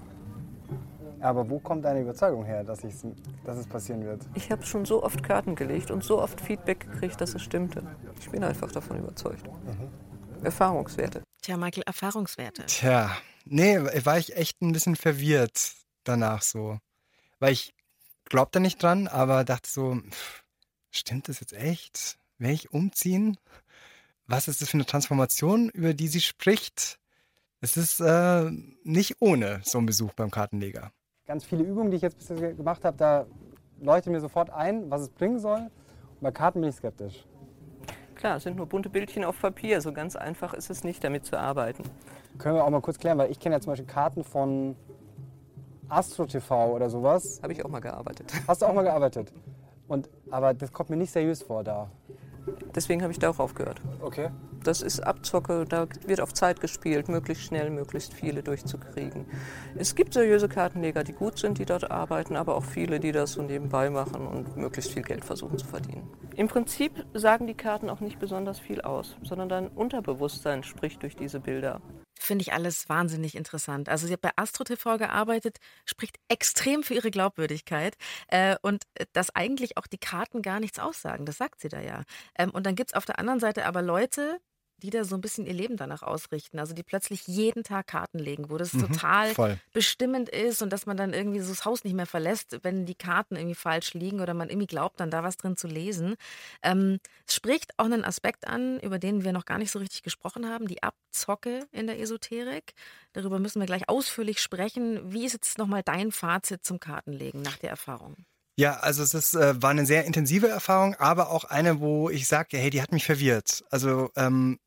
Aber 1.20 1.48
wo 1.48 1.58
kommt 1.58 1.84
deine 1.84 2.02
Überzeugung 2.02 2.44
her, 2.44 2.62
dass, 2.62 2.84
ich's, 2.84 3.04
dass 3.44 3.58
es 3.58 3.66
passieren 3.66 4.04
wird? 4.04 4.20
Ich 4.34 4.52
habe 4.52 4.64
schon 4.64 4.84
so 4.84 5.02
oft 5.02 5.22
Karten 5.22 5.54
gelegt 5.54 5.90
und 5.90 6.04
so 6.04 6.20
oft 6.20 6.40
Feedback 6.40 6.80
gekriegt, 6.80 7.20
dass 7.20 7.34
es 7.34 7.42
stimmte. 7.42 7.82
Ich 8.20 8.30
bin 8.30 8.44
einfach 8.44 8.70
davon 8.70 8.98
überzeugt. 8.98 9.48
Erfahrungswerte. 10.44 11.22
Tja, 11.48 11.56
Michael, 11.56 11.84
Erfahrungswerte. 11.86 12.66
Tja, 12.66 13.16
nee, 13.46 13.78
war 14.04 14.18
ich 14.18 14.36
echt 14.36 14.60
ein 14.60 14.72
bisschen 14.72 14.96
verwirrt 14.96 15.72
danach 16.04 16.42
so. 16.42 16.78
Weil 17.38 17.54
ich 17.54 17.72
glaubte 18.26 18.60
nicht 18.60 18.82
dran, 18.82 19.08
aber 19.08 19.44
dachte 19.44 19.70
so, 19.70 19.96
pff, 20.10 20.44
stimmt 20.90 21.26
das 21.26 21.40
jetzt 21.40 21.54
echt? 21.54 22.18
Werde 22.36 22.52
ich 22.52 22.70
umziehen? 22.74 23.38
Was 24.26 24.46
ist 24.46 24.60
das 24.60 24.68
für 24.68 24.74
eine 24.74 24.84
Transformation, 24.84 25.70
über 25.70 25.94
die 25.94 26.08
sie 26.08 26.20
spricht? 26.20 26.98
Es 27.62 27.78
ist 27.78 28.00
äh, 28.00 28.50
nicht 28.84 29.16
ohne 29.20 29.62
so 29.64 29.78
ein 29.78 29.86
Besuch 29.86 30.12
beim 30.12 30.30
Kartenleger. 30.30 30.92
Ganz 31.24 31.46
viele 31.46 31.64
Übungen, 31.64 31.90
die 31.90 31.96
ich 31.96 32.02
jetzt 32.02 32.18
bisher 32.18 32.52
gemacht 32.52 32.84
habe, 32.84 32.98
da 32.98 33.26
leuchtet 33.80 34.12
mir 34.12 34.20
sofort 34.20 34.50
ein, 34.50 34.90
was 34.90 35.00
es 35.00 35.08
bringen 35.08 35.38
soll. 35.38 35.60
Und 35.60 36.20
bei 36.20 36.30
Karten 36.30 36.60
bin 36.60 36.68
ich 36.68 36.76
skeptisch. 36.76 37.24
Klar, 38.18 38.38
es 38.38 38.42
sind 38.42 38.56
nur 38.56 38.66
bunte 38.66 38.90
Bildchen 38.90 39.24
auf 39.24 39.40
Papier. 39.40 39.80
So 39.80 39.92
ganz 39.92 40.16
einfach 40.16 40.52
ist 40.52 40.70
es 40.70 40.82
nicht, 40.82 41.04
damit 41.04 41.24
zu 41.24 41.38
arbeiten. 41.38 41.84
Können 42.36 42.56
wir 42.56 42.64
auch 42.64 42.70
mal 42.70 42.80
kurz 42.80 42.98
klären, 42.98 43.16
weil 43.16 43.30
ich 43.30 43.38
kenne 43.38 43.54
ja 43.54 43.60
zum 43.60 43.70
Beispiel 43.70 43.86
Karten 43.86 44.24
von 44.24 44.74
Astro 45.88 46.26
TV 46.26 46.72
oder 46.74 46.90
sowas. 46.90 47.38
Habe 47.44 47.52
ich 47.52 47.64
auch 47.64 47.70
mal 47.70 47.78
gearbeitet. 47.78 48.32
Hast 48.48 48.60
du 48.60 48.66
auch 48.66 48.74
mal 48.74 48.82
gearbeitet? 48.82 49.32
Und, 49.86 50.10
aber 50.32 50.52
das 50.52 50.72
kommt 50.72 50.90
mir 50.90 50.96
nicht 50.96 51.12
seriös 51.12 51.44
vor 51.44 51.62
da. 51.62 51.90
Deswegen 52.74 53.02
habe 53.02 53.12
ich 53.12 53.18
da 53.18 53.30
auch 53.30 53.38
aufgehört. 53.38 53.80
Okay. 54.00 54.30
Das 54.64 54.82
ist 54.82 55.00
Abzocke, 55.00 55.64
da 55.68 55.86
wird 56.06 56.20
auf 56.20 56.34
Zeit 56.34 56.60
gespielt, 56.60 57.08
möglichst 57.08 57.44
schnell, 57.44 57.70
möglichst 57.70 58.12
viele 58.12 58.42
durchzukriegen. 58.42 59.26
Es 59.76 59.94
gibt 59.94 60.14
seriöse 60.14 60.48
Kartenleger, 60.48 61.04
die 61.04 61.12
gut 61.12 61.38
sind, 61.38 61.58
die 61.58 61.64
dort 61.64 61.90
arbeiten, 61.90 62.36
aber 62.36 62.56
auch 62.56 62.64
viele, 62.64 62.98
die 63.00 63.12
das 63.12 63.32
so 63.32 63.42
nebenbei 63.42 63.88
machen 63.90 64.26
und 64.26 64.56
möglichst 64.56 64.92
viel 64.92 65.02
Geld 65.02 65.24
versuchen 65.24 65.58
zu 65.58 65.66
verdienen. 65.66 66.08
Im 66.36 66.48
Prinzip 66.48 67.04
sagen 67.14 67.46
die 67.46 67.54
Karten 67.54 67.88
auch 67.88 68.00
nicht 68.00 68.18
besonders 68.18 68.58
viel 68.58 68.80
aus, 68.80 69.16
sondern 69.22 69.48
dein 69.48 69.68
Unterbewusstsein 69.68 70.62
spricht 70.62 71.02
durch 71.02 71.16
diese 71.16 71.40
Bilder. 71.40 71.80
Finde 72.20 72.42
ich 72.42 72.52
alles 72.52 72.88
wahnsinnig 72.88 73.34
interessant. 73.36 73.88
Also 73.88 74.06
sie 74.06 74.12
hat 74.12 74.20
bei 74.20 74.30
Astro 74.36 74.64
TV 74.64 74.98
gearbeitet, 74.98 75.58
spricht 75.84 76.16
extrem 76.28 76.82
für 76.82 76.94
ihre 76.94 77.10
Glaubwürdigkeit 77.10 77.96
äh, 78.28 78.56
und 78.62 78.84
äh, 78.94 79.06
dass 79.12 79.34
eigentlich 79.34 79.76
auch 79.76 79.86
die 79.86 79.98
Karten 79.98 80.42
gar 80.42 80.60
nichts 80.60 80.78
aussagen. 80.78 81.24
Das 81.26 81.38
sagt 81.38 81.60
sie 81.60 81.68
da 81.68 81.80
ja. 81.80 82.02
Ähm, 82.36 82.50
und 82.50 82.66
dann 82.66 82.74
gibt 82.74 82.90
es 82.90 82.94
auf 82.94 83.04
der 83.04 83.18
anderen 83.18 83.40
Seite 83.40 83.66
aber 83.66 83.82
Leute, 83.82 84.38
die 84.78 84.90
da 84.90 85.04
so 85.04 85.14
ein 85.16 85.20
bisschen 85.20 85.46
ihr 85.46 85.54
Leben 85.54 85.76
danach 85.76 86.02
ausrichten. 86.02 86.58
Also 86.58 86.74
die 86.74 86.82
plötzlich 86.82 87.26
jeden 87.26 87.64
Tag 87.64 87.86
Karten 87.88 88.18
legen, 88.18 88.50
wo 88.50 88.56
das 88.58 88.72
Mhm, 88.72 88.80
total 88.80 89.34
voll. 89.34 89.60
bestimmend 89.72 90.28
ist 90.28 90.62
und 90.62 90.72
dass 90.72 90.86
man 90.86 90.96
dann 90.96 91.12
irgendwie 91.12 91.40
so 91.40 91.50
das 91.50 91.64
Haus 91.64 91.84
nicht 91.84 91.94
mehr 91.94 92.06
verlässt, 92.06 92.58
wenn 92.62 92.86
die 92.86 92.94
Karten 92.94 93.36
irgendwie 93.36 93.54
falsch 93.54 93.94
liegen 93.94 94.20
oder 94.20 94.34
man 94.34 94.48
irgendwie 94.50 94.66
glaubt, 94.66 95.00
dann 95.00 95.10
da 95.10 95.22
was 95.22 95.36
drin 95.36 95.56
zu 95.56 95.66
lesen. 95.68 96.14
Ähm, 96.62 96.98
es 97.26 97.34
spricht 97.34 97.78
auch 97.78 97.84
einen 97.86 98.04
Aspekt 98.04 98.46
an, 98.46 98.80
über 98.80 98.98
den 98.98 99.24
wir 99.24 99.32
noch 99.32 99.44
gar 99.44 99.58
nicht 99.58 99.70
so 99.70 99.78
richtig 99.78 100.02
gesprochen 100.02 100.48
haben, 100.48 100.68
die 100.68 100.82
Abzocke 100.82 101.66
in 101.72 101.86
der 101.86 102.00
Esoterik. 102.00 102.74
Darüber 103.12 103.38
müssen 103.38 103.60
wir 103.60 103.66
gleich 103.66 103.88
ausführlich 103.88 104.40
sprechen. 104.40 105.12
Wie 105.12 105.24
ist 105.26 105.32
jetzt 105.32 105.58
nochmal 105.58 105.82
dein 105.82 106.12
Fazit 106.12 106.64
zum 106.64 106.80
Kartenlegen 106.80 107.42
nach 107.42 107.58
der 107.58 107.70
Erfahrung? 107.70 108.16
Ja, 108.56 108.78
also 108.80 109.02
es 109.04 109.14
ist, 109.14 109.34
äh, 109.36 109.62
war 109.62 109.70
eine 109.70 109.86
sehr 109.86 110.04
intensive 110.04 110.48
Erfahrung, 110.48 110.94
aber 110.96 111.30
auch 111.30 111.44
eine, 111.44 111.78
wo 111.80 112.10
ich 112.10 112.26
sage, 112.26 112.58
hey, 112.58 112.70
die 112.70 112.82
hat 112.82 112.90
mich 112.90 113.04
verwirrt. 113.06 113.64
Also 113.70 114.10
ähm, 114.16 114.58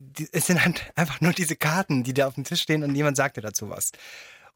die, 0.00 0.28
es 0.32 0.46
sind 0.46 0.64
halt 0.64 0.92
einfach 0.96 1.20
nur 1.20 1.32
diese 1.32 1.56
Karten, 1.56 2.02
die 2.02 2.14
da 2.14 2.26
auf 2.26 2.34
dem 2.34 2.44
Tisch 2.44 2.62
stehen 2.62 2.82
und 2.82 2.92
niemand 2.92 3.16
sagt 3.16 3.36
dir 3.36 3.42
dazu 3.42 3.70
was. 3.70 3.92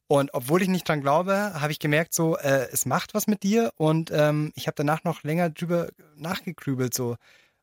Und 0.07 0.35
obwohl 0.35 0.61
ich 0.61 0.69
nicht 0.69 0.89
dran 0.89 1.01
glaube, 1.01 1.35
habe 1.55 1.73
ich 1.73 1.79
gemerkt, 1.79 2.13
so, 2.13 2.37
äh, 2.37 2.69
es 2.73 2.85
macht 2.85 3.15
was 3.15 3.27
mit 3.27 3.43
dir 3.43 3.73
und 3.77 4.11
ähm, 4.11 4.53
ich 4.55 4.67
habe 4.67 4.75
danach 4.77 5.05
noch 5.05 5.23
länger 5.23 5.51
drüber 5.51 5.89
nachgegrübelt, 6.17 6.93
so, 6.93 7.17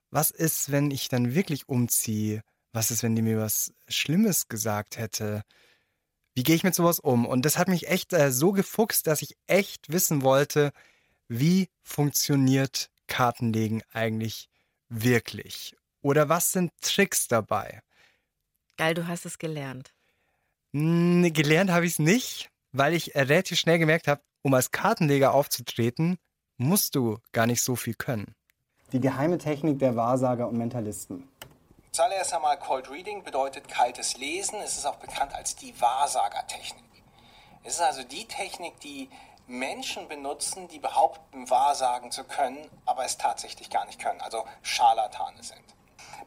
was 0.10 0.32
ist, 0.32 0.72
wenn 0.72 0.92
ich 0.92 1.08
dann 1.08 1.36
wirklich 1.36 1.70
umziehe? 1.70 2.42
Was 2.74 2.92
ist, 2.92 3.04
wenn 3.04 3.16
die 3.16 3.22
mir 3.22 3.38
was 3.40 3.74
Schlimmes 3.88 4.48
gesagt 4.48 4.98
hätte? 4.98 5.44
Wie 6.34 6.44
gehe 6.44 6.56
ich 6.56 6.64
mit 6.64 6.76
sowas 6.76 7.00
um? 7.00 7.26
Und 7.26 7.46
das 7.46 7.58
hat 7.58 7.68
mich 7.68 7.90
echt 7.90 8.14
äh, 8.14 8.32
so 8.32 8.52
gefuchst, 8.54 9.08
dass 9.08 9.22
ich 9.22 9.38
echt 9.48 9.92
wissen 9.92 10.22
wollte, 10.22 10.72
wie 11.28 11.70
funktioniert 11.84 12.90
Kartenlegen 13.08 13.84
eigentlich 13.92 14.50
wirklich? 14.90 15.76
Oder 16.02 16.30
was 16.30 16.52
sind 16.52 16.72
Tricks 16.82 17.28
dabei? 17.28 17.82
Geil, 18.78 18.94
du 18.94 19.08
hast 19.08 19.26
es 19.26 19.38
gelernt. 19.38 19.94
Hm, 20.74 21.32
gelernt 21.34 21.72
habe 21.72 21.86
ich 21.86 21.94
es 21.94 22.00
nicht, 22.00 22.50
weil 22.72 22.94
ich 22.94 23.16
äh, 23.16 23.22
relativ 23.22 23.60
schnell 23.60 23.78
gemerkt 23.78 24.08
habe, 24.08 24.22
um 24.42 24.54
als 24.54 24.72
Kartenleger 24.72 25.34
aufzutreten, 25.34 26.18
musst 26.58 26.96
du 26.96 27.20
gar 27.32 27.46
nicht 27.46 27.62
so 27.62 27.76
viel 27.76 27.94
können. 27.94 28.36
Die 28.92 29.00
geheime 29.00 29.38
Technik 29.38 29.80
der 29.80 29.96
Wahrsager 29.96 30.48
und 30.48 30.58
Mentalisten. 30.58 31.28
Zuallererst 31.92 32.34
einmal 32.34 32.58
Cold 32.58 32.90
Reading 32.90 33.24
bedeutet 33.24 33.68
kaltes 33.68 34.18
Lesen. 34.18 34.60
Es 34.64 34.78
ist 34.78 34.86
auch 34.86 34.96
bekannt 34.96 35.34
als 35.34 35.56
die 35.56 35.74
Wahrsagertechnik. 35.80 36.84
Es 37.64 37.76
ist 37.76 37.82
also 37.82 38.04
die 38.04 38.26
Technik, 38.26 38.80
die 38.80 39.10
Menschen 39.48 40.08
benutzen, 40.08 40.68
die 40.70 40.80
behaupten, 40.80 41.50
wahrsagen 41.50 42.12
zu 42.12 42.24
können, 42.24 42.58
aber 42.86 43.06
es 43.06 43.18
tatsächlich 43.18 43.70
gar 43.70 43.86
nicht 43.86 44.00
können, 44.00 44.22
also 44.22 44.46
Scharlatane 44.62 45.44
sind. 45.44 45.62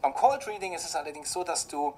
Beim 0.05 0.13
Cold 0.13 0.47
Reading 0.47 0.75
ist 0.75 0.85
es 0.85 0.95
allerdings 0.97 1.33
so, 1.33 1.45
dass 1.45 1.67
du 1.67 1.95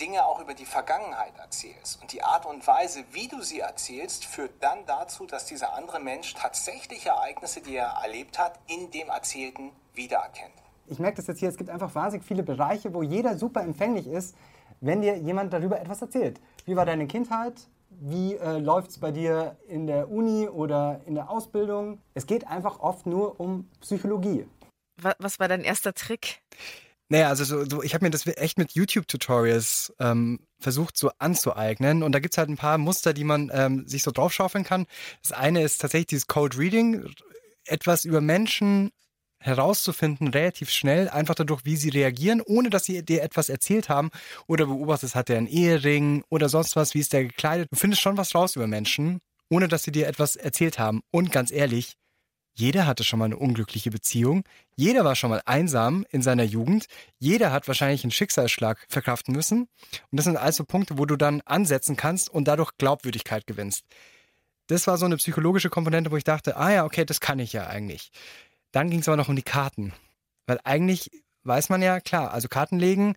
Dinge 0.00 0.24
auch 0.24 0.38
über 0.40 0.54
die 0.54 0.64
Vergangenheit 0.64 1.36
erzählst. 1.36 2.00
Und 2.00 2.12
die 2.12 2.22
Art 2.22 2.46
und 2.46 2.64
Weise, 2.64 3.02
wie 3.10 3.26
du 3.26 3.42
sie 3.42 3.58
erzählst, 3.58 4.24
führt 4.24 4.52
dann 4.60 4.86
dazu, 4.86 5.26
dass 5.26 5.46
dieser 5.46 5.74
andere 5.74 5.98
Mensch 5.98 6.32
tatsächliche 6.34 7.08
Ereignisse, 7.08 7.60
die 7.60 7.74
er 7.74 7.88
erlebt 8.04 8.38
hat, 8.38 8.60
in 8.68 8.92
dem 8.92 9.08
Erzählten 9.08 9.72
wiedererkennt. 9.94 10.54
Ich 10.86 11.00
merke 11.00 11.16
das 11.16 11.26
jetzt 11.26 11.40
hier, 11.40 11.48
es 11.48 11.56
gibt 11.56 11.70
einfach 11.70 11.92
wahnsinnig 11.92 12.24
viele 12.24 12.44
Bereiche, 12.44 12.94
wo 12.94 13.02
jeder 13.02 13.36
super 13.36 13.62
empfänglich 13.62 14.06
ist, 14.06 14.36
wenn 14.80 15.02
dir 15.02 15.16
jemand 15.16 15.52
darüber 15.52 15.80
etwas 15.80 16.00
erzählt. 16.02 16.40
Wie 16.66 16.76
war 16.76 16.86
deine 16.86 17.08
Kindheit? 17.08 17.66
Wie 17.88 18.36
äh, 18.36 18.58
läuft 18.58 18.90
es 18.90 19.00
bei 19.00 19.10
dir 19.10 19.56
in 19.66 19.88
der 19.88 20.08
Uni 20.08 20.48
oder 20.48 21.00
in 21.04 21.16
der 21.16 21.28
Ausbildung? 21.28 22.00
Es 22.14 22.28
geht 22.28 22.46
einfach 22.46 22.78
oft 22.78 23.06
nur 23.06 23.40
um 23.40 23.68
Psychologie. 23.80 24.46
Was, 25.02 25.16
was 25.18 25.40
war 25.40 25.48
dein 25.48 25.64
erster 25.64 25.94
Trick? 25.94 26.42
Naja, 27.10 27.28
also 27.28 27.42
so, 27.44 27.64
so, 27.68 27.82
ich 27.82 27.92
habe 27.92 28.04
mir 28.04 28.10
das 28.10 28.24
echt 28.24 28.56
mit 28.56 28.72
YouTube-Tutorials 28.72 29.92
ähm, 29.98 30.38
versucht 30.60 30.96
so 30.96 31.10
anzueignen. 31.18 32.04
Und 32.04 32.12
da 32.12 32.20
gibt's 32.20 32.38
halt 32.38 32.48
ein 32.48 32.56
paar 32.56 32.78
Muster, 32.78 33.12
die 33.12 33.24
man 33.24 33.50
ähm, 33.52 33.86
sich 33.88 34.04
so 34.04 34.12
draufschaufeln 34.12 34.62
kann. 34.62 34.86
Das 35.20 35.32
eine 35.32 35.62
ist 35.64 35.78
tatsächlich 35.78 36.06
dieses 36.06 36.28
Cold 36.28 36.56
Reading, 36.56 37.04
etwas 37.66 38.04
über 38.04 38.20
Menschen 38.20 38.90
herauszufinden, 39.40 40.28
relativ 40.28 40.70
schnell, 40.70 41.08
einfach 41.08 41.34
dadurch, 41.34 41.64
wie 41.64 41.76
sie 41.76 41.88
reagieren, 41.88 42.42
ohne 42.42 42.70
dass 42.70 42.84
sie 42.84 43.02
dir 43.02 43.22
etwas 43.22 43.48
erzählt 43.48 43.88
haben 43.88 44.10
oder 44.46 44.66
beobachtest, 44.66 45.14
hat 45.16 45.30
er 45.30 45.38
einen 45.38 45.46
Ehering 45.48 46.22
oder 46.28 46.48
sonst 46.48 46.76
was, 46.76 46.94
wie 46.94 47.00
ist 47.00 47.12
der 47.12 47.24
gekleidet. 47.24 47.68
Du 47.72 47.76
findest 47.76 48.02
schon 48.02 48.18
was 48.18 48.34
raus 48.34 48.54
über 48.54 48.68
Menschen, 48.68 49.18
ohne 49.48 49.66
dass 49.66 49.82
sie 49.82 49.92
dir 49.92 50.06
etwas 50.06 50.36
erzählt 50.36 50.78
haben. 50.78 51.00
Und 51.10 51.32
ganz 51.32 51.50
ehrlich, 51.50 51.96
jeder 52.60 52.86
hatte 52.86 53.04
schon 53.04 53.18
mal 53.18 53.24
eine 53.24 53.38
unglückliche 53.38 53.90
Beziehung. 53.90 54.44
Jeder 54.76 55.02
war 55.02 55.16
schon 55.16 55.30
mal 55.30 55.40
einsam 55.46 56.04
in 56.10 56.20
seiner 56.20 56.42
Jugend. 56.42 56.86
Jeder 57.18 57.52
hat 57.52 57.66
wahrscheinlich 57.68 58.04
einen 58.04 58.10
Schicksalsschlag 58.10 58.86
verkraften 58.88 59.34
müssen. 59.34 59.62
Und 59.62 60.16
das 60.16 60.24
sind 60.26 60.36
also 60.36 60.64
Punkte, 60.64 60.98
wo 60.98 61.06
du 61.06 61.16
dann 61.16 61.40
ansetzen 61.46 61.96
kannst 61.96 62.28
und 62.28 62.46
dadurch 62.46 62.72
Glaubwürdigkeit 62.76 63.46
gewinnst. 63.46 63.86
Das 64.66 64.86
war 64.86 64.98
so 64.98 65.06
eine 65.06 65.16
psychologische 65.16 65.70
Komponente, 65.70 66.10
wo 66.10 66.16
ich 66.16 66.24
dachte, 66.24 66.56
ah 66.58 66.70
ja, 66.70 66.84
okay, 66.84 67.06
das 67.06 67.20
kann 67.20 67.38
ich 67.38 67.54
ja 67.54 67.66
eigentlich. 67.66 68.12
Dann 68.72 68.90
ging 68.90 69.00
es 69.00 69.08
aber 69.08 69.16
noch 69.16 69.28
um 69.28 69.36
die 69.36 69.42
Karten. 69.42 69.94
Weil 70.46 70.60
eigentlich 70.62 71.10
weiß 71.44 71.70
man 71.70 71.80
ja, 71.80 71.98
klar, 71.98 72.32
also 72.32 72.48
Karten 72.48 72.78
legen, 72.78 73.16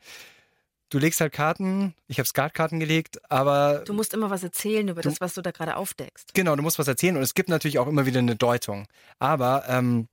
du 0.93 0.99
legst 0.99 1.19
halt 1.21 1.33
Karten, 1.33 1.95
ich 2.07 2.19
habe 2.19 2.27
Skatkarten 2.27 2.79
gelegt, 2.79 3.19
aber 3.31 3.79
Du 3.85 3.93
musst 3.93 4.13
immer 4.13 4.29
was 4.29 4.43
erzählen 4.43 4.87
über 4.87 5.01
Du- 5.01 5.09
das, 5.09 5.19
was 5.21 5.33
du 5.33 5.41
da 5.41 5.51
gerade 5.51 5.75
aufdeckst. 5.75 6.33
Genau, 6.33 6.55
du 6.55 6.61
musst 6.61 6.77
was 6.79 6.87
erzählen 6.87 7.17
und 7.17 7.23
es 7.23 7.33
gibt 7.33 7.49
natürlich 7.49 7.79
auch 7.79 7.87
immer 7.87 8.05
wieder 8.05 8.19
eine 8.19 8.35
Deutung. 8.35 8.87
Aber 9.19 9.63
ähm, 9.67 10.07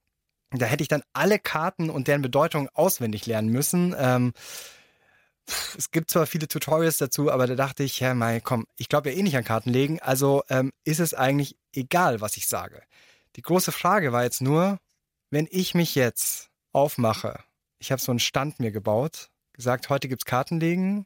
da 0.50 0.66
hätte 0.66 0.82
ich 0.82 0.88
dann 0.88 1.02
alle 1.12 1.38
Karten 1.38 1.90
und 1.90 2.08
deren 2.08 2.22
Bedeutung 2.22 2.68
auswendig 2.74 3.26
lernen 3.26 3.48
müssen. 3.50 3.94
Ähm, 3.98 4.32
es 5.76 5.90
gibt 5.90 6.10
zwar 6.10 6.26
viele 6.26 6.48
Tutorials 6.48 6.98
dazu, 6.98 7.30
aber 7.30 7.46
da 7.46 7.54
dachte 7.56 7.82
ich, 7.82 8.00
ja, 8.00 8.14
mei, 8.14 8.40
komm, 8.40 8.66
ich 8.76 8.88
glaube 8.88 9.10
ja 9.10 9.16
eh 9.16 9.22
nicht 9.22 9.36
an 9.36 9.44
Karten 9.44 9.70
legen, 9.70 10.00
also 10.00 10.42
ähm, 10.48 10.72
ist 10.84 11.00
es 11.00 11.12
eigentlich 11.14 11.56
egal, 11.74 12.20
was 12.20 12.36
ich 12.36 12.46
sage. 12.46 12.82
Die 13.36 13.42
große 13.42 13.72
Frage 13.72 14.12
war 14.12 14.22
jetzt 14.22 14.40
nur, 14.40 14.78
wenn 15.30 15.48
ich 15.50 15.74
mich 15.74 15.94
jetzt 15.94 16.50
aufmache, 16.72 17.40
ich 17.78 17.90
habe 17.90 18.00
so 18.00 18.12
einen 18.12 18.18
Stand 18.20 18.60
mir 18.60 18.70
gebaut, 18.70 19.29
gesagt, 19.60 19.90
heute 19.90 20.08
gibt's 20.08 20.24
Kartenlegen 20.24 21.04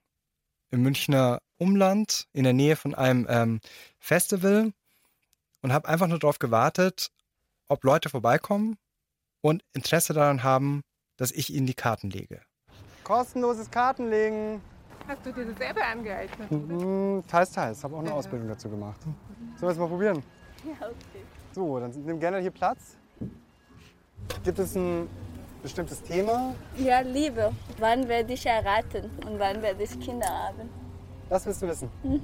im 0.70 0.82
Münchner 0.82 1.40
Umland 1.58 2.28
in 2.32 2.44
der 2.44 2.52
Nähe 2.52 2.76
von 2.76 2.94
einem 2.94 3.26
ähm, 3.28 3.60
Festival 3.98 4.72
und 5.60 5.72
habe 5.72 5.88
einfach 5.88 6.06
nur 6.06 6.20
darauf 6.20 6.38
gewartet, 6.38 7.10
ob 7.66 7.82
Leute 7.82 8.10
vorbeikommen 8.10 8.76
und 9.40 9.64
Interesse 9.72 10.12
daran 10.12 10.44
haben, 10.44 10.82
dass 11.16 11.32
ich 11.32 11.52
ihnen 11.52 11.66
die 11.66 11.74
Karten 11.74 12.10
lege. 12.10 12.42
Kostenloses 13.02 13.68
Kartenlegen. 13.68 14.60
Hast 15.08 15.26
du 15.26 15.32
dir 15.32 15.46
das 15.46 15.58
selber 15.58 15.84
angeeignet? 15.84 16.50
Mhm, 16.50 17.24
teils, 17.26 17.50
teils. 17.50 17.82
Habe 17.82 17.96
auch 17.96 18.00
eine 18.00 18.12
Ausbildung 18.12 18.46
dazu 18.46 18.70
gemacht. 18.70 19.00
Sollen 19.02 19.62
wir 19.62 19.68
es 19.70 19.78
mal 19.78 19.88
probieren? 19.88 20.22
Ja, 20.64 20.86
okay. 20.86 21.24
So, 21.52 21.80
dann 21.80 21.90
nimm 21.90 22.20
gerne 22.20 22.38
hier 22.38 22.52
Platz. 22.52 22.96
Gibt 24.44 24.60
es 24.60 24.76
ein 24.76 25.08
bestimmtes 25.64 26.02
Thema? 26.02 26.54
Ja, 26.76 27.00
Liebe. 27.00 27.50
Wann 27.78 28.06
werde 28.06 28.34
ich 28.34 28.46
heiraten 28.46 29.10
und 29.26 29.38
wann 29.38 29.62
werde 29.62 29.82
ich 29.82 29.98
Kinder 29.98 30.26
haben? 30.28 30.68
Das 31.30 31.46
willst 31.46 31.62
du 31.62 31.66
wissen. 31.68 31.88
Mhm. 32.02 32.20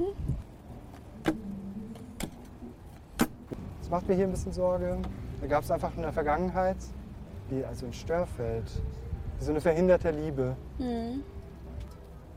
Das 3.80 3.88
macht 3.91 4.07
mir 4.09 4.14
hier 4.14 4.26
ein 4.26 4.30
bisschen 4.30 4.53
Sorge. 4.53 4.99
Da 5.41 5.47
gab 5.47 5.64
es 5.64 5.70
einfach 5.70 5.91
in 5.97 6.03
der 6.03 6.12
Vergangenheit, 6.12 6.76
wie 7.49 7.64
also 7.64 7.86
ein 7.86 7.95
Störfeld, 7.95 8.70
so 9.41 9.51
eine 9.53 9.61
verhinderte 9.62 10.11
Liebe. 10.11 10.55
Mhm. 10.78 11.22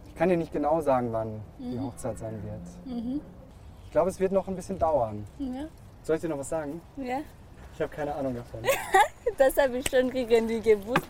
Ich 0.08 0.16
kann 0.16 0.30
dir 0.30 0.38
nicht 0.38 0.54
genau 0.54 0.80
sagen, 0.80 1.10
wann 1.12 1.42
die 1.60 1.78
Mhm. 1.78 1.84
Hochzeit 1.88 2.18
sein 2.18 2.40
wird. 2.44 2.96
Mhm. 3.04 3.20
Ich 3.86 3.92
glaube, 3.92 4.10
es 4.10 4.22
wird 4.22 4.32
noch 4.32 4.48
ein 4.48 4.56
bisschen 4.56 4.80
dauern. 4.80 5.26
Ja. 5.38 5.66
Soll 6.04 6.16
ich 6.16 6.22
dir 6.22 6.30
noch 6.30 6.38
was 6.40 6.50
sagen? 6.50 6.80
ja. 6.96 7.20
Ich 7.74 7.82
habe 7.82 7.94
keine 7.94 8.14
Ahnung 8.16 8.36
davon. 8.36 8.62
Das 9.38 9.58
habe 9.58 9.78
ich 9.80 9.90
schon 9.90 10.12
irgendwie 10.12 10.62
gewusst. 10.62 11.08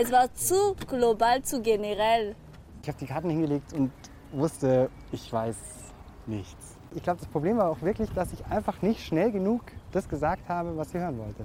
Es 0.00 0.10
war 0.10 0.32
zu 0.32 0.74
global, 0.86 1.42
zu 1.42 1.60
generell. 1.60 2.34
Ich 2.80 2.88
habe 2.88 2.96
die 2.98 3.06
Karten 3.06 3.28
hingelegt 3.28 3.74
und 3.74 3.92
wusste, 4.32 4.88
ich 5.12 5.30
weiß 5.30 5.56
nichts. 6.26 6.78
Ich 6.94 7.02
glaube, 7.02 7.20
das 7.20 7.28
Problem 7.28 7.58
war 7.58 7.68
auch 7.68 7.82
wirklich, 7.82 8.08
dass 8.14 8.32
ich 8.32 8.46
einfach 8.46 8.80
nicht 8.80 9.04
schnell 9.04 9.30
genug 9.30 9.62
das 9.92 10.08
gesagt 10.08 10.48
habe, 10.48 10.76
was 10.76 10.90
sie 10.92 10.98
hören 10.98 11.18
wollte. 11.18 11.44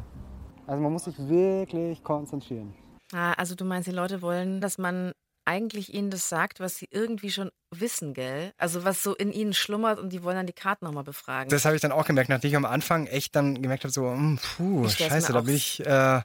Also 0.68 0.82
man 0.82 0.94
muss 0.94 1.04
sich 1.04 1.18
wirklich 1.28 2.04
konzentrieren. 2.04 2.74
Ah, 3.14 3.34
also 3.34 3.56
du 3.56 3.66
meinst, 3.66 3.88
die 3.88 3.94
Leute 3.94 4.22
wollen, 4.22 4.62
dass 4.62 4.78
man 4.78 5.12
eigentlich 5.46 5.94
ihnen 5.94 6.10
das 6.10 6.28
sagt, 6.28 6.60
was 6.60 6.76
sie 6.76 6.88
irgendwie 6.92 7.32
schon 7.32 7.52
wissen, 7.72 8.14
gell? 8.14 8.52
Also 8.58 8.84
was 8.84 9.04
so 9.04 9.16
in 9.16 9.32
ihnen 9.32 9.54
schlummert 9.54 10.00
und 10.00 10.10
die 10.12 10.24
wollen 10.24 10.36
dann 10.38 10.48
die 10.48 10.54
Karten 10.54 10.86
nochmal 10.86 11.04
befragen. 11.04 11.50
Das 11.50 11.66
habe 11.66 11.76
ich 11.76 11.82
dann 11.82 11.92
auch 11.92 12.06
gemerkt, 12.06 12.30
nachdem 12.30 12.50
ich 12.50 12.56
am 12.56 12.66
Anfang 12.66 13.08
echt 13.08 13.36
dann 13.36 13.62
gemerkt 13.62 13.84
habe, 13.84 13.92
so, 13.92 14.10
hm, 14.10 14.40
puh, 14.58 14.88
scheiße, 14.90 15.34
da 15.34 15.42
bin 15.42 15.56
ich, 15.56 15.86
äh, 15.86 16.22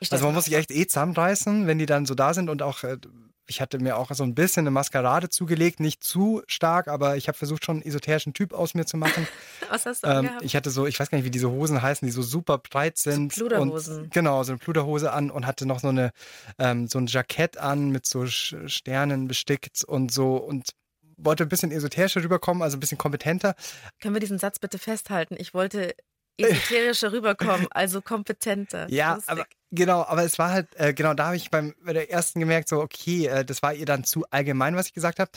Ich 0.00 0.12
also 0.12 0.26
man 0.26 0.34
muss 0.34 0.46
sich 0.46 0.54
echt 0.54 0.70
eh 0.70 0.86
zusammenreißen, 0.86 1.66
wenn 1.66 1.78
die 1.78 1.86
dann 1.86 2.04
so 2.06 2.14
da 2.14 2.34
sind 2.34 2.50
und 2.50 2.62
auch, 2.62 2.82
äh, 2.84 2.98
ich 3.46 3.60
hatte 3.60 3.78
mir 3.78 3.96
auch 3.96 4.10
so 4.12 4.24
ein 4.24 4.34
bisschen 4.34 4.62
eine 4.62 4.70
Maskerade 4.70 5.28
zugelegt, 5.28 5.80
nicht 5.80 6.02
zu 6.02 6.42
stark, 6.46 6.88
aber 6.88 7.16
ich 7.16 7.28
habe 7.28 7.36
versucht 7.36 7.64
schon 7.64 7.76
einen 7.76 7.86
esoterischen 7.86 8.32
Typ 8.32 8.52
aus 8.52 8.74
mir 8.74 8.86
zu 8.86 8.96
machen. 8.96 9.26
Was 9.70 9.86
hast 9.86 10.04
du 10.04 10.08
Ähm, 10.08 10.30
ich 10.40 10.56
hatte 10.56 10.70
so, 10.70 10.86
ich 10.86 10.98
weiß 10.98 11.10
gar 11.10 11.18
nicht, 11.18 11.24
wie 11.24 11.30
diese 11.30 11.50
Hosen 11.50 11.82
heißen, 11.82 12.06
die 12.06 12.12
so 12.12 12.22
super 12.22 12.58
breit 12.58 12.98
sind. 12.98 13.32
Pluderhosen. 13.32 14.04
Und, 14.04 14.10
genau, 14.10 14.42
so 14.42 14.52
eine 14.52 14.58
Pluderhose 14.58 15.12
an 15.12 15.30
und 15.30 15.46
hatte 15.46 15.66
noch 15.66 15.80
so 15.80 15.88
eine, 15.88 16.12
ähm, 16.58 16.88
so 16.88 16.98
ein 16.98 17.06
Jackett 17.06 17.58
an 17.58 17.90
mit 17.90 18.06
so 18.06 18.26
Sternen 18.26 19.28
bestickt 19.28 19.84
und 19.84 20.12
so 20.12 20.36
und 20.36 20.70
wollte 21.16 21.44
ein 21.44 21.48
bisschen 21.48 21.70
esoterischer 21.70 22.22
rüberkommen, 22.22 22.62
also 22.62 22.76
ein 22.76 22.80
bisschen 22.80 22.98
kompetenter. 22.98 23.54
Können 24.00 24.14
wir 24.14 24.20
diesen 24.20 24.38
Satz 24.38 24.58
bitte 24.58 24.78
festhalten? 24.78 25.36
Ich 25.38 25.54
wollte 25.54 25.94
esoterischer 26.38 27.12
rüberkommen, 27.12 27.66
also 27.70 28.00
kompetenter. 28.00 28.88
Ja, 28.90 29.14
Lustig. 29.14 29.30
aber 29.30 29.46
genau, 29.70 30.02
aber 30.04 30.24
es 30.24 30.38
war 30.38 30.50
halt, 30.50 30.68
äh, 30.76 30.94
genau, 30.94 31.14
da 31.14 31.26
habe 31.26 31.36
ich 31.36 31.50
beim, 31.50 31.74
bei 31.82 31.92
der 31.92 32.10
ersten 32.10 32.40
gemerkt, 32.40 32.68
so, 32.68 32.80
okay, 32.80 33.26
äh, 33.26 33.44
das 33.44 33.62
war 33.62 33.74
ihr 33.74 33.86
dann 33.86 34.04
zu 34.04 34.24
allgemein, 34.30 34.76
was 34.76 34.86
ich 34.88 34.94
gesagt 34.94 35.18
habe. 35.18 35.30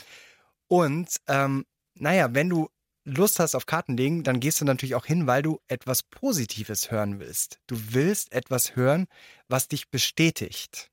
Und 0.66 1.16
ähm, 1.28 1.64
naja, 1.94 2.34
wenn 2.34 2.48
du 2.48 2.68
Lust 3.04 3.38
hast 3.38 3.54
auf 3.54 3.66
Kartenlegen, 3.66 4.22
dann 4.22 4.38
gehst 4.40 4.60
du 4.60 4.64
natürlich 4.64 4.94
auch 4.94 5.06
hin, 5.06 5.26
weil 5.26 5.42
du 5.42 5.60
etwas 5.66 6.02
Positives 6.02 6.90
hören 6.90 7.20
willst. 7.20 7.58
Du 7.66 7.76
willst 7.90 8.32
etwas 8.32 8.76
hören, 8.76 9.06
was 9.48 9.68
dich 9.68 9.90
bestätigt. 9.90 10.90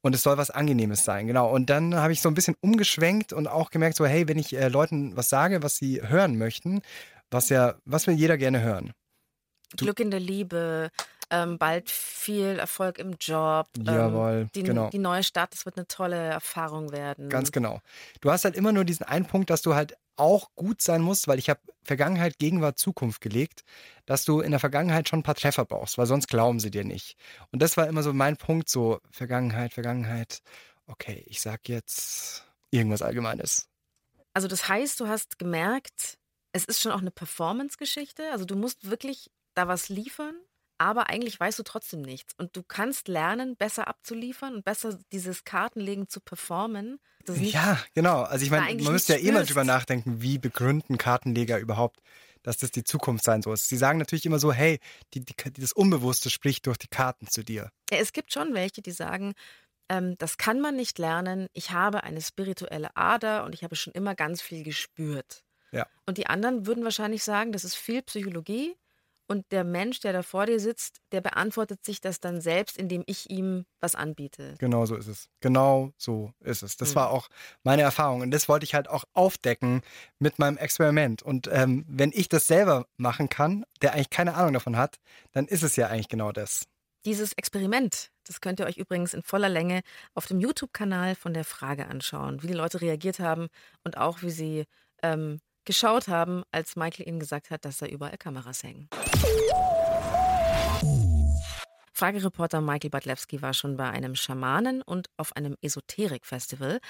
Und 0.00 0.14
es 0.14 0.22
soll 0.22 0.36
was 0.36 0.50
Angenehmes 0.50 1.04
sein, 1.04 1.26
genau. 1.28 1.52
Und 1.52 1.70
dann 1.70 1.94
habe 1.94 2.12
ich 2.12 2.20
so 2.20 2.28
ein 2.28 2.34
bisschen 2.34 2.56
umgeschwenkt 2.60 3.32
und 3.32 3.46
auch 3.46 3.70
gemerkt, 3.70 3.96
so, 3.96 4.04
hey, 4.04 4.26
wenn 4.26 4.38
ich 4.38 4.56
äh, 4.56 4.68
Leuten 4.68 5.16
was 5.16 5.28
sage, 5.28 5.62
was 5.62 5.76
sie 5.76 6.02
hören 6.02 6.38
möchten, 6.38 6.82
was 7.30 7.50
ja, 7.50 7.76
was 7.84 8.06
will 8.06 8.14
jeder 8.14 8.36
gerne 8.36 8.62
hören? 8.62 8.92
Glück 9.76 10.00
in 10.00 10.10
der 10.10 10.20
Liebe, 10.20 10.90
ähm, 11.30 11.58
bald 11.58 11.90
viel 11.90 12.58
Erfolg 12.58 12.98
im 12.98 13.14
Job. 13.18 13.66
Jawohl, 13.78 14.42
ähm, 14.42 14.50
die, 14.54 14.62
genau. 14.62 14.90
die 14.90 14.98
neue 14.98 15.22
Stadt, 15.22 15.52
das 15.52 15.64
wird 15.64 15.76
eine 15.76 15.88
tolle 15.88 16.16
Erfahrung 16.16 16.92
werden. 16.92 17.30
Ganz 17.30 17.50
genau. 17.52 17.80
Du 18.20 18.30
hast 18.30 18.44
halt 18.44 18.54
immer 18.54 18.72
nur 18.72 18.84
diesen 18.84 19.04
einen 19.04 19.26
Punkt, 19.26 19.48
dass 19.48 19.62
du 19.62 19.74
halt 19.74 19.96
auch 20.16 20.50
gut 20.54 20.82
sein 20.82 21.00
musst, 21.00 21.26
weil 21.26 21.38
ich 21.38 21.48
habe 21.48 21.60
Vergangenheit, 21.82 22.38
Gegenwart, 22.38 22.78
Zukunft 22.78 23.20
gelegt, 23.22 23.64
dass 24.04 24.24
du 24.24 24.40
in 24.40 24.50
der 24.50 24.60
Vergangenheit 24.60 25.08
schon 25.08 25.20
ein 25.20 25.24
paar 25.24 25.34
Treffer 25.34 25.64
brauchst, 25.64 25.96
weil 25.96 26.06
sonst 26.06 26.28
glauben 26.28 26.60
sie 26.60 26.70
dir 26.70 26.84
nicht. 26.84 27.16
Und 27.50 27.62
das 27.62 27.78
war 27.78 27.88
immer 27.88 28.02
so 28.02 28.12
mein 28.12 28.36
Punkt, 28.36 28.68
so 28.68 29.00
Vergangenheit, 29.10 29.72
Vergangenheit. 29.72 30.42
Okay, 30.86 31.24
ich 31.26 31.40
sag 31.40 31.68
jetzt 31.68 32.44
irgendwas 32.70 33.02
Allgemeines. 33.02 33.68
Also 34.34 34.48
das 34.48 34.68
heißt, 34.68 35.00
du 35.00 35.08
hast 35.08 35.38
gemerkt, 35.38 36.18
es 36.52 36.64
ist 36.66 36.80
schon 36.80 36.92
auch 36.92 37.00
eine 37.00 37.10
Performance-Geschichte. 37.10 38.30
Also 38.32 38.44
du 38.44 38.56
musst 38.56 38.90
wirklich 38.90 39.30
da 39.54 39.68
was 39.68 39.88
liefern, 39.88 40.34
aber 40.78 41.08
eigentlich 41.08 41.38
weißt 41.38 41.58
du 41.58 41.62
trotzdem 41.62 42.02
nichts. 42.02 42.34
Und 42.38 42.56
du 42.56 42.62
kannst 42.62 43.06
lernen, 43.06 43.56
besser 43.56 43.86
abzuliefern 43.86 44.56
und 44.56 44.64
besser 44.64 44.98
dieses 45.12 45.44
Kartenlegen 45.44 46.08
zu 46.08 46.20
performen. 46.20 46.98
Ja, 47.28 47.78
genau. 47.94 48.22
Also 48.22 48.44
ich 48.44 48.50
meine, 48.50 48.82
man 48.82 48.92
müsste 48.92 49.12
ja 49.12 49.20
eh 49.20 49.30
mal 49.30 49.46
drüber 49.46 49.62
nachdenken, 49.62 50.22
wie 50.22 50.38
begründen 50.38 50.98
Kartenleger 50.98 51.60
überhaupt, 51.60 52.00
dass 52.42 52.56
das 52.56 52.72
die 52.72 52.82
Zukunft 52.82 53.24
sein 53.24 53.42
soll. 53.42 53.56
Sie 53.56 53.76
sagen 53.76 54.00
natürlich 54.00 54.26
immer 54.26 54.40
so, 54.40 54.52
hey, 54.52 54.80
die, 55.14 55.24
die, 55.24 55.34
das 55.52 55.72
Unbewusste 55.72 56.30
spricht 56.30 56.66
durch 56.66 56.78
die 56.78 56.88
Karten 56.88 57.28
zu 57.28 57.44
dir. 57.44 57.70
Ja, 57.90 57.98
es 57.98 58.12
gibt 58.12 58.32
schon 58.32 58.54
welche, 58.54 58.82
die 58.82 58.90
sagen, 58.90 59.34
ähm, 59.88 60.16
das 60.18 60.36
kann 60.36 60.60
man 60.60 60.74
nicht 60.74 60.98
lernen. 60.98 61.46
Ich 61.52 61.70
habe 61.70 62.02
eine 62.02 62.20
spirituelle 62.20 62.96
Ader 62.96 63.44
und 63.44 63.54
ich 63.54 63.62
habe 63.62 63.76
schon 63.76 63.92
immer 63.92 64.16
ganz 64.16 64.42
viel 64.42 64.64
gespürt. 64.64 65.44
Ja. 65.70 65.86
Und 66.06 66.18
die 66.18 66.26
anderen 66.26 66.66
würden 66.66 66.82
wahrscheinlich 66.82 67.22
sagen, 67.22 67.52
das 67.52 67.64
ist 67.64 67.76
viel 67.76 68.02
Psychologie 68.02 68.74
und 69.28 69.44
der 69.50 69.64
Mensch, 69.64 70.00
der 70.00 70.12
da 70.12 70.22
vor 70.22 70.46
dir 70.46 70.60
sitzt, 70.60 71.00
der 71.12 71.20
beantwortet 71.20 71.84
sich 71.84 72.00
das 72.00 72.20
dann 72.20 72.40
selbst, 72.40 72.76
indem 72.76 73.02
ich 73.06 73.30
ihm 73.30 73.64
was 73.80 73.94
anbiete. 73.94 74.54
Genau 74.58 74.84
so 74.86 74.96
ist 74.96 75.06
es. 75.06 75.28
Genau 75.40 75.92
so 75.96 76.32
ist 76.40 76.62
es. 76.62 76.76
Das 76.76 76.90
Mhm. 76.90 76.94
war 76.96 77.10
auch 77.10 77.28
meine 77.62 77.82
Erfahrung. 77.82 78.20
Und 78.20 78.30
das 78.30 78.48
wollte 78.48 78.64
ich 78.64 78.74
halt 78.74 78.88
auch 78.88 79.04
aufdecken 79.14 79.82
mit 80.18 80.38
meinem 80.38 80.56
Experiment. 80.58 81.22
Und 81.22 81.48
ähm, 81.52 81.84
wenn 81.88 82.10
ich 82.12 82.28
das 82.28 82.46
selber 82.46 82.86
machen 82.96 83.28
kann, 83.28 83.64
der 83.80 83.94
eigentlich 83.94 84.10
keine 84.10 84.34
Ahnung 84.34 84.52
davon 84.54 84.76
hat, 84.76 84.96
dann 85.32 85.46
ist 85.46 85.62
es 85.62 85.76
ja 85.76 85.88
eigentlich 85.88 86.08
genau 86.08 86.32
das. 86.32 86.64
Dieses 87.04 87.32
Experiment, 87.32 88.10
das 88.24 88.40
könnt 88.40 88.60
ihr 88.60 88.66
euch 88.66 88.76
übrigens 88.76 89.12
in 89.12 89.22
voller 89.24 89.48
Länge 89.48 89.80
auf 90.14 90.26
dem 90.26 90.38
YouTube-Kanal 90.40 91.16
von 91.16 91.34
der 91.34 91.44
Frage 91.44 91.88
anschauen, 91.88 92.42
wie 92.42 92.46
die 92.48 92.52
Leute 92.52 92.80
reagiert 92.80 93.18
haben 93.18 93.48
und 93.82 93.96
auch 93.96 94.22
wie 94.22 94.30
sie 94.30 94.64
ähm, 95.02 95.40
geschaut 95.64 96.08
haben, 96.08 96.42
als 96.50 96.76
Michael 96.76 97.08
ihnen 97.08 97.20
gesagt 97.20 97.50
hat, 97.50 97.64
dass 97.64 97.78
da 97.78 97.86
überall 97.86 98.16
Kameras 98.18 98.62
hängen. 98.62 98.88
Fragereporter 101.92 102.60
Michael 102.60 102.90
Badlewski 102.90 103.42
war 103.42 103.54
schon 103.54 103.76
bei 103.76 103.88
einem 103.88 104.16
Schamanen 104.16 104.82
und 104.82 105.08
auf 105.16 105.36
einem 105.36 105.56
Esoterik-Festival. 105.60 106.80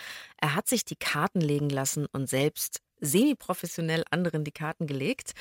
Er 0.40 0.54
hat 0.54 0.68
sich 0.68 0.84
die 0.84 0.96
Karten 0.96 1.40
legen 1.40 1.68
lassen 1.68 2.06
und 2.12 2.30
selbst 2.30 2.80
semi-professionell 3.00 4.04
anderen 4.10 4.44
die 4.44 4.52
Karten 4.52 4.86
gelegt. 4.86 5.32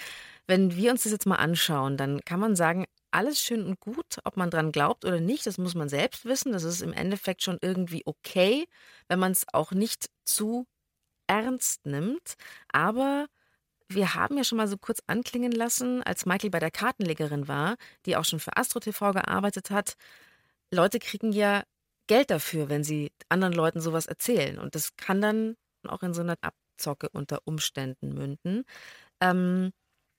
Wenn 0.48 0.76
wir 0.76 0.92
uns 0.92 1.04
das 1.04 1.12
jetzt 1.12 1.28
mal 1.28 1.36
anschauen, 1.36 1.96
dann 1.96 2.20
kann 2.26 2.40
man 2.40 2.56
sagen, 2.56 2.86
alles 3.12 3.40
schön 3.40 3.66
und 3.66 3.80
gut, 3.80 4.18
ob 4.24 4.36
man 4.36 4.50
dran 4.50 4.72
glaubt 4.72 5.06
oder 5.06 5.20
nicht, 5.20 5.46
das 5.46 5.58
muss 5.58 5.76
man 5.76 5.88
selbst 5.88 6.26
wissen. 6.26 6.52
Das 6.52 6.64
ist 6.64 6.82
im 6.82 6.92
Endeffekt 6.92 7.44
schon 7.44 7.58
irgendwie 7.62 8.02
okay, 8.06 8.66
wenn 9.08 9.20
man 9.20 9.32
es 9.32 9.46
auch 9.54 9.72
nicht 9.72 10.10
zu 10.26 10.66
ernst 11.32 11.86
nimmt. 11.86 12.36
Aber 12.74 13.28
wir 13.88 14.16
haben 14.16 14.38
ja 14.38 14.44
schon 14.44 14.58
mal 14.58 14.68
so 14.68 14.78
kurz 14.78 15.02
anklingen 15.08 15.52
lassen, 15.52 16.04
als 16.04 16.26
Michael 16.26 16.50
bei 16.50 16.60
der 16.60 16.72
Kartenlegerin 16.72 17.48
war, 17.48 17.78
die 18.06 18.18
auch 18.18 18.26
schon 18.26 18.40
für 18.40 18.58
Astro 18.58 18.80
TV 18.80 19.14
gearbeitet 19.14 19.72
hat. 19.72 19.96
Leute 20.72 21.00
kriegen 21.00 21.32
ja 21.32 21.64
Geld 22.08 22.30
dafür, 22.30 22.70
wenn 22.70 22.84
sie 22.84 23.12
anderen 23.30 23.54
Leuten 23.54 23.80
sowas 23.80 24.06
erzählen. 24.06 24.60
Und 24.60 24.76
das 24.76 24.96
kann 24.98 25.22
dann 25.22 25.56
auch 25.88 26.04
in 26.04 26.14
so 26.14 26.22
einer 26.22 26.36
Abzocke 26.42 27.10
unter 27.10 27.40
Umständen 27.46 28.14
münden. 28.14 28.64
Ähm, 29.22 29.72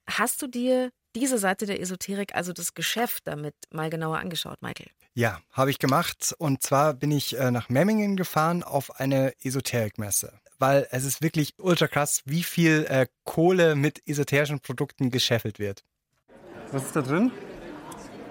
hast 0.09 0.41
du 0.43 0.47
dir 0.47 0.91
diese 1.15 1.37
Seite 1.37 1.67
der 1.67 1.81
Esoterik, 1.81 2.35
also 2.35 2.53
das 2.53 2.75
Geschäft 2.75 3.27
damit 3.27 3.55
mal 3.71 3.91
genauer 3.91 4.19
angeschaut, 4.19 4.63
Michael? 4.63 4.91
Ja, 5.15 5.41
habe 5.51 5.71
ich 5.71 5.79
gemacht. 5.79 6.35
Und 6.39 6.63
zwar 6.63 6.95
bin 6.95 7.11
ich 7.11 7.39
äh, 7.39 7.51
nach 7.51 7.69
Memmingen 7.69 8.17
gefahren 8.17 8.63
auf 8.63 8.99
eine 8.99 9.35
Esoterikmesse. 9.45 10.33
Weil 10.63 10.87
es 10.93 11.05
ist 11.05 11.23
wirklich 11.23 11.55
ultra 11.59 11.89
krass, 11.89 12.23
wie 12.25 12.45
viel 12.45 12.87
äh, 12.89 13.07
Kohle 13.25 13.75
mit 13.75 14.01
esoterischen 14.07 14.61
Produkten 14.61 15.11
gescheffelt 15.11 15.59
wird. 15.59 15.83
Was 16.71 16.85
ist 16.85 16.95
da 16.95 17.03
drin? 17.03 17.33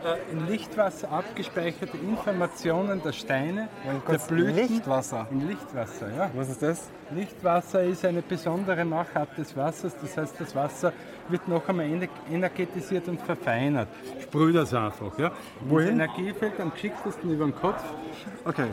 äh, 0.06 0.32
in 0.32 0.48
Lichtwasser 0.48 1.12
abgespeicherte 1.12 1.98
Informationen 1.98 3.02
der 3.04 3.12
Steine, 3.12 3.68
der 3.86 3.96
kurz, 3.96 4.28
Blüten. 4.28 4.56
Lichtwasser? 4.56 5.28
In 5.30 5.46
Lichtwasser, 5.46 6.16
ja. 6.16 6.32
Was 6.34 6.50
ist 6.50 6.62
das? 6.62 6.90
Lichtwasser 7.14 7.84
ist 7.84 8.06
eine 8.06 8.22
besondere 8.22 8.86
Machart 8.86 9.38
des 9.38 9.56
Wassers. 9.58 9.94
Das 10.02 10.16
heißt, 10.16 10.36
das 10.40 10.56
Wasser 10.56 10.94
wird 11.28 11.48
noch 11.50 11.68
einmal 11.68 11.86
ener- 11.86 12.08
energetisiert 12.32 13.10
und 13.10 13.22
verfeinert. 13.22 13.90
Sprüh 14.22 14.54
das 14.54 14.74
einfach, 14.74 15.20
ja. 15.20 15.34
Wohin? 15.66 16.00
Das 16.00 16.08
Energiefeld 16.08 16.60
am 16.62 16.72
geschicktesten 16.72 17.30
über 17.30 17.46
den 17.46 17.56
Kopf. 17.56 17.84
Okay. 18.46 18.68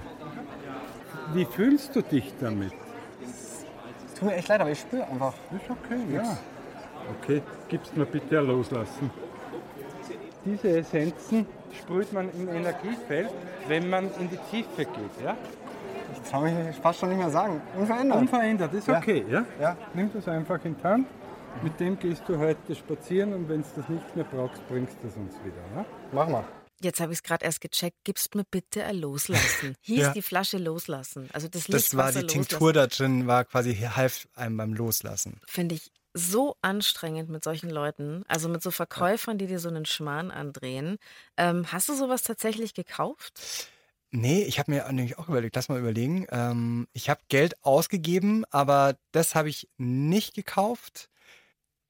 Wie 1.34 1.44
fühlst 1.44 1.96
du 1.96 2.02
dich 2.02 2.32
damit? 2.40 2.72
Tut 4.18 4.28
mir 4.28 4.34
echt 4.34 4.48
leid, 4.48 4.60
aber 4.60 4.70
ich 4.70 4.80
spüre 4.80 5.06
einfach. 5.06 5.34
Ist 5.52 5.70
okay, 5.70 6.00
ja. 6.12 6.36
Okay, 7.22 7.42
gibst 7.68 7.96
mir 7.96 8.04
bitte 8.04 8.40
Loslassen. 8.40 9.10
Diese 10.44 10.78
Essenzen 10.78 11.46
sprüht 11.78 12.12
man 12.12 12.30
im 12.32 12.48
Energiefeld, 12.48 13.30
wenn 13.68 13.88
man 13.88 14.04
in 14.18 14.28
die 14.30 14.38
Tiefe 14.50 14.84
geht, 14.84 15.24
ja? 15.24 15.36
Ich 16.12 16.30
traue 16.30 16.50
mich 16.50 16.76
fast 16.76 17.00
schon 17.00 17.10
nicht 17.10 17.18
mehr 17.18 17.30
sagen. 17.30 17.60
Unverändert. 17.78 18.18
Unverändert, 18.18 18.74
ist 18.74 18.88
Ja. 18.88 18.98
okay, 18.98 19.24
ja? 19.28 19.44
Ja. 19.60 19.76
Nimm 19.94 20.10
das 20.12 20.26
einfach 20.26 20.64
in 20.64 20.76
die 20.76 20.84
Hand. 20.84 21.06
Mit 21.62 21.78
dem 21.80 21.98
gehst 21.98 22.22
du 22.28 22.38
heute 22.38 22.74
spazieren 22.74 23.32
und 23.34 23.48
wenn 23.48 23.62
du 23.62 23.68
das 23.76 23.88
nicht 23.88 24.16
mehr 24.16 24.24
brauchst, 24.24 24.66
bringst 24.68 24.96
du 25.02 25.08
es 25.08 25.16
uns 25.16 25.34
wieder, 25.44 25.56
ja? 25.76 25.84
Mach 26.12 26.28
mal. 26.28 26.44
Jetzt 26.80 27.00
habe 27.00 27.12
ich 27.12 27.18
es 27.18 27.22
gerade 27.22 27.44
erst 27.44 27.60
gecheckt. 27.60 27.96
Gibst 28.04 28.34
mir 28.34 28.44
bitte 28.44 28.84
ein 28.84 28.96
Loslassen. 28.96 29.74
Hieß 29.82 29.98
Ja. 29.98 30.12
die 30.12 30.22
Flasche 30.22 30.58
Loslassen. 30.58 31.28
Also 31.32 31.48
das, 31.48 31.64
Das 31.66 31.96
war 31.96 32.12
die 32.12 32.26
Tinktur 32.26 32.72
da 32.72 32.86
drin, 32.86 33.26
war 33.26 33.44
quasi 33.44 33.74
half 33.74 34.28
einem 34.34 34.56
beim 34.56 34.74
Loslassen. 34.74 35.40
Finde 35.46 35.74
ich 35.74 35.90
so 36.14 36.56
anstrengend 36.62 37.28
mit 37.30 37.44
solchen 37.44 37.70
Leuten. 37.70 38.24
Also 38.28 38.48
mit 38.48 38.62
so 38.62 38.70
Verkäufern, 38.70 39.38
die 39.38 39.46
dir 39.46 39.58
so 39.58 39.68
einen 39.68 39.86
Schmarrn 39.86 40.30
andrehen. 40.30 40.98
Ähm, 41.36 41.70
hast 41.72 41.88
du 41.88 41.94
sowas 41.94 42.22
tatsächlich 42.22 42.74
gekauft? 42.74 43.68
Nee, 44.10 44.42
ich 44.44 44.58
habe 44.58 44.70
mir 44.70 44.90
nämlich 44.90 45.18
auch 45.18 45.28
überlegt, 45.28 45.54
lass 45.56 45.68
mal 45.68 45.78
überlegen. 45.78 46.26
Ähm, 46.30 46.88
ich 46.92 47.10
habe 47.10 47.20
Geld 47.28 47.62
ausgegeben, 47.64 48.44
aber 48.50 48.96
das 49.12 49.34
habe 49.34 49.48
ich 49.50 49.68
nicht 49.76 50.34
gekauft. 50.34 51.10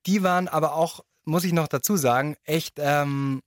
Die 0.07 0.23
waren 0.23 0.49
aber 0.49 0.75
auch, 0.75 1.05
muss 1.25 1.45
ich 1.45 1.53
noch 1.53 1.69
dazu 1.69 1.97
sagen, 1.97 2.37
echt, 2.45 2.75
ähm, 2.79 3.43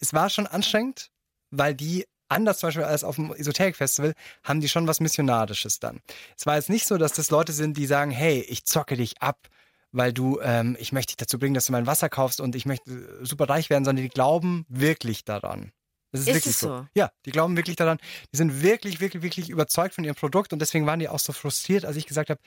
es 0.00 0.12
war 0.12 0.30
schon 0.30 0.46
anstrengend, 0.46 1.10
weil 1.50 1.74
die 1.74 2.06
anders 2.28 2.58
zum 2.58 2.68
Beispiel 2.68 2.84
als 2.84 3.04
auf 3.04 3.16
dem 3.16 3.32
Esoterik-Festival, 3.32 4.14
haben 4.44 4.60
die 4.60 4.68
schon 4.68 4.86
was 4.86 5.00
Missionarisches 5.00 5.80
dann. 5.80 6.00
Es 6.36 6.46
war 6.46 6.56
jetzt 6.56 6.68
nicht 6.68 6.86
so, 6.86 6.98
dass 6.98 7.12
das 7.12 7.30
Leute 7.30 7.52
sind, 7.52 7.76
die 7.76 7.86
sagen, 7.86 8.10
hey, 8.10 8.40
ich 8.48 8.64
zocke 8.64 8.96
dich 8.96 9.22
ab, 9.22 9.48
weil 9.92 10.12
du, 10.12 10.38
ähm, 10.42 10.76
ich 10.78 10.92
möchte 10.92 11.12
dich 11.12 11.16
dazu 11.16 11.38
bringen, 11.38 11.54
dass 11.54 11.66
du 11.66 11.72
mein 11.72 11.86
Wasser 11.86 12.08
kaufst 12.08 12.40
und 12.40 12.54
ich 12.54 12.66
möchte 12.66 12.90
äh, 12.90 13.24
super 13.24 13.48
reich 13.48 13.70
werden, 13.70 13.84
sondern 13.84 14.02
die 14.02 14.10
glauben 14.10 14.66
wirklich 14.68 15.24
daran. 15.24 15.72
Das 16.10 16.22
ist, 16.22 16.28
Ist 16.28 16.34
wirklich 16.34 16.54
es 16.54 16.60
so. 16.60 16.68
so? 16.68 16.86
Ja, 16.94 17.10
die 17.26 17.32
glauben 17.32 17.56
wirklich 17.56 17.76
daran. 17.76 17.98
Die 18.32 18.36
sind 18.36 18.62
wirklich, 18.62 19.00
wirklich, 19.00 19.22
wirklich 19.22 19.50
überzeugt 19.50 19.94
von 19.94 20.04
ihrem 20.04 20.14
Produkt 20.14 20.52
und 20.52 20.58
deswegen 20.58 20.86
waren 20.86 21.00
die 21.00 21.08
auch 21.08 21.18
so 21.18 21.32
frustriert, 21.32 21.84
als 21.84 21.96
ich 21.96 22.06
gesagt 22.06 22.30
habe, 22.30 22.40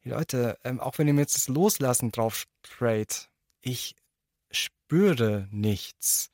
hey 0.00 0.12
Leute, 0.12 0.58
ähm, 0.64 0.80
auch 0.80 0.98
wenn 0.98 1.08
ihr 1.08 1.14
mir 1.14 1.22
jetzt 1.22 1.34
das 1.34 1.48
Loslassen 1.48 2.12
drauf 2.12 2.44
sprayt, 2.64 3.28
ich 3.60 3.96
spüre 4.50 5.48
nichts. 5.50 6.30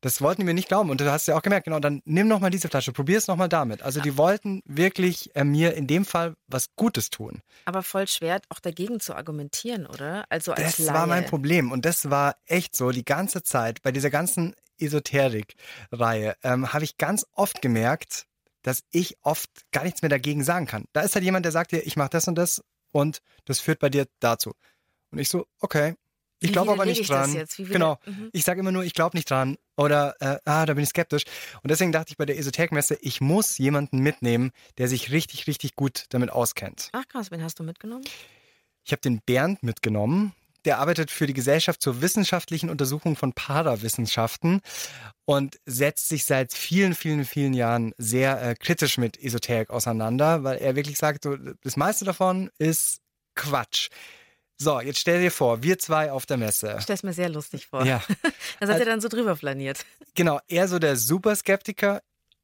Das 0.00 0.22
wollten 0.22 0.40
die 0.40 0.44
mir 0.46 0.54
nicht 0.54 0.68
glauben. 0.68 0.90
Und 0.90 1.00
du 1.00 1.10
hast 1.10 1.26
ja 1.26 1.36
auch 1.36 1.42
gemerkt, 1.42 1.64
genau, 1.64 1.78
dann 1.78 2.00
nimm 2.04 2.26
noch 2.26 2.40
mal 2.40 2.50
diese 2.50 2.68
Flasche, 2.68 2.92
probier 2.92 3.18
es 3.18 3.26
noch 3.26 3.36
mal 3.36 3.48
damit. 3.48 3.82
Also 3.82 4.00
die 4.00 4.16
wollten 4.16 4.62
wirklich 4.64 5.34
äh, 5.36 5.44
mir 5.44 5.74
in 5.74 5.86
dem 5.86 6.04
Fall 6.04 6.34
was 6.46 6.68
Gutes 6.76 7.10
tun. 7.10 7.42
Aber 7.66 7.82
voll 7.82 8.08
schwer, 8.08 8.40
auch 8.48 8.60
dagegen 8.60 9.00
zu 9.00 9.14
argumentieren, 9.14 9.86
oder? 9.86 10.24
Also 10.30 10.52
als 10.52 10.76
Das 10.76 10.86
war 10.86 11.06
mein 11.06 11.20
Laie. 11.22 11.28
Problem. 11.28 11.70
Und 11.70 11.84
das 11.84 12.08
war 12.08 12.36
echt 12.46 12.74
so 12.74 12.90
die 12.90 13.04
ganze 13.04 13.42
Zeit. 13.42 13.82
Bei 13.82 13.92
dieser 13.92 14.10
ganzen 14.10 14.54
Esoterik-Reihe 14.78 16.34
ähm, 16.42 16.72
habe 16.72 16.84
ich 16.84 16.96
ganz 16.96 17.26
oft 17.32 17.60
gemerkt, 17.60 18.26
dass 18.62 18.82
ich 18.90 19.16
oft 19.22 19.50
gar 19.70 19.84
nichts 19.84 20.02
mehr 20.02 20.08
dagegen 20.08 20.44
sagen 20.44 20.66
kann. 20.66 20.84
Da 20.92 21.02
ist 21.02 21.14
halt 21.14 21.24
jemand, 21.24 21.44
der 21.44 21.52
sagt 21.52 21.72
dir, 21.72 21.86
ich 21.86 21.96
mache 21.96 22.10
das 22.10 22.28
und 22.28 22.36
das 22.36 22.62
und 22.92 23.20
das 23.44 23.60
führt 23.60 23.78
bei 23.78 23.88
dir 23.88 24.06
dazu. 24.20 24.54
Und 25.10 25.18
ich 25.18 25.28
so, 25.28 25.46
okay. 25.60 25.94
Ich 26.40 26.52
glaube 26.52 26.72
aber 26.72 26.86
nicht 26.86 27.08
dran. 27.08 27.46
genau. 27.58 27.98
Mhm. 28.06 28.30
Ich 28.32 28.44
sage 28.44 28.60
immer 28.60 28.72
nur, 28.72 28.82
ich 28.82 28.94
glaube 28.94 29.16
nicht 29.16 29.30
dran. 29.30 29.56
Oder, 29.76 30.14
äh, 30.20 30.38
ah, 30.44 30.66
da 30.66 30.74
bin 30.74 30.82
ich 30.82 30.90
skeptisch. 30.90 31.24
Und 31.62 31.70
deswegen 31.70 31.92
dachte 31.92 32.10
ich 32.10 32.16
bei 32.16 32.26
der 32.26 32.38
Esoterikmesse, 32.38 32.98
ich 33.00 33.20
muss 33.20 33.58
jemanden 33.58 33.98
mitnehmen, 33.98 34.50
der 34.78 34.88
sich 34.88 35.10
richtig, 35.10 35.46
richtig 35.46 35.76
gut 35.76 36.06
damit 36.10 36.30
auskennt. 36.30 36.88
Ach 36.92 37.06
krass, 37.08 37.30
wen 37.30 37.42
hast 37.42 37.58
du 37.58 37.62
mitgenommen? 37.62 38.04
Ich 38.84 38.92
habe 38.92 39.02
den 39.02 39.20
Bernd 39.24 39.62
mitgenommen. 39.62 40.32
Der 40.66 40.78
arbeitet 40.78 41.10
für 41.10 41.26
die 41.26 41.32
Gesellschaft 41.32 41.80
zur 41.80 42.02
wissenschaftlichen 42.02 42.68
Untersuchung 42.68 43.16
von 43.16 43.32
Parawissenschaften 43.32 44.60
und 45.24 45.58
setzt 45.64 46.10
sich 46.10 46.24
seit 46.26 46.52
vielen, 46.52 46.94
vielen, 46.94 47.24
vielen 47.24 47.54
Jahren 47.54 47.94
sehr 47.96 48.42
äh, 48.42 48.54
kritisch 48.54 48.98
mit 48.98 49.22
Esoterik 49.22 49.70
auseinander, 49.70 50.44
weil 50.44 50.58
er 50.58 50.76
wirklich 50.76 50.98
sagt, 50.98 51.24
so, 51.24 51.36
das 51.36 51.76
meiste 51.78 52.04
davon 52.04 52.50
ist 52.58 53.00
Quatsch. 53.34 53.88
So, 54.62 54.78
jetzt 54.78 54.98
stell 54.98 55.22
dir 55.22 55.30
vor, 55.30 55.62
wir 55.62 55.78
zwei 55.78 56.12
auf 56.12 56.26
der 56.26 56.36
Messe. 56.36 56.74
Ich 56.76 56.82
stelle 56.82 56.96
es 56.96 57.02
mir 57.02 57.14
sehr 57.14 57.30
lustig 57.30 57.66
vor. 57.68 57.82
Ja. 57.86 58.02
da 58.60 58.66
seid 58.66 58.68
Also- 58.68 58.78
ihr 58.80 58.84
dann 58.90 59.00
so 59.00 59.08
drüber 59.08 59.34
flaniert. 59.34 59.86
Genau, 60.14 60.38
er 60.48 60.68
so 60.68 60.78
der 60.78 60.96
Superskeptiker, 60.96 62.02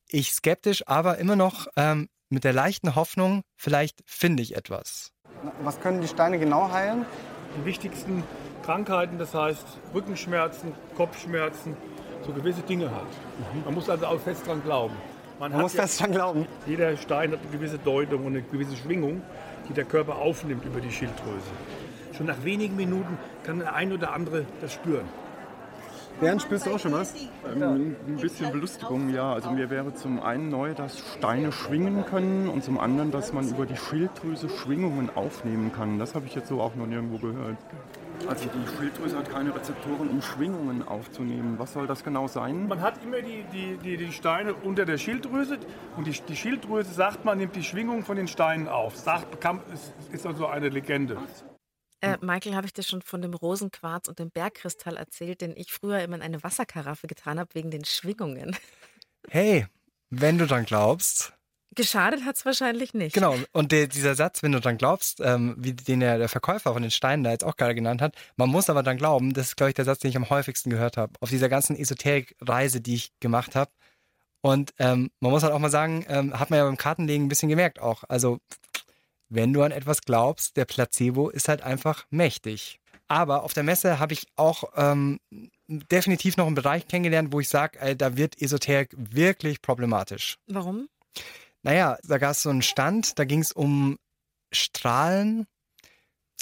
ich 0.09 0.33
skeptisch, 0.33 0.83
aber 0.89 1.19
immer 1.19 1.37
noch 1.37 1.67
ähm, 1.77 2.09
mit 2.31 2.45
der 2.45 2.55
leichten 2.55 2.95
Hoffnung, 2.95 3.43
vielleicht 3.55 3.99
finde 4.07 4.43
ich 4.43 4.57
etwas. 4.57 5.13
Was 5.61 5.79
können 5.81 6.01
die 6.01 6.09
Steine 6.09 6.39
genau 6.39 6.71
heilen? 6.73 7.05
Die 7.61 7.67
wichtigsten 7.67 8.25
Krankheiten, 8.65 9.19
das 9.19 9.35
heißt 9.35 9.67
Rückenschmerzen, 9.93 10.73
Kopfschmerzen, 10.97 11.77
so 12.25 12.33
gewisse 12.33 12.63
Dinge 12.63 12.91
halt. 12.91 13.65
Man 13.67 13.75
muss 13.75 13.91
also 13.91 14.07
auch 14.07 14.21
fest 14.21 14.47
dran 14.47 14.63
glauben. 14.63 14.97
Man 15.39 15.53
hat 15.53 15.61
muss 15.61 15.75
fest 15.75 16.01
dran 16.01 16.13
glauben. 16.13 16.47
Jeder 16.67 16.97
Stein 16.97 17.33
hat 17.33 17.41
eine 17.41 17.51
gewisse 17.51 17.79
Deutung 17.79 18.25
und 18.25 18.33
eine 18.33 18.43
gewisse 18.43 18.75
Schwingung, 18.75 19.21
die 19.69 19.75
der 19.75 19.85
Körper 19.85 20.17
aufnimmt 20.17 20.65
über 20.65 20.81
die 20.81 20.91
Schilddrüse. 20.91 21.51
Schon 22.17 22.27
nach 22.27 22.45
wenigen 22.45 22.77
Minuten 22.77 23.19
kann 23.45 23.59
der 23.59 23.75
ein 23.75 23.93
oder 23.93 24.13
andere 24.13 24.47
das 24.61 24.73
spüren. 24.73 25.07
Bernd, 26.19 26.41
spürst 26.41 26.65
du 26.65 26.71
auch 26.71 26.79
schon 26.79 26.93
was? 26.93 27.15
Ähm, 27.45 27.95
ein 28.07 28.17
bisschen 28.17 28.51
Belustigung, 28.51 29.11
ja. 29.11 29.35
Also 29.35 29.51
mir 29.51 29.69
wäre 29.69 29.93
zum 29.93 30.23
einen 30.23 30.49
neu, 30.49 30.73
dass 30.73 30.99
Steine 31.19 31.53
schwingen 31.53 32.07
können 32.07 32.49
und 32.49 32.65
zum 32.65 32.81
anderen, 32.81 33.11
dass 33.11 33.35
man 33.35 33.47
über 33.47 33.67
die 33.67 33.77
Schilddrüse 33.77 34.49
Schwingungen 34.49 35.11
aufnehmen 35.15 35.73
kann. 35.73 35.99
Das 35.99 36.15
habe 36.15 36.25
ich 36.25 36.35
jetzt 36.35 36.49
so 36.49 36.63
auch 36.63 36.75
noch 36.75 36.87
nirgendwo 36.87 37.19
gehört. 37.19 37.59
Also 38.27 38.49
die 38.49 38.77
Schilddrüse 38.77 39.19
hat 39.19 39.31
keine 39.31 39.55
Rezeptoren, 39.55 40.09
um 40.09 40.23
Schwingungen 40.23 40.89
aufzunehmen. 40.89 41.57
Was 41.59 41.75
soll 41.75 41.87
das 41.87 42.03
genau 42.03 42.29
sein? 42.29 42.67
Man 42.67 42.81
hat 42.81 42.95
immer 43.05 43.21
die, 43.21 43.45
die, 43.53 43.77
die, 43.77 43.99
die 43.99 44.11
Steine 44.11 44.55
unter 44.55 44.87
der 44.87 44.97
Schilddrüse 44.97 45.59
und 45.99 46.07
die, 46.07 46.19
die 46.27 46.37
Schilddrüse, 46.37 46.95
sagt 46.95 47.27
man, 47.27 47.37
nimmt 47.37 47.55
die 47.55 47.63
Schwingung 47.63 48.05
von 48.05 48.17
den 48.17 48.27
Steinen 48.27 48.69
auf. 48.69 48.97
Sagt, 48.97 49.27
ist 50.13 50.27
also 50.27 50.47
eine 50.47 50.71
Legende. 50.71 51.19
Äh, 52.01 52.19
Michael, 52.21 52.55
habe 52.55 52.67
ich 52.67 52.73
dir 52.73 52.83
schon 52.83 53.03
von 53.03 53.23
dem 53.23 53.35
Rosenquarz 53.35 54.09
und 54.09 54.19
dem 54.19 54.31
Bergkristall 54.31 54.97
erzählt, 54.97 55.41
den 55.41 55.57
ich 55.57 55.73
früher 55.73 56.01
immer 56.01 56.17
in 56.17 56.23
eine 56.23 56.43
Wasserkaraffe 56.43 57.07
getan 57.07 57.39
habe 57.39 57.55
wegen 57.55 57.71
den 57.71 57.85
Schwingungen? 57.85 58.57
Hey, 59.29 59.67
wenn 60.11 60.39
du 60.39 60.47
dran 60.47 60.67
glaubst, 60.67 61.37
Geschadet 61.77 62.25
hat 62.25 62.37
es 62.37 62.45
wahrscheinlich 62.47 62.95
nicht. 62.95 63.13
Genau, 63.13 63.37
und 63.53 63.71
der, 63.71 63.87
dieser 63.87 64.15
Satz, 64.15 64.43
wenn 64.43 64.53
du 64.53 64.61
dran 64.61 64.79
glaubst, 64.79 65.21
ähm, 65.21 65.55
wie 65.59 65.75
den 65.75 66.01
der, 66.01 66.17
der 66.17 66.29
Verkäufer 66.29 66.73
von 66.73 66.81
den 66.81 66.91
Steinen 66.91 67.23
da 67.23 67.31
jetzt 67.31 67.45
auch 67.45 67.57
gerade 67.57 67.75
genannt 67.75 68.01
hat, 68.01 68.17
man 68.37 68.49
muss 68.49 68.71
aber 68.71 68.83
dran 68.83 68.97
glauben, 68.97 69.35
das 69.35 69.49
ist, 69.49 69.57
glaube 69.57 69.71
ich, 69.71 69.75
der 69.75 69.85
Satz, 69.85 69.99
den 69.99 70.09
ich 70.09 70.17
am 70.17 70.31
häufigsten 70.31 70.71
gehört 70.71 70.97
habe, 70.97 71.13
auf 71.21 71.29
dieser 71.29 71.51
ganzen 71.51 71.77
Esoterik-Reise, 71.77 72.81
die 72.81 72.95
ich 72.95 73.13
gemacht 73.21 73.55
habe. 73.55 73.71
Und 74.41 74.73
ähm, 74.79 75.11
man 75.21 75.31
muss 75.31 75.43
halt 75.43 75.53
auch 75.53 75.59
mal 75.59 75.71
sagen, 75.71 76.07
ähm, 76.09 76.39
hat 76.39 76.49
man 76.51 76.59
ja 76.59 76.65
beim 76.65 76.79
Kartenlegen 76.79 77.27
ein 77.27 77.29
bisschen 77.29 77.51
gemerkt 77.51 77.79
auch. 77.79 78.05
Also, 78.09 78.39
wenn 79.29 79.53
du 79.53 79.63
an 79.63 79.73
etwas 79.73 80.03
glaubst, 80.03 80.57
der 80.57 80.65
Placebo 80.65 81.29
ist 81.29 81.49
halt 81.49 81.63
einfach 81.63 82.05
mächtig. 82.11 82.79
Aber 83.09 83.45
auf 83.45 83.53
der 83.53 83.63
Messe 83.63 83.99
habe 83.99 84.15
ich 84.15 84.27
auch 84.37 84.65
ähm, 84.77 85.21
definitiv 85.69 86.37
noch 86.37 86.47
einen 86.47 86.57
Bereich 86.57 86.89
kennengelernt, 86.89 87.33
wo 87.33 87.41
ich 87.41 87.49
sage, 87.49 87.97
da 87.97 88.17
wird 88.17 88.41
Esoterik 88.41 88.95
wirklich 88.97 89.63
problematisch. 89.63 90.39
Warum? 90.49 90.89
Naja, 91.63 91.99
da 92.05 92.19
gab 92.19 92.33
es 92.33 92.43
so 92.43 92.51
einen 92.51 92.63
Stand, 92.63 93.19
da 93.19 93.25
ging 93.25 93.41
es 93.41 93.53
um 93.53 93.99
Strahlen. 94.53 95.47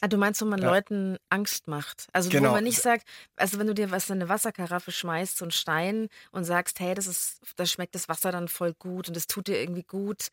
Ah, 0.01 0.09
du 0.09 0.17
meinst, 0.19 0.41
wo 0.43 0.45
man 0.47 0.61
Ja. 0.61 0.71
Leuten 0.71 1.17
Angst 1.31 1.69
macht? 1.69 2.09
Also 2.13 2.29
Genau. 2.29 2.51
wo 2.51 2.55
man 2.55 2.65
nicht 2.65 2.81
sagt, 2.81 3.07
also 3.37 3.59
wenn 3.59 3.67
du 3.67 3.75
dir 3.75 3.91
was 3.91 4.11
in 4.11 4.17
eine 4.17 4.29
Wasserkaraffe 4.29 4.93
schmeißt, 4.93 5.39
so 5.39 5.45
einen 5.45 5.53
Stein 5.53 6.09
und 6.33 6.45
sagst, 6.45 6.81
hey, 6.81 6.95
das 6.95 7.07
ist, 7.07 7.41
da 7.57 7.65
schmeckt 7.65 7.95
das 7.95 8.09
Wasser 8.09 8.33
dann 8.33 8.49
voll 8.49 8.75
gut 8.75 9.09
und 9.09 9.17
das 9.17 9.27
tut 9.27 9.47
dir 9.49 9.59
irgendwie 9.59 9.85
gut. 9.85 10.29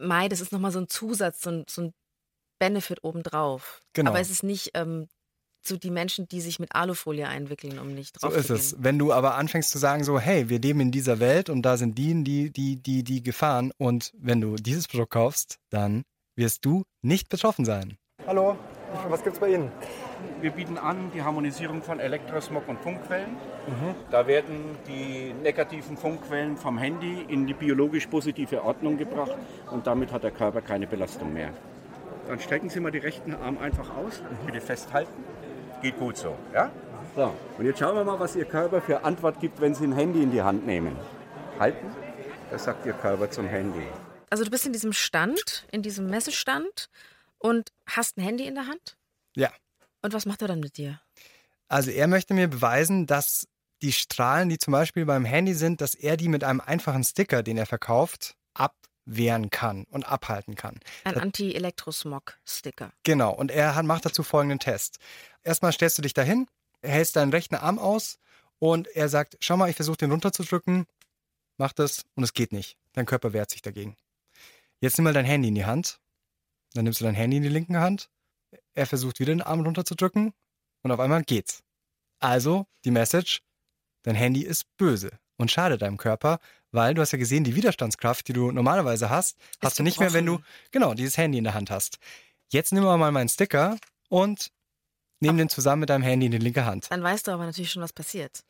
Mai, 0.00 0.28
das 0.28 0.40
ist 0.40 0.52
nochmal 0.52 0.72
so 0.72 0.80
ein 0.80 0.88
Zusatz, 0.88 1.42
so 1.42 1.50
ein, 1.50 1.64
so 1.68 1.82
ein 1.82 1.94
Benefit 2.58 3.04
obendrauf. 3.04 3.82
Genau. 3.92 4.10
Aber 4.10 4.20
es 4.20 4.30
ist 4.30 4.42
nicht 4.42 4.70
ähm, 4.74 5.08
so 5.62 5.76
die 5.76 5.90
Menschen, 5.90 6.28
die 6.28 6.40
sich 6.40 6.58
mit 6.58 6.74
Alufolie 6.74 7.28
einwickeln, 7.28 7.78
um 7.78 7.94
nicht 7.94 8.18
So 8.20 8.28
drauf 8.28 8.36
ist 8.36 8.46
zu 8.46 8.54
es. 8.54 8.76
Wenn 8.78 8.98
du 8.98 9.12
aber 9.12 9.36
anfängst 9.36 9.70
zu 9.70 9.78
sagen, 9.78 10.04
so, 10.04 10.18
hey, 10.18 10.48
wir 10.48 10.60
leben 10.60 10.80
in 10.80 10.90
dieser 10.90 11.20
Welt 11.20 11.50
und 11.50 11.62
da 11.62 11.76
sind 11.76 11.96
die, 11.98 12.22
die, 12.24 12.50
die, 12.50 12.76
die, 12.76 13.04
die 13.04 13.22
Gefahren 13.22 13.72
und 13.78 14.12
wenn 14.16 14.40
du 14.40 14.56
dieses 14.56 14.88
Produkt 14.88 15.12
kaufst, 15.12 15.58
dann 15.70 16.04
wirst 16.36 16.64
du 16.64 16.84
nicht 17.02 17.28
betroffen 17.28 17.64
sein. 17.64 17.96
Hallo, 18.26 18.58
Was 19.08 19.22
gibt 19.22 19.34
es 19.34 19.40
bei 19.40 19.54
Ihnen? 19.54 19.70
Wir 20.40 20.50
bieten 20.50 20.78
an 20.78 21.10
die 21.14 21.22
Harmonisierung 21.22 21.82
von 21.82 22.00
Elektrosmog 22.00 22.68
und 22.68 22.80
Funkquellen. 22.80 23.30
Mhm. 23.66 23.94
Da 24.10 24.26
werden 24.26 24.76
die 24.86 25.34
negativen 25.42 25.96
Funkquellen 25.96 26.56
vom 26.56 26.78
Handy 26.78 27.24
in 27.28 27.46
die 27.46 27.54
biologisch 27.54 28.06
positive 28.06 28.62
Ordnung 28.64 28.98
gebracht 28.98 29.34
und 29.70 29.86
damit 29.86 30.12
hat 30.12 30.24
der 30.24 30.30
Körper 30.30 30.60
keine 30.60 30.86
Belastung 30.86 31.32
mehr. 31.32 31.50
Dann 32.28 32.38
strecken 32.40 32.68
Sie 32.68 32.80
mal 32.80 32.90
den 32.90 33.02
rechten 33.02 33.34
Arm 33.34 33.58
einfach 33.58 33.96
aus, 33.96 34.22
bitte 34.46 34.60
festhalten. 34.60 35.24
Geht 35.82 35.98
gut 35.98 36.16
so, 36.16 36.36
ja? 36.52 36.70
So, 37.16 37.32
und 37.58 37.64
jetzt 37.64 37.78
schauen 37.80 37.96
wir 37.96 38.04
mal, 38.04 38.20
was 38.20 38.36
Ihr 38.36 38.44
Körper 38.44 38.80
für 38.80 39.02
Antwort 39.04 39.40
gibt, 39.40 39.60
wenn 39.60 39.74
Sie 39.74 39.84
ein 39.84 39.92
Handy 39.92 40.22
in 40.22 40.30
die 40.30 40.42
Hand 40.42 40.66
nehmen. 40.66 40.96
Halten, 41.58 41.88
das 42.50 42.64
sagt 42.64 42.86
Ihr 42.86 42.92
Körper 42.92 43.30
zum 43.30 43.46
Handy. 43.46 43.82
Also 44.30 44.44
du 44.44 44.50
bist 44.50 44.64
in 44.64 44.72
diesem 44.72 44.92
Stand, 44.92 45.66
in 45.72 45.82
diesem 45.82 46.06
Messestand 46.06 46.88
und 47.40 47.72
hast 47.86 48.16
ein 48.16 48.22
Handy 48.22 48.46
in 48.46 48.54
der 48.54 48.68
Hand? 48.68 48.96
Ja. 49.34 49.52
Und 50.02 50.12
was 50.12 50.26
macht 50.26 50.42
er 50.42 50.48
dann 50.48 50.60
mit 50.60 50.76
dir? 50.76 51.00
Also 51.68 51.90
er 51.90 52.06
möchte 52.06 52.34
mir 52.34 52.48
beweisen, 52.48 53.06
dass 53.06 53.48
die 53.82 53.92
Strahlen, 53.92 54.48
die 54.48 54.58
zum 54.58 54.72
Beispiel 54.72 55.06
beim 55.06 55.24
Handy 55.24 55.54
sind, 55.54 55.80
dass 55.80 55.94
er 55.94 56.16
die 56.16 56.28
mit 56.28 56.44
einem 56.44 56.60
einfachen 56.60 57.04
Sticker, 57.04 57.42
den 57.42 57.56
er 57.56 57.66
verkauft, 57.66 58.36
abwehren 58.54 59.50
kann 59.50 59.84
und 59.90 60.04
abhalten 60.04 60.54
kann. 60.54 60.78
Ein 61.04 61.16
Anti-Elektrosmog-Sticker. 61.16 62.92
Genau, 63.04 63.32
und 63.32 63.50
er 63.50 63.74
hat, 63.74 63.84
macht 63.84 64.04
dazu 64.04 64.22
folgenden 64.22 64.58
Test. 64.58 64.98
Erstmal 65.42 65.72
stellst 65.72 65.96
du 65.96 66.02
dich 66.02 66.12
dahin, 66.12 66.46
hältst 66.82 67.16
deinen 67.16 67.30
rechten 67.30 67.54
Arm 67.54 67.78
aus 67.78 68.18
und 68.58 68.88
er 68.88 69.08
sagt, 69.08 69.36
schau 69.40 69.56
mal, 69.56 69.70
ich 69.70 69.76
versuche 69.76 69.96
den 69.96 70.10
runterzudrücken, 70.10 70.86
mach 71.56 71.72
das 71.72 72.04
und 72.14 72.24
es 72.24 72.34
geht 72.34 72.52
nicht. 72.52 72.76
Dein 72.92 73.06
Körper 73.06 73.32
wehrt 73.32 73.50
sich 73.50 73.62
dagegen. 73.62 73.96
Jetzt 74.80 74.98
nimm 74.98 75.04
mal 75.04 75.12
dein 75.12 75.24
Handy 75.24 75.48
in 75.48 75.54
die 75.54 75.66
Hand. 75.66 75.99
Dann 76.74 76.84
nimmst 76.84 77.00
du 77.00 77.04
dein 77.04 77.14
Handy 77.14 77.38
in 77.38 77.42
die 77.42 77.48
linken 77.48 77.78
Hand. 77.78 78.08
Er 78.74 78.86
versucht 78.86 79.20
wieder 79.20 79.32
den 79.32 79.42
Arm 79.42 79.60
runterzudrücken 79.60 80.32
und 80.82 80.90
auf 80.90 81.00
einmal 81.00 81.22
geht's. 81.22 81.62
Also 82.18 82.66
die 82.84 82.90
Message, 82.90 83.42
dein 84.02 84.14
Handy 84.14 84.42
ist 84.42 84.64
böse 84.76 85.10
und 85.36 85.50
schadet 85.50 85.82
deinem 85.82 85.96
Körper, 85.96 86.38
weil 86.70 86.94
du 86.94 87.02
hast 87.02 87.12
ja 87.12 87.18
gesehen, 87.18 87.44
die 87.44 87.56
Widerstandskraft, 87.56 88.28
die 88.28 88.32
du 88.32 88.52
normalerweise 88.52 89.10
hast, 89.10 89.36
hast 89.60 89.78
du 89.78 89.82
nicht 89.82 89.98
mehr, 89.98 90.12
wenn 90.12 90.26
du 90.26 90.38
genau 90.70 90.94
dieses 90.94 91.16
Handy 91.16 91.38
in 91.38 91.44
der 91.44 91.54
Hand 91.54 91.70
hast. 91.70 91.98
Jetzt 92.48 92.72
nimm 92.72 92.84
mal 92.84 93.10
meinen 93.10 93.28
Sticker 93.28 93.76
und 94.08 94.50
nimm 95.20 95.36
den 95.36 95.48
zusammen 95.48 95.80
mit 95.80 95.90
deinem 95.90 96.02
Handy 96.02 96.26
in 96.26 96.32
die 96.32 96.38
linke 96.38 96.64
Hand. 96.64 96.90
Dann 96.90 97.02
weißt 97.02 97.26
du 97.26 97.32
aber 97.32 97.46
natürlich 97.46 97.70
schon, 97.70 97.82
was 97.82 97.92
passiert. 97.92 98.44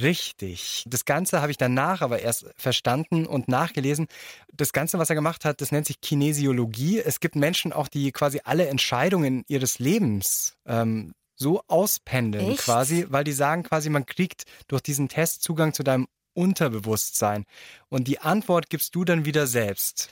Richtig. 0.00 0.84
Das 0.86 1.04
Ganze 1.04 1.40
habe 1.40 1.50
ich 1.50 1.56
danach 1.56 2.02
aber 2.02 2.20
erst 2.20 2.46
verstanden 2.56 3.26
und 3.26 3.48
nachgelesen. 3.48 4.08
Das 4.52 4.72
Ganze, 4.72 4.98
was 4.98 5.08
er 5.10 5.16
gemacht 5.16 5.44
hat, 5.44 5.60
das 5.60 5.72
nennt 5.72 5.86
sich 5.86 6.00
Kinesiologie. 6.00 7.00
Es 7.00 7.20
gibt 7.20 7.36
Menschen 7.36 7.72
auch, 7.72 7.88
die 7.88 8.12
quasi 8.12 8.40
alle 8.44 8.68
Entscheidungen 8.68 9.44
ihres 9.48 9.78
Lebens 9.78 10.56
ähm, 10.66 11.14
so 11.34 11.62
auspendeln 11.66 12.52
Echt? 12.52 12.64
quasi, 12.64 13.06
weil 13.08 13.24
die 13.24 13.32
sagen 13.32 13.62
quasi, 13.62 13.90
man 13.90 14.06
kriegt 14.06 14.44
durch 14.68 14.82
diesen 14.82 15.08
Test 15.08 15.42
Zugang 15.42 15.72
zu 15.74 15.82
deinem 15.82 16.06
Unterbewusstsein. 16.34 17.44
Und 17.88 18.08
die 18.08 18.18
Antwort 18.18 18.68
gibst 18.68 18.94
du 18.94 19.04
dann 19.04 19.24
wieder 19.24 19.46
selbst. 19.46 20.10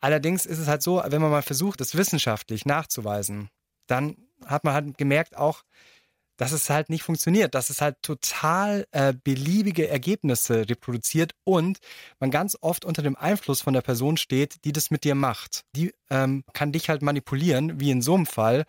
Allerdings 0.00 0.46
ist 0.46 0.58
es 0.58 0.68
halt 0.68 0.82
so, 0.82 1.02
wenn 1.06 1.20
man 1.20 1.30
mal 1.30 1.42
versucht, 1.42 1.80
es 1.82 1.94
wissenschaftlich 1.94 2.64
nachzuweisen, 2.64 3.50
dann 3.86 4.16
hat 4.46 4.64
man 4.64 4.72
halt 4.72 4.98
gemerkt 4.98 5.36
auch, 5.36 5.62
dass 6.40 6.52
es 6.52 6.70
halt 6.70 6.88
nicht 6.88 7.02
funktioniert, 7.02 7.54
dass 7.54 7.68
es 7.68 7.82
halt 7.82 7.96
total 8.00 8.86
äh, 8.92 9.12
beliebige 9.12 9.88
Ergebnisse 9.88 10.66
reproduziert 10.70 11.34
und 11.44 11.80
man 12.18 12.30
ganz 12.30 12.56
oft 12.62 12.86
unter 12.86 13.02
dem 13.02 13.14
Einfluss 13.14 13.60
von 13.60 13.74
der 13.74 13.82
Person 13.82 14.16
steht, 14.16 14.64
die 14.64 14.72
das 14.72 14.90
mit 14.90 15.04
dir 15.04 15.14
macht. 15.14 15.64
Die 15.76 15.92
ähm, 16.08 16.42
kann 16.54 16.72
dich 16.72 16.88
halt 16.88 17.02
manipulieren, 17.02 17.78
wie 17.78 17.90
in 17.90 18.00
so 18.00 18.14
einem 18.14 18.24
Fall. 18.24 18.64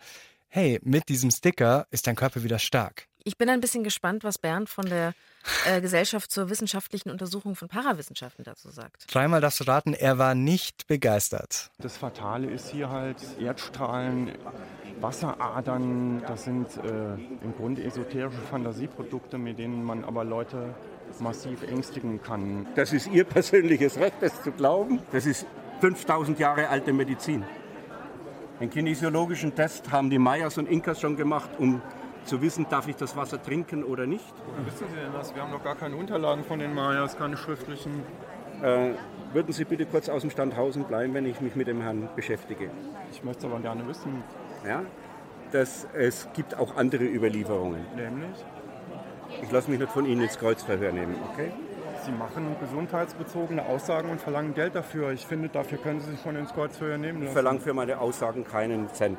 Hey, 0.48 0.80
mit 0.82 1.08
diesem 1.08 1.30
Sticker 1.30 1.86
ist 1.90 2.06
dein 2.06 2.14
Körper 2.14 2.44
wieder 2.44 2.58
stark. 2.58 3.08
Ich 3.24 3.38
bin 3.38 3.48
ein 3.48 3.60
bisschen 3.60 3.84
gespannt, 3.84 4.24
was 4.24 4.38
Bernd 4.38 4.68
von 4.68 4.84
der 4.86 5.14
äh, 5.66 5.80
Gesellschaft 5.80 6.30
zur 6.30 6.50
wissenschaftlichen 6.50 7.10
Untersuchung 7.10 7.54
von 7.54 7.68
Parawissenschaften 7.68 8.44
dazu 8.44 8.70
sagt. 8.70 9.12
Dreimal 9.12 9.40
darfst 9.40 9.60
du 9.60 9.64
raten, 9.64 9.94
er 9.94 10.18
war 10.18 10.34
nicht 10.34 10.86
begeistert. 10.88 11.70
Das 11.78 11.96
Fatale 11.96 12.50
ist 12.50 12.68
hier 12.70 12.90
halt 12.90 13.18
Erdstrahlen, 13.38 14.32
Wasseradern, 15.00 16.22
das 16.26 16.44
sind 16.44 16.66
äh, 16.78 17.14
im 17.44 17.54
Grunde 17.56 17.84
esoterische 17.84 18.40
Fantasieprodukte, 18.50 19.38
mit 19.38 19.58
denen 19.58 19.84
man 19.84 20.04
aber 20.04 20.24
Leute 20.24 20.74
massiv 21.20 21.62
ängstigen 21.62 22.22
kann. 22.22 22.66
Das 22.74 22.92
ist 22.92 23.06
Ihr 23.08 23.24
persönliches 23.24 23.98
Recht, 23.98 24.16
das 24.20 24.42
zu 24.42 24.50
glauben. 24.52 25.00
Das 25.12 25.26
ist 25.26 25.46
5000 25.80 26.38
Jahre 26.38 26.68
alte 26.68 26.92
Medizin. 26.92 27.44
Den 28.60 28.70
kinesiologischen 28.70 29.54
Test 29.54 29.90
haben 29.90 30.08
die 30.08 30.18
Mayas 30.18 30.56
und 30.56 30.68
Inkas 30.68 31.00
schon 31.00 31.16
gemacht, 31.16 31.50
um 31.58 31.82
zu 32.24 32.40
wissen, 32.42 32.66
darf 32.70 32.88
ich 32.88 32.96
das 32.96 33.16
Wasser 33.16 33.42
trinken 33.42 33.84
oder 33.84 34.06
nicht. 34.06 34.24
Woher 34.46 34.66
wissen 34.66 34.86
Sie 34.88 34.96
denn 34.96 35.12
das? 35.12 35.34
Wir 35.34 35.42
haben 35.42 35.50
noch 35.52 35.64
gar 35.64 35.74
keine 35.76 35.96
Unterlagen 35.96 36.44
von 36.44 36.58
den 36.58 36.74
Mayas, 36.74 37.16
keine 37.16 37.36
schriftlichen. 37.36 38.02
Äh, 38.62 38.90
würden 39.32 39.52
Sie 39.52 39.64
bitte 39.64 39.86
kurz 39.86 40.08
aus 40.08 40.20
dem 40.22 40.30
Standhausen 40.30 40.84
bleiben, 40.84 41.14
wenn 41.14 41.26
ich 41.26 41.40
mich 41.40 41.56
mit 41.56 41.66
dem 41.66 41.80
Herrn 41.80 42.08
beschäftige? 42.14 42.70
Ich 43.10 43.24
möchte 43.24 43.46
es 43.46 43.52
aber 43.52 43.60
gerne 43.60 43.86
wissen. 43.88 44.22
Ja? 44.66 44.82
Das, 45.50 45.86
es 45.94 46.28
gibt 46.34 46.56
auch 46.58 46.76
andere 46.76 47.04
Überlieferungen. 47.04 47.80
Nämlich? 47.96 48.30
Ich 49.42 49.50
lasse 49.50 49.70
mich 49.70 49.80
nicht 49.80 49.90
von 49.92 50.04
Ihnen 50.06 50.22
ins 50.22 50.38
Kreuzverhör 50.38 50.92
nehmen, 50.92 51.16
okay? 51.32 51.50
Sie 52.04 52.12
machen 52.12 52.56
gesundheitsbezogene 52.60 53.64
Aussagen 53.64 54.10
und 54.10 54.20
verlangen 54.20 54.54
Geld 54.54 54.74
dafür. 54.74 55.12
Ich 55.12 55.24
finde, 55.26 55.48
dafür 55.48 55.78
können 55.78 56.00
Sie 56.00 56.10
sich 56.10 56.20
von 56.20 56.36
ins 56.36 56.52
Kreuzverhör 56.52 56.98
nehmen 56.98 57.18
Ich 57.18 57.24
lassen. 57.24 57.32
verlange 57.34 57.60
für 57.60 57.74
meine 57.74 57.98
Aussagen 57.98 58.44
keinen 58.44 58.88
Cent. 58.92 59.18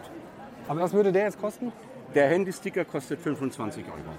Aber 0.68 0.82
was 0.82 0.94
würde 0.94 1.12
der 1.12 1.24
jetzt 1.24 1.40
kosten? 1.40 1.72
Der 2.16 2.30
Handysticker 2.30 2.86
kostet 2.86 3.20
25 3.20 3.86
Euro. 3.86 4.18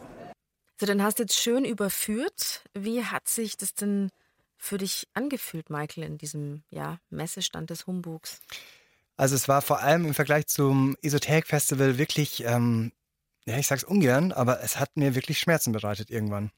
So, 0.80 0.86
dann 0.86 1.03
hast 1.03 1.18
du 1.18 1.22
jetzt 1.22 1.38
schön 1.38 1.64
überführt. 1.64 2.64
Wie 2.74 3.05
hat 3.05 3.28
sich 3.28 3.57
das 3.57 3.74
denn 3.74 4.11
für 4.57 4.78
dich 4.78 5.07
angefühlt, 5.14 5.70
Michael, 5.70 6.05
in 6.05 6.18
diesem 6.18 6.64
ja, 6.70 6.99
Messestand 7.11 7.70
des 7.70 7.86
Humbugs? 7.86 8.40
Also 9.16 9.36
es 9.36 9.47
war 9.47 9.62
vor 9.62 9.80
allem 9.80 10.07
im 10.07 10.14
Vergleich 10.14 10.49
zum 10.49 10.97
Esoterik 11.03 11.47
Festival 11.47 11.99
wirklich, 11.99 12.45
ähm, 12.45 12.90
ja, 13.47 13.57
ich 13.59 13.68
sag's 13.68 13.84
ungern, 13.84 14.32
aber 14.32 14.61
es 14.62 14.80
hat 14.80 14.97
mir 14.97 15.14
wirklich 15.14 15.38
Schmerzen 15.38 15.72
bereitet 15.72 16.11
irgendwann. 16.11 16.51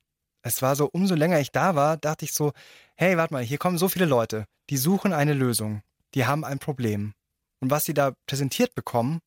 Es 0.42 0.62
war 0.62 0.76
so, 0.76 0.88
umso 0.90 1.14
länger 1.14 1.40
ich 1.40 1.52
da 1.52 1.74
war, 1.74 1.98
dachte 1.98 2.24
ich 2.24 2.32
so, 2.32 2.52
hey, 2.94 3.18
warte 3.18 3.34
mal, 3.34 3.42
hier 3.42 3.58
kommen 3.58 3.76
so 3.76 3.88
viele 3.88 4.06
Leute, 4.06 4.46
die 4.70 4.78
suchen 4.78 5.12
eine 5.12 5.34
Lösung, 5.34 5.82
die 6.14 6.24
haben 6.24 6.44
ein 6.44 6.58
Problem. 6.58 7.12
Und 7.60 7.70
was 7.70 7.84
sie 7.84 7.94
da 7.94 8.12
präsentiert 8.26 8.74
bekommen, 8.74 9.20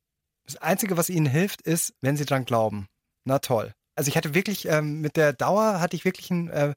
das 0.50 0.62
Einzige, 0.62 0.98
was 0.98 1.10
ihnen 1.10 1.28
hilft, 1.28 1.62
ist, 1.62 1.94
wenn 2.02 2.18
sie 2.18 2.26
dran 2.26 2.46
glauben. 2.46 2.88
Na 3.24 3.40
toll. 3.40 3.74
Also 3.96 4.10
ich 4.10 4.18
hatte 4.18 4.34
wirklich, 4.34 4.66
ähm, 4.66 5.02
mit 5.02 5.16
der 5.16 5.34
Dauer 5.34 5.80
hatte 5.80 5.96
ich 5.96 6.06
wirklich 6.06 6.32
ein 6.32 6.50
äh, 6.50 6.74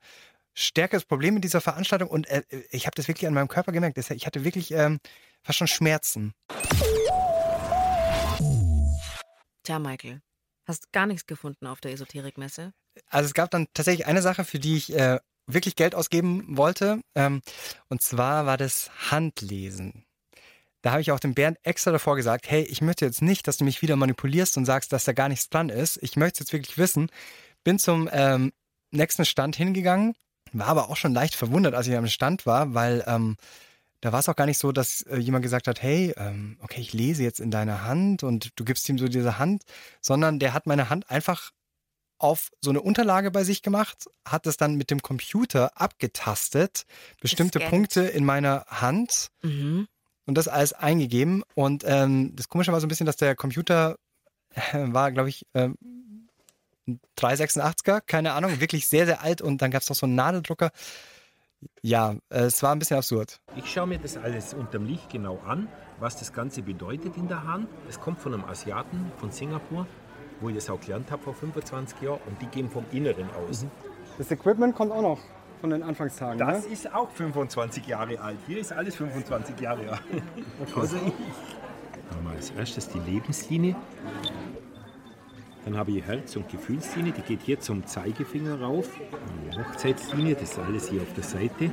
stärkeres 0.55 1.05
Problem 1.05 1.35
mit 1.35 1.45
dieser 1.45 1.61
Veranstaltung 1.61 2.11
und 2.11 2.27
äh, 2.29 2.43
ich 2.70 2.87
habe 2.87 2.95
das 2.95 3.09
wirklich 3.09 3.27
an 3.27 3.35
meinem 3.35 3.49
Körper 3.49 3.73
gemerkt. 3.73 3.97
Ich 3.97 4.27
hatte 4.27 4.45
wirklich 4.45 4.73
ähm, 4.73 4.99
fast 5.43 5.59
schon 5.59 5.68
Schmerzen. 5.68 6.35
Tja, 9.62 9.79
Michael, 9.79 10.20
hast 10.66 10.93
gar 10.93 11.07
nichts 11.07 11.27
gefunden 11.27 11.66
auf 11.66 11.81
der 11.81 11.93
Esoterikmesse? 11.93 12.73
Also 13.09 13.27
es 13.27 13.35
gab 13.35 13.51
dann 13.51 13.68
tatsächlich 13.73 14.07
eine 14.07 14.20
Sache, 14.20 14.45
für 14.45 14.59
die 14.59 14.77
ich 14.77 14.93
äh, 14.93 15.18
wirklich 15.47 15.77
Geld 15.77 15.95
ausgeben 15.95 16.59
wollte. 16.59 17.01
Ähm, 17.14 17.41
und 17.89 18.03
zwar 18.03 18.45
war 18.45 18.59
das 18.59 18.91
Handlesen. 19.11 20.05
Da 20.83 20.93
habe 20.93 21.01
ich 21.01 21.12
auch 21.12 21.20
dem 21.20 21.35
Bernd 21.35 21.59
extra 21.62 21.93
davor 21.93 22.16
gesagt, 22.16 22.51
hey, 22.51 22.62
ich 22.62 22.83
möchte 22.83 23.05
jetzt 23.05 23.22
nicht, 23.22 23.47
dass 23.47 23.57
du 23.57 23.64
mich 23.64 23.83
wieder 23.83 23.97
manipulierst 23.97 24.57
und 24.57 24.64
sagst, 24.64 24.93
dass 24.93 25.05
da 25.05 25.12
gar 25.12 25.28
nichts 25.28 25.49
dran 25.49 25.68
ist. 25.68 25.99
Ich 26.03 26.16
möchte 26.16 26.35
es 26.35 26.41
jetzt 26.41 26.53
wirklich 26.53 26.76
wissen. 26.76 27.09
Bin 27.64 27.78
zum 27.78 28.09
ähm, 28.12 28.53
nächsten 28.91 29.24
Stand 29.24 29.57
hingegangen, 29.57 30.14
war 30.53 30.66
aber 30.66 30.91
auch 30.91 30.97
schon 30.97 31.14
leicht 31.14 31.37
verwundert, 31.37 31.74
als 31.74 31.87
ich 31.87 31.97
am 31.97 32.09
Stand 32.09 32.47
war, 32.47 32.74
weil 32.74 33.05
ähm, 33.07 33.37
da 34.01 34.12
war 34.12 34.18
es 34.18 34.28
auch 34.28 34.37
gar 34.37 34.47
nicht 34.47 34.59
so, 34.59 34.72
dass 34.72 35.03
äh, 35.03 35.16
jemand 35.18 35.45
gesagt 35.45 35.68
hat, 35.68 35.80
hey, 35.80 36.12
ähm, 36.16 36.59
okay, 36.61 36.80
ich 36.80 36.93
lese 36.93 37.22
jetzt 37.22 37.39
in 37.39 37.53
deiner 37.53 37.85
Hand 37.85 38.24
und 38.24 38.51
du 38.57 38.64
gibst 38.64 38.89
ihm 38.89 38.99
so 38.99 39.07
diese 39.07 39.39
Hand, 39.39 39.62
sondern 40.01 40.41
der 40.41 40.53
hat 40.53 40.66
meine 40.66 40.91
Hand 40.91 41.09
einfach 41.09 41.53
auf 42.18 42.51
so 42.61 42.70
eine 42.70 42.80
Unterlage 42.80 43.30
bei 43.30 43.45
sich 43.45 43.62
gemacht, 43.62 44.07
hat 44.26 44.47
es 44.47 44.57
dann 44.57 44.74
mit 44.74 44.91
dem 44.91 45.03
Computer 45.03 45.80
abgetastet, 45.80 46.85
bestimmte. 47.20 47.61
Punkte 47.61 48.03
in 48.03 48.24
meiner 48.24 48.64
Hand 48.68 49.28
Mhm. 49.43 49.87
Und 50.27 50.37
das 50.37 50.49
alles 50.49 50.73
eingegeben. 50.73 51.43
Und 51.55 51.85
ähm, 51.87 52.35
das 52.37 52.49
Komische 52.49 52.73
war 52.73 52.81
so 52.81 52.87
ein 52.87 52.89
bisschen, 52.89 53.07
dass 53.07 53.16
der 53.16 53.35
Computer 53.35 53.97
äh, 54.55 54.93
war, 54.93 55.12
glaube 55.12 55.29
ich, 55.29 55.47
ähm, 55.55 55.77
ein 56.87 57.01
386er, 57.18 58.01
keine 58.01 58.33
Ahnung, 58.33 58.61
wirklich 58.61 58.89
sehr, 58.89 59.07
sehr 59.07 59.23
alt 59.23 59.41
und 59.41 59.62
dann 59.62 59.70
gab 59.70 59.83
es 59.83 59.89
noch 59.89 59.97
so 59.97 60.07
einen 60.07 60.14
Nadeldrucker. 60.14 60.70
Ja, 61.81 62.16
äh, 62.29 62.41
es 62.41 62.62
war 62.62 62.73
ein 62.73 62.79
bisschen 62.79 62.97
absurd. 62.97 63.41
Ich 63.55 63.70
schaue 63.73 63.87
mir 63.87 63.99
das 63.99 64.16
alles 64.16 64.53
unterm 64.53 64.85
Licht 64.85 65.11
genau 65.11 65.39
an, 65.47 65.68
was 66.01 66.16
das 66.16 66.33
Ganze 66.33 66.62
bedeutet 66.62 67.16
in 67.16 67.29
der 67.29 67.45
Hand. 67.45 67.68
Es 67.89 68.01
kommt 68.01 68.18
von 68.18 68.35
einem 68.35 68.45
Asiaten 68.45 69.12
von 69.16 69.31
Singapur, 69.31 69.87
wo 70.41 70.49
ich 70.49 70.57
das 70.57 70.68
auch 70.70 70.81
gelernt 70.81 71.11
habe 71.11 71.23
vor 71.23 71.35
25 71.35 72.01
Jahren 72.03 72.20
und 72.27 72.43
die 72.43 72.47
gehen 72.47 72.68
vom 72.68 72.85
Inneren 72.91 73.31
aus. 73.31 73.64
Das 74.18 74.31
Equipment 74.31 74.75
kommt 74.75 74.91
auch 74.91 75.03
noch 75.03 75.20
von 75.63 75.71
den 75.71 75.85
Anfangstagen. 75.85 76.39
Das 76.39 76.67
ne? 76.67 76.73
ist 76.73 76.93
auch 76.93 77.09
25 77.09 77.87
Jahre 77.87 78.21
alt. 78.21 78.37
Hier 78.49 78.59
ist 78.59 78.73
alles 78.73 78.97
25 78.97 79.61
Jahre 79.61 79.93
alt. 79.93 80.03
Außer 80.75 80.97
ich. 80.97 82.23
Mal 82.25 82.35
Als 82.35 82.51
erstes 82.51 82.89
die 82.89 82.99
Lebenslinie. 82.99 83.77
Dann 85.65 85.77
habe 85.77 85.93
ich 85.93 86.05
Herz- 86.05 86.35
und 86.35 86.49
Gefühlslinie, 86.49 87.13
die 87.13 87.23
geht 87.23 87.43
hier 87.43 87.61
zum 87.61 87.87
Zeigefinger 87.87 88.61
rauf. 88.61 88.91
Die 89.53 89.57
Hochzeitslinie, 89.57 90.35
das 90.35 90.51
ist 90.51 90.59
alles 90.59 90.89
hier 90.89 91.01
auf 91.01 91.13
der 91.15 91.23
Seite. 91.23 91.71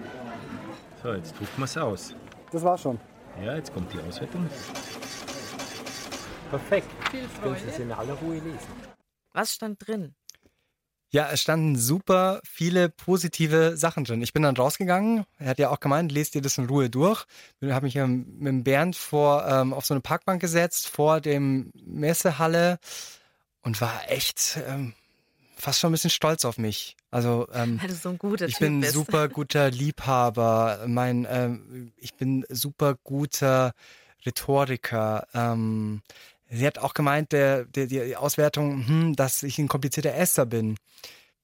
So, 1.02 1.12
jetzt 1.14 1.32
drucken 1.32 1.58
wir 1.58 1.66
es 1.66 1.78
aus. 1.78 2.16
Das 2.52 2.64
war's 2.64 2.82
schon. 2.82 3.00
Ja, 3.44 3.56
jetzt 3.56 3.74
kommt 3.74 3.92
die 3.92 4.00
Auswertung. 4.08 4.48
Perfekt. 6.52 6.88
Viel 7.10 7.22
Jetzt 7.22 7.42
können 7.42 7.56
Sie 7.56 7.70
es 7.70 7.80
in 7.80 7.92
aller 7.92 8.14
Ruhe 8.14 8.36
lesen. 8.36 8.70
Was 9.34 9.54
stand 9.54 9.88
drin? 9.88 10.14
Ja, 11.12 11.30
es 11.32 11.41
standen 11.41 11.76
super 11.76 12.39
viele 12.43 12.89
positive 12.89 13.76
Sachen 13.78 14.03
drin. 14.03 14.22
Ich 14.22 14.32
bin 14.32 14.43
dann 14.43 14.55
rausgegangen. 14.55 15.26
Er 15.39 15.49
hat 15.49 15.60
ja 15.60 15.70
auch 15.70 15.80
gemeint, 15.80 16.12
lest 16.12 16.36
dir 16.36 16.41
das 16.41 16.57
in 16.60 16.68
Ruhe 16.68 16.89
durch. 16.89 17.26
Ich 17.62 17.72
habe 17.72 17.86
mich 17.86 17.95
mit 17.95 18.47
dem 18.47 18.64
Bernd 18.64 18.95
vor, 18.95 19.47
ähm, 19.47 19.74
auf 19.74 19.86
so 19.86 19.95
eine 19.95 20.01
Parkbank 20.01 20.39
gesetzt, 20.39 20.88
vor 20.88 21.20
dem 21.20 21.72
Messehalle 21.84 22.78
und 23.64 23.82
war 23.82 24.01
echt 24.10 24.60
ähm, 24.68 24.93
fast 25.55 25.80
schon 25.80 25.89
ein 25.89 25.93
bisschen 25.93 26.12
stolz 26.12 26.45
auf 26.45 26.57
mich. 26.60 26.95
Also 27.12 27.47
ähm, 27.53 27.82
Weil 27.82 27.89
du 27.89 27.95
so 27.95 28.10
ein 28.10 28.18
guter 28.20 28.45
ich 28.45 28.53
Typ 28.55 28.68
bin 28.68 28.82
bist. 28.82 28.93
super 28.93 29.28
guter 29.30 29.72
Liebhaber. 29.72 30.86
Mein, 30.88 31.28
ähm, 31.30 31.91
ich 31.97 32.14
bin 32.14 32.45
super 32.49 32.95
guter 33.03 33.74
Rhetoriker. 34.26 35.28
Ähm, 35.34 36.01
sie 36.50 36.66
hat 36.66 36.78
auch 36.80 36.93
gemeint, 36.93 37.32
der, 37.32 37.66
der, 37.66 37.88
die 37.88 38.16
Auswertung, 38.16 38.86
hm, 38.88 39.16
dass 39.16 39.43
ich 39.43 39.58
ein 39.60 39.68
komplizierter 39.68 40.14
Esser 40.14 40.45
bin. 40.45 40.78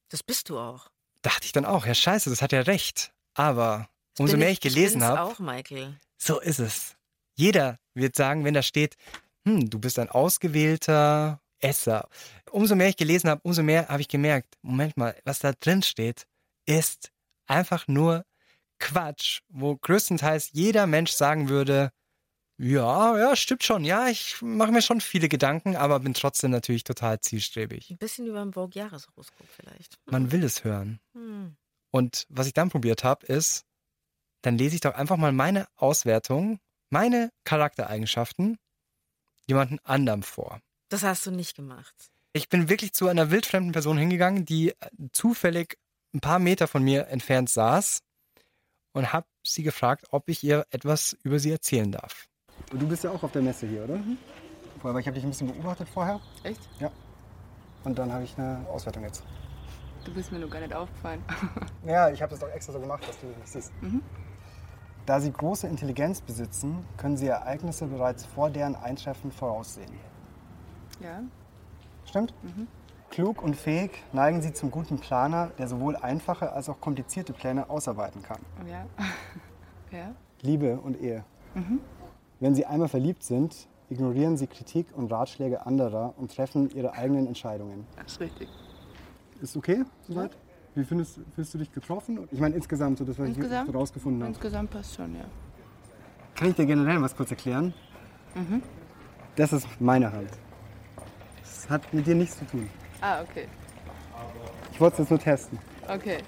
Das 0.08 0.22
bist 0.22 0.48
du 0.50 0.58
auch. 0.58 0.88
Dachte 1.22 1.44
ich 1.46 1.52
dann 1.52 1.64
auch, 1.64 1.86
ja 1.86 1.94
scheiße, 1.94 2.30
das 2.30 2.42
hat 2.42 2.52
ja 2.52 2.60
recht. 2.60 3.12
Aber 3.34 3.88
Das 4.14 4.20
umso 4.20 4.36
mehr 4.36 4.50
ich 4.50 4.60
gelesen 4.60 5.00
bin's 5.00 5.04
habe, 5.04 5.20
auch, 5.22 5.38
Michael. 5.38 5.98
so 6.16 6.40
ist 6.40 6.58
es. 6.60 6.96
Jeder 7.34 7.78
wird 7.94 8.16
sagen, 8.16 8.44
wenn 8.44 8.54
da 8.54 8.62
steht, 8.62 8.96
hm, 9.44 9.68
du 9.68 9.78
bist 9.78 9.98
ein 9.98 10.08
ausgewählter 10.08 11.40
Esser. 11.60 12.08
Umso 12.50 12.74
mehr 12.76 12.88
ich 12.88 12.96
gelesen 12.96 13.28
habe, 13.30 13.40
umso 13.44 13.62
mehr 13.62 13.88
habe 13.88 14.00
ich 14.00 14.08
gemerkt, 14.08 14.54
Moment 14.62 14.96
mal, 14.96 15.16
was 15.24 15.40
da 15.40 15.52
drin 15.52 15.82
steht, 15.82 16.26
ist 16.66 17.10
einfach 17.46 17.88
nur 17.88 18.24
Quatsch, 18.78 19.40
wo 19.48 19.76
größtenteils 19.76 20.50
jeder 20.52 20.86
Mensch 20.86 21.12
sagen 21.12 21.48
würde, 21.48 21.90
ja, 22.58 23.18
ja, 23.18 23.36
stimmt 23.36 23.64
schon, 23.64 23.84
ja, 23.84 24.08
ich 24.08 24.40
mache 24.40 24.72
mir 24.72 24.80
schon 24.80 25.00
viele 25.00 25.28
Gedanken, 25.28 25.76
aber 25.76 26.00
bin 26.00 26.14
trotzdem 26.14 26.50
natürlich 26.50 26.84
total 26.84 27.20
zielstrebig. 27.20 27.90
Ein 27.90 27.98
bisschen 27.98 28.26
über 28.26 28.40
dem 28.40 28.52
Vogue-Jahreshoroskop 28.52 29.46
vielleicht. 29.48 29.98
Man 30.06 30.32
will 30.32 30.42
es 30.42 30.64
hören. 30.64 31.00
Hm. 31.12 31.56
Und 31.90 32.26
was 32.28 32.46
ich 32.46 32.54
dann 32.54 32.70
probiert 32.70 33.04
habe, 33.04 33.26
ist, 33.26 33.64
dann 34.42 34.56
lese 34.56 34.74
ich 34.74 34.80
doch 34.80 34.94
einfach 34.94 35.16
mal 35.16 35.32
meine 35.32 35.66
Auswertung, 35.76 36.58
meine 36.88 37.30
Charaktereigenschaften 37.44 38.58
jemanden 39.46 39.78
anderem 39.82 40.22
vor. 40.22 40.60
Das 40.88 41.02
hast 41.02 41.26
du 41.26 41.30
nicht 41.30 41.56
gemacht. 41.56 41.94
Ich 42.32 42.48
bin 42.48 42.68
wirklich 42.68 42.92
zu 42.92 43.08
einer 43.08 43.30
wildfremden 43.30 43.72
Person 43.72 43.98
hingegangen, 43.98 44.44
die 44.44 44.70
äh, 44.70 44.74
zufällig 45.12 45.78
ein 46.14 46.20
paar 46.20 46.38
Meter 46.38 46.68
von 46.68 46.82
mir 46.82 47.08
entfernt 47.08 47.50
saß 47.50 48.02
und 48.92 49.12
habe 49.12 49.26
sie 49.42 49.62
gefragt, 49.62 50.06
ob 50.10 50.28
ich 50.28 50.42
ihr 50.42 50.66
etwas 50.70 51.16
über 51.22 51.38
sie 51.38 51.50
erzählen 51.50 51.92
darf. 51.92 52.28
Du 52.70 52.86
bist 52.88 53.04
ja 53.04 53.10
auch 53.10 53.22
auf 53.22 53.32
der 53.32 53.42
Messe 53.42 53.66
hier, 53.66 53.84
oder? 53.84 53.98
Vorher, 54.80 54.94
weil 54.94 55.00
ich 55.00 55.06
habe 55.06 55.14
dich 55.14 55.24
ein 55.24 55.30
bisschen 55.30 55.48
beobachtet 55.48 55.88
vorher. 55.88 56.20
Echt? 56.42 56.68
Ja. 56.80 56.90
Und 57.84 57.98
dann 57.98 58.12
habe 58.12 58.24
ich 58.24 58.36
eine 58.36 58.66
Auswertung 58.68 59.04
jetzt. 59.04 59.22
Du 60.04 60.12
bist 60.12 60.30
mir 60.30 60.38
nur 60.38 60.50
gar 60.50 60.60
nicht 60.60 60.74
aufgefallen. 60.74 61.22
Ja, 61.86 62.10
ich 62.10 62.20
habe 62.20 62.30
das 62.30 62.40
doch 62.40 62.48
extra 62.48 62.72
so 62.72 62.80
gemacht, 62.80 63.06
dass 63.08 63.18
du 63.20 63.26
das 63.40 63.52
siehst. 63.52 63.72
Mhm. 63.80 64.02
Da 65.04 65.20
sie 65.20 65.32
große 65.32 65.68
Intelligenz 65.68 66.20
besitzen, 66.20 66.84
können 66.96 67.16
sie 67.16 67.28
Ereignisse 67.28 67.86
bereits 67.86 68.24
vor 68.24 68.50
deren 68.50 68.74
Eintreffen 68.74 69.30
voraussehen. 69.30 69.92
Ja. 71.00 71.22
Stimmt? 72.04 72.34
Mhm. 72.42 72.66
Klug 73.10 73.40
und 73.40 73.54
fähig 73.54 74.02
neigen 74.12 74.42
sie 74.42 74.52
zum 74.52 74.72
guten 74.72 74.98
Planer, 74.98 75.52
der 75.58 75.68
sowohl 75.68 75.94
einfache 75.94 76.52
als 76.52 76.68
auch 76.68 76.80
komplizierte 76.80 77.32
Pläne 77.32 77.70
ausarbeiten 77.70 78.22
kann. 78.22 78.40
Ja. 78.68 78.86
ja. 79.96 80.12
Liebe 80.42 80.76
und 80.78 81.00
Ehe. 81.00 81.24
Mhm. 81.54 81.80
Wenn 82.40 82.54
sie 82.54 82.66
einmal 82.66 82.88
verliebt 82.88 83.22
sind, 83.22 83.68
ignorieren 83.88 84.36
sie 84.36 84.46
Kritik 84.46 84.86
und 84.94 85.10
Ratschläge 85.10 85.64
anderer 85.64 86.14
und 86.18 86.34
treffen 86.34 86.70
ihre 86.70 86.92
eigenen 86.92 87.26
Entscheidungen. 87.26 87.86
Das 87.96 88.12
ist 88.12 88.20
richtig. 88.20 88.48
Ist 89.40 89.56
okay 89.56 89.84
soweit? 90.02 90.36
Wie 90.74 90.84
findest, 90.84 91.20
fühlst 91.34 91.54
du 91.54 91.58
dich 91.58 91.72
getroffen? 91.72 92.28
Ich 92.30 92.38
meine 92.38 92.54
insgesamt, 92.54 92.98
so 92.98 93.04
das, 93.04 93.18
was 93.18 93.28
Insgesamt? 93.28 93.68
ich 93.68 93.72
so 93.72 93.78
rausgefunden 93.78 94.22
habe. 94.22 94.32
Insgesamt 94.32 94.70
passt 94.70 94.94
schon, 94.94 95.14
ja. 95.14 95.24
Kann 96.34 96.50
ich 96.50 96.56
dir 96.56 96.66
generell 96.66 97.00
was 97.00 97.16
kurz 97.16 97.30
erklären? 97.30 97.72
Mhm. 98.34 98.62
Das 99.36 99.54
ist 99.54 99.66
meine 99.80 100.12
Hand. 100.12 100.28
Das 101.40 101.70
hat 101.70 101.94
mit 101.94 102.06
dir 102.06 102.14
nichts 102.14 102.38
zu 102.38 102.44
tun. 102.44 102.68
Ah, 103.00 103.22
okay. 103.22 103.48
Ich 104.72 104.80
wollte 104.80 104.94
es 104.94 104.98
jetzt 105.00 105.10
nur 105.10 105.18
testen. 105.18 105.58
Okay. 105.88 106.18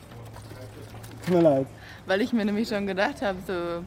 Tut 1.27 1.35
mir 1.35 1.43
leid. 1.43 1.67
Weil 2.07 2.23
ich 2.23 2.33
mir 2.33 2.47
nämlich 2.47 2.69
schon 2.69 2.87
gedacht 2.87 3.21
habe, 3.21 3.39
so. 3.47 3.85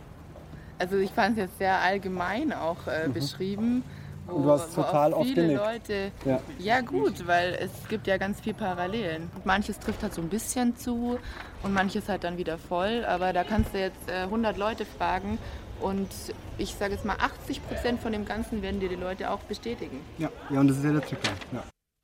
Also 0.82 0.98
ich 0.98 1.12
fand 1.12 1.38
es 1.38 1.44
jetzt 1.46 1.58
sehr 1.60 1.80
allgemein 1.80 2.52
auch 2.54 2.88
äh, 2.88 3.08
Mhm. 3.08 3.14
beschrieben. 3.14 3.84
Wo, 4.28 4.36
Und 4.36 4.44
du 4.44 4.52
hast 4.52 4.74
total 4.76 5.14
oft 5.14 5.28
viele 5.28 5.42
genickt. 5.44 5.60
Leute. 5.64 6.12
Ja. 6.26 6.40
ja 6.60 6.82
gut, 6.82 7.28
weil 7.28 7.54
es 7.60 7.72
gibt 7.90 8.08
ja 8.08 8.18
ganz 8.18 8.40
viel 8.40 8.54
Parallelen. 8.54 9.30
Und 9.36 9.46
manches 9.46 9.80
trifft 9.80 10.02
halt 10.04 10.14
so 10.14 10.22
ein 10.22 10.30
bisschen 10.30 10.76
zu 10.78 11.20
und 11.64 11.74
manches 11.74 12.08
halt 12.10 12.24
dann 12.24 12.38
wieder 12.38 12.58
voll. 12.58 13.06
Aber 13.06 13.34
da 13.34 13.44
kannst 13.44 13.74
du 13.74 13.80
jetzt 13.80 14.10
äh, 14.10 14.24
100 14.24 14.58
Leute 14.58 14.86
fragen 14.86 15.38
und 15.80 16.10
ich 16.58 16.74
sage 16.76 16.94
jetzt 16.94 17.06
mal 17.06 17.16
80 17.20 17.68
Prozent 17.68 18.02
von 18.02 18.12
dem 18.12 18.26
Ganzen 18.26 18.62
werden 18.62 18.80
dir 18.80 18.90
die 18.90 18.96
Leute 18.96 19.30
auch 19.32 19.40
bestätigen. 19.40 20.00
Ja, 20.20 20.30
ja 20.50 20.60
und 20.60 20.68
das 20.68 20.78
ist 20.78 20.84
ja 20.86 20.92
der 20.92 21.02
Trick. 21.02 21.20
Ja. 21.52 21.64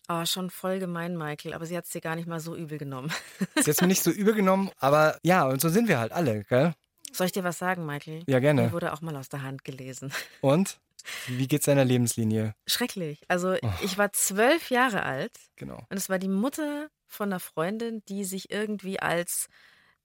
Oh, 0.09 0.25
schon 0.25 0.49
voll 0.49 0.79
gemein, 0.79 1.17
Michael, 1.17 1.53
aber 1.53 1.65
sie 1.65 1.75
hat 1.77 1.83
es 1.85 1.91
dir 1.91 2.01
gar 2.01 2.15
nicht 2.15 2.27
mal 2.27 2.39
so 2.39 2.55
übel 2.55 2.77
genommen. 2.77 3.11
Ist 3.55 3.67
jetzt 3.67 3.81
mir 3.81 3.87
nicht 3.87 4.01
so 4.03 4.09
übergenommen, 4.09 4.69
aber 4.79 5.17
ja, 5.21 5.45
und 5.45 5.59
so 5.61 5.67
sind 5.69 5.87
wir 5.89 5.99
halt 5.99 6.13
alle, 6.13 6.43
gell? 6.45 6.73
Soll 7.11 7.27
ich 7.27 7.31
dir 7.33 7.43
was 7.43 7.57
sagen, 7.57 7.85
Michael? 7.85 8.23
Ja, 8.27 8.39
gerne. 8.39 8.63
Mir 8.63 8.71
wurde 8.73 8.93
auch 8.93 9.01
mal 9.01 9.15
aus 9.15 9.29
der 9.29 9.41
Hand 9.43 9.63
gelesen. 9.63 10.11
Und? 10.41 10.79
Wie 11.27 11.47
geht's 11.47 11.65
deiner 11.65 11.85
Lebenslinie? 11.85 12.53
Schrecklich. 12.65 13.21
Also 13.29 13.55
Oh. 13.61 13.69
ich 13.81 13.97
war 13.97 14.11
zwölf 14.13 14.69
Jahre 14.69 15.03
alt 15.03 15.31
Genau. 15.55 15.77
und 15.89 15.95
es 15.97 16.09
war 16.09 16.19
die 16.19 16.27
Mutter 16.27 16.89
von 17.05 17.29
einer 17.29 17.39
Freundin, 17.39 18.03
die 18.09 18.25
sich 18.25 18.51
irgendwie 18.51 18.99
als 18.99 19.47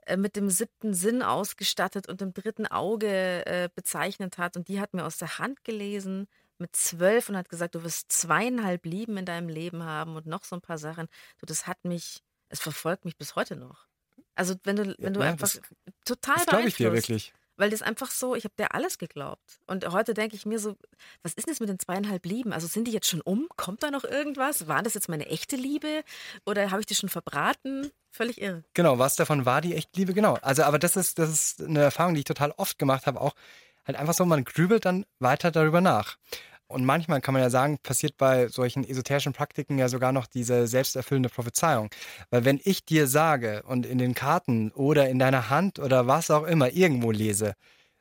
äh, 0.06 0.16
mit 0.16 0.36
dem 0.36 0.48
siebten 0.48 0.94
Sinn 0.94 1.22
ausgestattet 1.22 2.08
und 2.08 2.20
dem 2.20 2.32
dritten 2.32 2.66
Auge 2.68 3.44
äh, 3.46 3.68
bezeichnet 3.74 4.38
hat. 4.38 4.56
Und 4.56 4.68
die 4.68 4.80
hat 4.80 4.94
mir 4.94 5.04
aus 5.04 5.16
der 5.18 5.38
Hand 5.38 5.64
gelesen 5.64 6.28
mit 6.58 6.76
zwölf 6.76 7.28
und 7.28 7.36
hat 7.36 7.48
gesagt, 7.48 7.74
du 7.74 7.82
wirst 7.82 8.12
zweieinhalb 8.12 8.86
Lieben 8.86 9.16
in 9.16 9.24
deinem 9.24 9.48
Leben 9.48 9.82
haben 9.84 10.14
und 10.14 10.26
noch 10.26 10.44
so 10.44 10.54
ein 10.54 10.60
paar 10.62 10.78
Sachen. 10.78 11.08
Du, 11.38 11.46
das 11.46 11.66
hat 11.66 11.84
mich, 11.84 12.22
es 12.48 12.60
verfolgt 12.60 13.04
mich 13.04 13.16
bis 13.16 13.34
heute 13.34 13.56
noch. 13.56 13.86
Also 14.34 14.54
wenn 14.64 14.76
du, 14.76 14.94
wenn 14.98 15.14
du 15.14 15.20
Ja, 15.20 15.26
einfach 15.30 15.48
das- 15.48 15.60
total 16.04 16.36
Das 16.36 16.46
glaube 16.46 16.68
ich 16.68 16.76
dir 16.76 16.92
wirklich. 16.92 17.32
Weil 17.58 17.68
das 17.68 17.82
einfach 17.82 18.10
so, 18.10 18.34
ich 18.34 18.44
habe 18.44 18.54
dir 18.58 18.74
alles 18.74 18.96
geglaubt. 18.98 19.60
Und 19.66 19.86
heute 19.92 20.14
denke 20.14 20.34
ich 20.34 20.46
mir 20.46 20.58
so, 20.58 20.74
was 21.22 21.34
ist 21.34 21.46
denn 21.46 21.52
das 21.52 21.60
mit 21.60 21.68
den 21.68 21.78
zweieinhalb 21.78 22.24
Lieben? 22.24 22.52
Also 22.52 22.66
sind 22.66 22.88
die 22.88 22.92
jetzt 22.92 23.06
schon 23.08 23.20
um? 23.20 23.46
Kommt 23.56 23.82
da 23.82 23.90
noch 23.90 24.04
irgendwas? 24.04 24.66
War 24.68 24.82
das 24.82 24.94
jetzt 24.94 25.08
meine 25.10 25.26
echte 25.26 25.56
Liebe? 25.56 26.02
Oder 26.46 26.70
habe 26.70 26.80
ich 26.80 26.86
die 26.86 26.94
schon 26.94 27.10
verbraten? 27.10 27.90
Völlig 28.10 28.40
irre. 28.40 28.64
Genau, 28.74 28.98
was 28.98 29.16
davon 29.16 29.44
war 29.44 29.60
die 29.60 29.74
echt 29.74 29.94
Liebe, 29.96 30.14
genau. 30.14 30.34
Also, 30.40 30.62
aber 30.64 30.78
das 30.78 30.96
ist, 30.96 31.18
das 31.18 31.28
ist 31.30 31.62
eine 31.62 31.80
Erfahrung, 31.82 32.14
die 32.14 32.20
ich 32.20 32.24
total 32.24 32.52
oft 32.56 32.78
gemacht 32.78 33.06
habe, 33.06 33.20
auch 33.20 33.34
halt 33.86 33.98
einfach 33.98 34.14
so, 34.14 34.24
man 34.24 34.44
grübelt 34.44 34.84
dann 34.86 35.04
weiter 35.18 35.50
darüber 35.50 35.80
nach. 35.82 36.16
Und 36.72 36.84
manchmal 36.84 37.20
kann 37.20 37.34
man 37.34 37.42
ja 37.42 37.50
sagen, 37.50 37.78
passiert 37.78 38.16
bei 38.16 38.48
solchen 38.48 38.84
esoterischen 38.88 39.32
Praktiken 39.32 39.78
ja 39.78 39.88
sogar 39.88 40.12
noch 40.12 40.26
diese 40.26 40.66
selbsterfüllende 40.66 41.28
Prophezeiung. 41.28 41.90
Weil 42.30 42.44
wenn 42.44 42.60
ich 42.64 42.84
dir 42.84 43.06
sage 43.06 43.62
und 43.64 43.86
in 43.86 43.98
den 43.98 44.14
Karten 44.14 44.72
oder 44.72 45.08
in 45.08 45.18
deiner 45.18 45.50
Hand 45.50 45.78
oder 45.78 46.06
was 46.06 46.30
auch 46.30 46.44
immer 46.44 46.72
irgendwo 46.72 47.10
lese, 47.10 47.54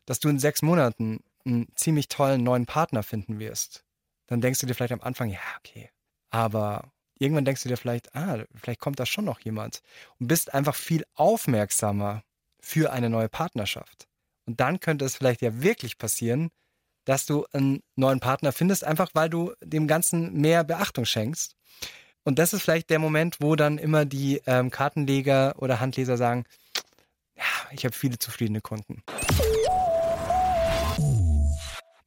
dass 0.05 0.19
du 0.19 0.29
in 0.29 0.39
sechs 0.39 0.61
Monaten 0.61 1.19
einen 1.45 1.67
ziemlich 1.75 2.07
tollen 2.07 2.43
neuen 2.43 2.65
Partner 2.65 3.03
finden 3.03 3.39
wirst, 3.39 3.83
dann 4.27 4.41
denkst 4.41 4.59
du 4.59 4.65
dir 4.65 4.73
vielleicht 4.73 4.93
am 4.93 5.01
Anfang, 5.01 5.29
ja, 5.29 5.39
okay. 5.59 5.89
Aber 6.29 6.91
irgendwann 7.19 7.45
denkst 7.45 7.63
du 7.63 7.69
dir 7.69 7.77
vielleicht, 7.77 8.15
ah, 8.15 8.43
vielleicht 8.55 8.79
kommt 8.79 8.99
da 8.99 9.05
schon 9.05 9.25
noch 9.25 9.39
jemand. 9.41 9.81
Und 10.19 10.27
bist 10.27 10.53
einfach 10.53 10.75
viel 10.75 11.05
aufmerksamer 11.15 12.23
für 12.61 12.91
eine 12.91 13.09
neue 13.09 13.29
Partnerschaft. 13.29 14.07
Und 14.45 14.59
dann 14.59 14.79
könnte 14.79 15.05
es 15.05 15.15
vielleicht 15.15 15.41
ja 15.41 15.61
wirklich 15.61 15.97
passieren, 15.97 16.49
dass 17.05 17.25
du 17.25 17.45
einen 17.53 17.81
neuen 17.95 18.19
Partner 18.19 18.51
findest, 18.51 18.83
einfach 18.83 19.09
weil 19.13 19.29
du 19.29 19.53
dem 19.63 19.87
Ganzen 19.87 20.33
mehr 20.33 20.63
Beachtung 20.63 21.05
schenkst. 21.05 21.55
Und 22.23 22.37
das 22.37 22.53
ist 22.53 22.61
vielleicht 22.61 22.89
der 22.89 22.99
Moment, 22.99 23.37
wo 23.39 23.55
dann 23.55 23.77
immer 23.77 24.05
die 24.05 24.41
ähm, 24.45 24.69
Kartenleger 24.69 25.55
oder 25.57 25.79
Handleser 25.79 26.17
sagen, 26.17 26.45
ja, 27.35 27.43
ich 27.71 27.83
habe 27.85 27.95
viele 27.95 28.19
zufriedene 28.19 28.61
Kunden. 28.61 29.03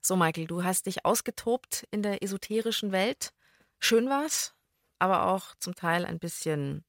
So, 0.00 0.16
Michael, 0.16 0.46
du 0.46 0.62
hast 0.62 0.86
dich 0.86 1.04
ausgetobt 1.04 1.86
in 1.90 2.02
der 2.02 2.22
esoterischen 2.22 2.92
Welt. 2.92 3.32
Schön 3.80 4.08
war's, 4.08 4.54
aber 4.98 5.26
auch 5.26 5.54
zum 5.58 5.74
Teil 5.74 6.04
ein 6.04 6.18
bisschen 6.18 6.84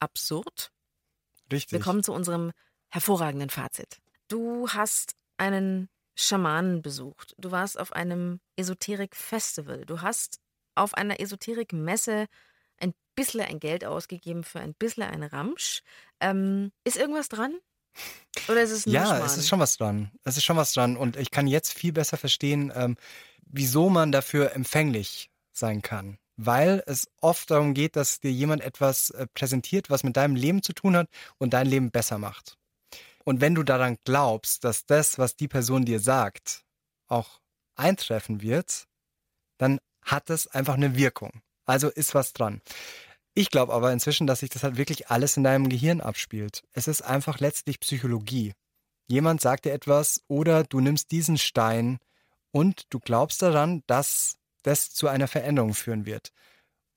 absurd. 0.00 0.72
Richtig. 1.52 1.72
Wir 1.72 1.80
kommen 1.80 2.02
zu 2.02 2.12
unserem 2.12 2.52
hervorragenden 2.88 3.50
Fazit. 3.50 4.00
Du 4.28 4.68
hast 4.70 5.14
einen 5.36 5.88
Schamanen 6.22 6.82
besucht. 6.82 7.34
Du 7.38 7.50
warst 7.50 7.78
auf 7.78 7.92
einem 7.92 8.40
Esoterik-Festival. 8.56 9.84
Du 9.86 10.00
hast 10.02 10.38
auf 10.74 10.94
einer 10.94 11.20
Esoterik-Messe 11.20 12.26
ein 12.78 12.94
bisschen 13.14 13.40
ein 13.40 13.60
Geld 13.60 13.84
ausgegeben 13.84 14.44
für 14.44 14.60
ein 14.60 14.74
bisschen 14.74 15.02
ein 15.02 15.22
Ramsch. 15.22 15.82
Ähm, 16.20 16.72
ist 16.84 16.96
irgendwas 16.96 17.28
dran? 17.28 17.54
Oder 18.48 18.62
ist 18.62 18.70
es 18.70 18.86
nur 18.86 18.94
Ja, 18.94 19.06
Schmarrn? 19.06 19.22
es 19.22 19.36
ist 19.36 19.48
schon 19.48 19.58
was 19.60 19.76
dran. 19.76 20.10
Es 20.24 20.36
ist 20.36 20.44
schon 20.44 20.56
was 20.56 20.72
dran. 20.72 20.96
Und 20.96 21.16
ich 21.16 21.30
kann 21.30 21.46
jetzt 21.46 21.72
viel 21.72 21.92
besser 21.92 22.16
verstehen, 22.16 22.72
ähm, 22.74 22.96
wieso 23.46 23.90
man 23.90 24.12
dafür 24.12 24.52
empfänglich 24.52 25.30
sein 25.52 25.82
kann. 25.82 26.18
Weil 26.36 26.82
es 26.86 27.08
oft 27.20 27.50
darum 27.50 27.74
geht, 27.74 27.96
dass 27.96 28.20
dir 28.20 28.32
jemand 28.32 28.62
etwas 28.62 29.10
äh, 29.10 29.26
präsentiert, 29.34 29.90
was 29.90 30.04
mit 30.04 30.16
deinem 30.16 30.36
Leben 30.36 30.62
zu 30.62 30.72
tun 30.72 30.96
hat 30.96 31.08
und 31.38 31.52
dein 31.52 31.66
Leben 31.66 31.90
besser 31.90 32.16
macht. 32.18 32.56
Und 33.24 33.40
wenn 33.40 33.54
du 33.54 33.62
daran 33.62 33.96
glaubst, 34.04 34.64
dass 34.64 34.86
das, 34.86 35.18
was 35.18 35.36
die 35.36 35.48
Person 35.48 35.84
dir 35.84 36.00
sagt, 36.00 36.64
auch 37.06 37.40
eintreffen 37.76 38.40
wird, 38.42 38.86
dann 39.58 39.78
hat 40.02 40.30
es 40.30 40.46
einfach 40.46 40.74
eine 40.74 40.96
Wirkung. 40.96 41.42
Also 41.66 41.88
ist 41.88 42.14
was 42.14 42.32
dran. 42.32 42.60
Ich 43.34 43.50
glaube 43.50 43.72
aber 43.72 43.92
inzwischen, 43.92 44.26
dass 44.26 44.40
sich 44.40 44.50
das 44.50 44.64
halt 44.64 44.76
wirklich 44.76 45.08
alles 45.08 45.36
in 45.36 45.44
deinem 45.44 45.68
Gehirn 45.68 46.00
abspielt. 46.00 46.62
Es 46.72 46.88
ist 46.88 47.02
einfach 47.02 47.40
letztlich 47.40 47.78
Psychologie. 47.80 48.54
Jemand 49.06 49.40
sagt 49.40 49.64
dir 49.64 49.72
etwas 49.72 50.22
oder 50.28 50.64
du 50.64 50.80
nimmst 50.80 51.10
diesen 51.10 51.38
Stein 51.38 51.98
und 52.52 52.84
du 52.90 52.98
glaubst 52.98 53.42
daran, 53.42 53.82
dass 53.86 54.36
das 54.62 54.90
zu 54.90 55.08
einer 55.08 55.28
Veränderung 55.28 55.74
führen 55.74 56.06
wird. 56.06 56.32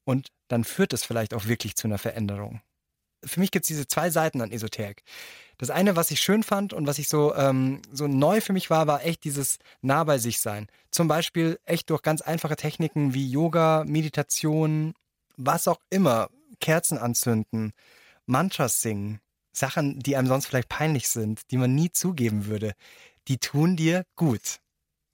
Und 0.05 0.29
dann 0.47 0.63
führt 0.63 0.93
es 0.93 1.03
vielleicht 1.03 1.33
auch 1.33 1.45
wirklich 1.45 1.75
zu 1.75 1.87
einer 1.87 1.97
Veränderung. 1.97 2.61
Für 3.25 3.39
mich 3.39 3.51
gibt 3.51 3.63
es 3.63 3.67
diese 3.67 3.87
zwei 3.87 4.09
Seiten 4.09 4.41
an 4.41 4.51
Esoterik. 4.51 5.03
Das 5.57 5.69
eine, 5.69 5.95
was 5.95 6.11
ich 6.11 6.21
schön 6.21 6.43
fand 6.43 6.73
und 6.73 6.87
was 6.87 6.99
ich 6.99 7.07
so, 7.07 7.33
ähm, 7.35 7.81
so 7.91 8.07
neu 8.07 8.41
für 8.41 8.53
mich 8.53 8.69
war, 8.69 8.87
war 8.87 9.05
echt 9.05 9.23
dieses 9.23 9.57
nah 9.81 10.03
bei 10.03 10.17
sich 10.17 10.39
sein. 10.39 10.67
Zum 10.91 11.07
Beispiel 11.07 11.59
echt 11.65 11.89
durch 11.89 12.01
ganz 12.01 12.21
einfache 12.21 12.55
Techniken 12.55 13.13
wie 13.13 13.29
Yoga, 13.29 13.83
Meditation, 13.85 14.93
was 15.37 15.67
auch 15.67 15.79
immer, 15.89 16.29
Kerzen 16.59 16.97
anzünden, 16.97 17.73
Mantras 18.25 18.81
singen, 18.81 19.19
Sachen, 19.51 19.99
die 19.99 20.15
einem 20.15 20.27
sonst 20.27 20.47
vielleicht 20.47 20.69
peinlich 20.69 21.07
sind, 21.07 21.51
die 21.51 21.57
man 21.57 21.75
nie 21.75 21.91
zugeben 21.91 22.47
würde, 22.47 22.73
die 23.27 23.37
tun 23.37 23.75
dir 23.75 24.05
gut. 24.15 24.59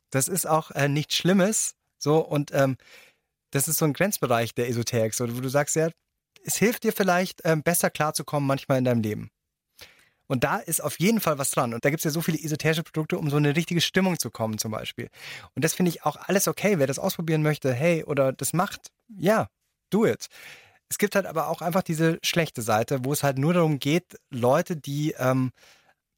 Das 0.10 0.28
ist 0.28 0.48
auch 0.48 0.72
äh, 0.72 0.88
nichts 0.88 1.16
Schlimmes, 1.16 1.76
so 1.98 2.20
und 2.20 2.52
ähm, 2.54 2.78
das 3.52 3.68
ist 3.68 3.78
so 3.78 3.86
ein 3.86 3.94
Grenzbereich 3.94 4.54
der 4.54 4.70
Esoterik, 4.70 5.14
so, 5.14 5.36
wo 5.36 5.42
du 5.42 5.50
sagst 5.50 5.76
ja, 5.76 5.90
es 6.44 6.58
hilft 6.58 6.84
dir 6.84 6.94
vielleicht 6.94 7.42
ähm, 7.44 7.64
besser 7.64 7.90
klarzukommen 7.90 8.48
manchmal 8.48 8.78
in 8.78 8.84
deinem 8.86 9.02
Leben. 9.02 9.32
Und 10.28 10.44
da 10.44 10.58
ist 10.58 10.82
auf 10.84 11.00
jeden 11.00 11.22
Fall 11.22 11.40
was 11.40 11.50
dran. 11.50 11.74
Und 11.74 11.84
da 11.84 11.90
gibt 11.90 12.02
es 12.02 12.04
ja 12.04 12.12
so 12.12 12.22
viele 12.22 12.38
esoterische 12.40 12.84
Produkte, 12.84 13.18
um 13.18 13.32
so 13.32 13.38
eine 13.38 13.56
richtige 13.56 13.82
Stimmung 13.82 14.20
zu 14.20 14.30
kommen, 14.30 14.60
zum 14.60 14.72
Beispiel. 14.72 15.10
Und 15.56 15.66
das 15.66 15.74
finde 15.74 15.90
ich 15.90 16.04
auch 16.06 16.18
alles 16.18 16.48
okay. 16.48 16.78
Wer 16.78 16.86
das 16.86 17.00
ausprobieren 17.00 17.42
möchte, 17.42 17.74
hey, 17.74 18.04
oder 18.04 18.32
das 18.32 18.54
macht, 18.54 18.92
ja, 19.18 19.48
do 19.90 20.06
it. 20.06 20.28
Es 20.88 21.00
gibt 21.00 21.16
halt 21.16 21.26
aber 21.26 21.48
auch 21.48 21.62
einfach 21.62 21.82
diese 21.82 22.20
schlechte 22.24 22.62
Seite, 22.62 23.06
wo 23.06 23.14
es 23.14 23.24
halt 23.24 23.40
nur 23.40 23.54
darum 23.56 23.80
geht, 23.80 24.18
Leute, 24.30 24.76
die 24.76 25.16
ähm, 25.18 25.52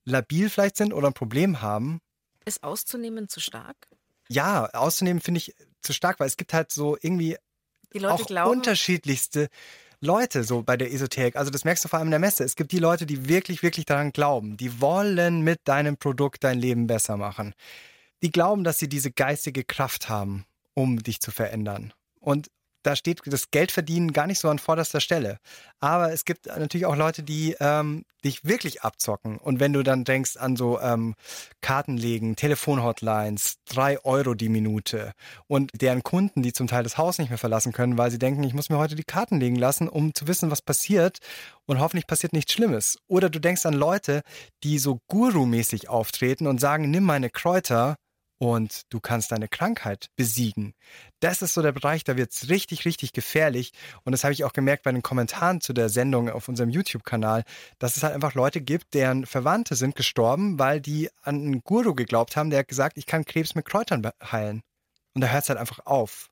labil 0.03 0.49
vielleicht 0.49 0.75
sind 0.75 0.93
oder 0.93 1.07
ein 1.07 1.13
Problem 1.13 1.61
haben, 1.61 2.01
Ist 2.43 2.63
auszunehmen 2.63 3.29
zu 3.29 3.39
stark? 3.39 3.87
ja, 4.27 4.65
auszunehmen 4.73 5.21
finde 5.21 5.39
ich 5.39 5.55
zu 5.81 5.93
stark, 5.93 6.19
weil 6.19 6.27
es 6.27 6.37
gibt 6.37 6.53
halt 6.53 6.71
so 6.71 6.97
irgendwie 7.01 7.37
auch 8.03 8.25
glauben- 8.25 8.51
unterschiedlichste 8.51 9.49
Leute 10.01 10.43
so 10.43 10.63
bei 10.63 10.77
der 10.77 10.91
Esoterik. 10.91 11.35
Also 11.35 11.51
das 11.51 11.63
merkst 11.63 11.85
du 11.85 11.87
vor 11.87 11.99
allem 11.99 12.07
in 12.07 12.11
der 12.11 12.19
Messe. 12.19 12.43
Es 12.43 12.55
gibt 12.55 12.71
die 12.71 12.79
Leute, 12.79 13.05
die 13.05 13.29
wirklich, 13.29 13.61
wirklich 13.61 13.85
daran 13.85 14.11
glauben. 14.11 14.57
Die 14.57 14.81
wollen 14.81 15.41
mit 15.41 15.59
deinem 15.65 15.95
Produkt 15.97 16.43
dein 16.43 16.57
Leben 16.57 16.87
besser 16.87 17.17
machen. 17.17 17.53
Die 18.23 18.31
glauben, 18.31 18.63
dass 18.63 18.79
sie 18.79 18.89
diese 18.89 19.11
geistige 19.11 19.63
Kraft 19.63 20.09
haben, 20.09 20.45
um 20.73 21.01
dich 21.01 21.21
zu 21.21 21.31
verändern. 21.31 21.93
Und 22.19 22.49
da 22.83 22.95
steht 22.95 23.21
das 23.25 23.51
Geldverdienen 23.51 24.13
gar 24.13 24.27
nicht 24.27 24.39
so 24.39 24.49
an 24.49 24.59
vorderster 24.59 24.99
Stelle. 24.99 25.37
Aber 25.79 26.11
es 26.11 26.25
gibt 26.25 26.45
natürlich 26.45 26.85
auch 26.85 26.95
Leute, 26.95 27.23
die 27.23 27.55
ähm, 27.59 28.05
dich 28.23 28.45
wirklich 28.45 28.83
abzocken. 28.83 29.37
Und 29.37 29.59
wenn 29.59 29.73
du 29.73 29.83
dann 29.83 30.03
denkst 30.03 30.37
an 30.37 30.55
so 30.55 30.79
ähm, 30.79 31.15
Kartenlegen, 31.61 32.35
Telefonhotlines, 32.35 33.57
drei 33.65 34.03
Euro 34.03 34.33
die 34.33 34.49
Minute 34.49 35.13
und 35.47 35.71
deren 35.73 36.03
Kunden, 36.03 36.43
die 36.43 36.53
zum 36.53 36.67
Teil 36.67 36.83
das 36.83 36.97
Haus 36.97 37.17
nicht 37.17 37.29
mehr 37.29 37.37
verlassen 37.37 37.71
können, 37.71 37.97
weil 37.97 38.11
sie 38.11 38.19
denken, 38.19 38.43
ich 38.43 38.53
muss 38.53 38.69
mir 38.69 38.77
heute 38.77 38.95
die 38.95 39.03
Karten 39.03 39.39
legen 39.39 39.55
lassen, 39.55 39.89
um 39.89 40.13
zu 40.13 40.27
wissen, 40.27 40.51
was 40.51 40.61
passiert 40.61 41.19
und 41.65 41.79
hoffentlich 41.79 42.07
passiert 42.07 42.33
nichts 42.33 42.53
Schlimmes. 42.53 42.99
Oder 43.07 43.29
du 43.29 43.39
denkst 43.39 43.65
an 43.65 43.73
Leute, 43.73 44.21
die 44.63 44.77
so 44.77 44.99
Guru-mäßig 45.07 45.89
auftreten 45.89 46.47
und 46.47 46.59
sagen, 46.59 46.91
nimm 46.91 47.03
meine 47.03 47.29
Kräuter 47.29 47.95
und 48.41 48.91
du 48.91 48.99
kannst 48.99 49.31
deine 49.31 49.47
Krankheit 49.47 50.09
besiegen. 50.15 50.73
Das 51.19 51.43
ist 51.43 51.53
so 51.53 51.61
der 51.61 51.73
Bereich, 51.73 52.03
da 52.03 52.17
wird's 52.17 52.49
richtig, 52.49 52.85
richtig 52.85 53.13
gefährlich. 53.13 53.71
Und 54.03 54.13
das 54.13 54.23
habe 54.23 54.33
ich 54.33 54.43
auch 54.43 54.51
gemerkt 54.51 54.81
bei 54.81 54.91
den 54.91 55.03
Kommentaren 55.03 55.61
zu 55.61 55.73
der 55.73 55.89
Sendung 55.89 56.27
auf 56.27 56.47
unserem 56.47 56.71
YouTube-Kanal, 56.71 57.43
dass 57.77 57.97
es 57.97 58.03
halt 58.03 58.15
einfach 58.15 58.33
Leute 58.33 58.59
gibt, 58.59 58.95
deren 58.95 59.27
Verwandte 59.27 59.75
sind 59.75 59.95
gestorben, 59.95 60.57
weil 60.57 60.81
die 60.81 61.11
an 61.21 61.35
einen 61.35 61.61
Guru 61.61 61.93
geglaubt 61.93 62.35
haben, 62.35 62.49
der 62.49 62.59
hat 62.61 62.67
gesagt, 62.67 62.97
ich 62.97 63.05
kann 63.05 63.25
Krebs 63.25 63.53
mit 63.53 63.65
Kräutern 63.65 64.09
heilen. 64.23 64.63
Und 65.13 65.21
da 65.21 65.27
hört's 65.27 65.49
halt 65.49 65.59
einfach 65.59 65.85
auf. 65.85 66.31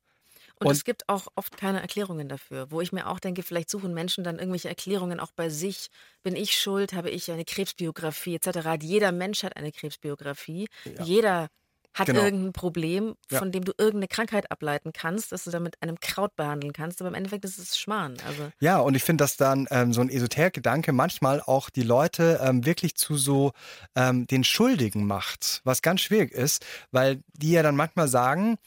Und, 0.55 0.71
es 0.71 0.85
gibt 0.85 1.07
auch 1.09 1.27
oft 1.35 1.57
keine 1.57 1.79
Erklärungen 1.79 2.27
dafür, 2.27 2.71
wo 2.71 2.81
ich 2.81 2.91
mir 2.91 3.07
auch 3.07 3.19
denke, 3.19 3.43
vielleicht 3.43 3.69
suchen 3.69 3.93
Menschen 3.93 4.23
dann 4.23 4.39
irgendwelche 4.39 4.67
Erklärungen 4.67 5.19
auch 5.19 5.31
bei 5.31 5.49
sich. 5.49 5.89
Bin 6.23 6.35
ich 6.35 6.57
schuld? 6.57 6.93
Habe 6.93 7.11
ich 7.11 7.29
eine 7.29 7.45
Krebsbiografie 7.45 8.35
etc.? 8.35 8.81
Jeder 8.81 9.11
Mensch 9.11 9.43
hat 9.43 9.55
eine 9.55 9.71
Krebsbiografie. 9.71 10.67
Ja. 10.85 11.03
Jeder 11.03 11.47
hat 11.93 12.05
Genau. 12.07 12.21
irgendein 12.23 12.53
Problem, 12.53 13.15
Ja. 13.31 13.39
von 13.39 13.51
dem 13.51 13.65
du 13.65 13.71
irgendeine 13.77 14.07
Krankheit 14.07 14.51
ableiten 14.51 14.93
kannst, 14.93 15.31
dass 15.31 15.43
du 15.43 15.51
dann 15.51 15.63
mit 15.63 15.81
einem 15.81 15.99
Kraut 15.99 16.35
behandeln 16.35 16.71
kannst. 16.71 17.01
Aber 17.01 17.09
im 17.09 17.15
Endeffekt 17.15 17.43
ist 17.45 17.57
es 17.57 17.77
Schmarrn. 17.77 18.17
Also 18.25 18.51
Ja, 18.59 18.77
und 18.79 18.95
ich 18.95 19.03
finde, 19.03 19.23
dass 19.23 19.37
dann 19.37 19.67
ähm, 19.71 19.91
so 19.93 20.01
ein 20.01 20.09
Esoterik-Gedanke 20.09 20.91
manchmal 20.93 21.41
auch 21.41 21.69
die 21.69 21.83
Leute 21.83 22.39
ähm, 22.43 22.65
wirklich 22.65 22.95
zu 22.95 23.17
so 23.17 23.51
ähm, 23.95 24.27
den 24.27 24.43
Schuldigen 24.43 25.05
macht, 25.07 25.61
was 25.63 25.81
ganz 25.81 26.01
schwierig 26.01 26.31
ist, 26.31 26.65
weil 26.91 27.21
die 27.33 27.51
ja 27.51 27.63
dann 27.63 27.75
manchmal 27.75 28.07
sagen, 28.07 28.57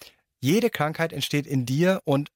jede 0.41 0.71
Krankheit 0.71 1.13
entsteht 1.13 1.47
in 1.47 1.65
dir 1.65 2.01
und 2.05 2.31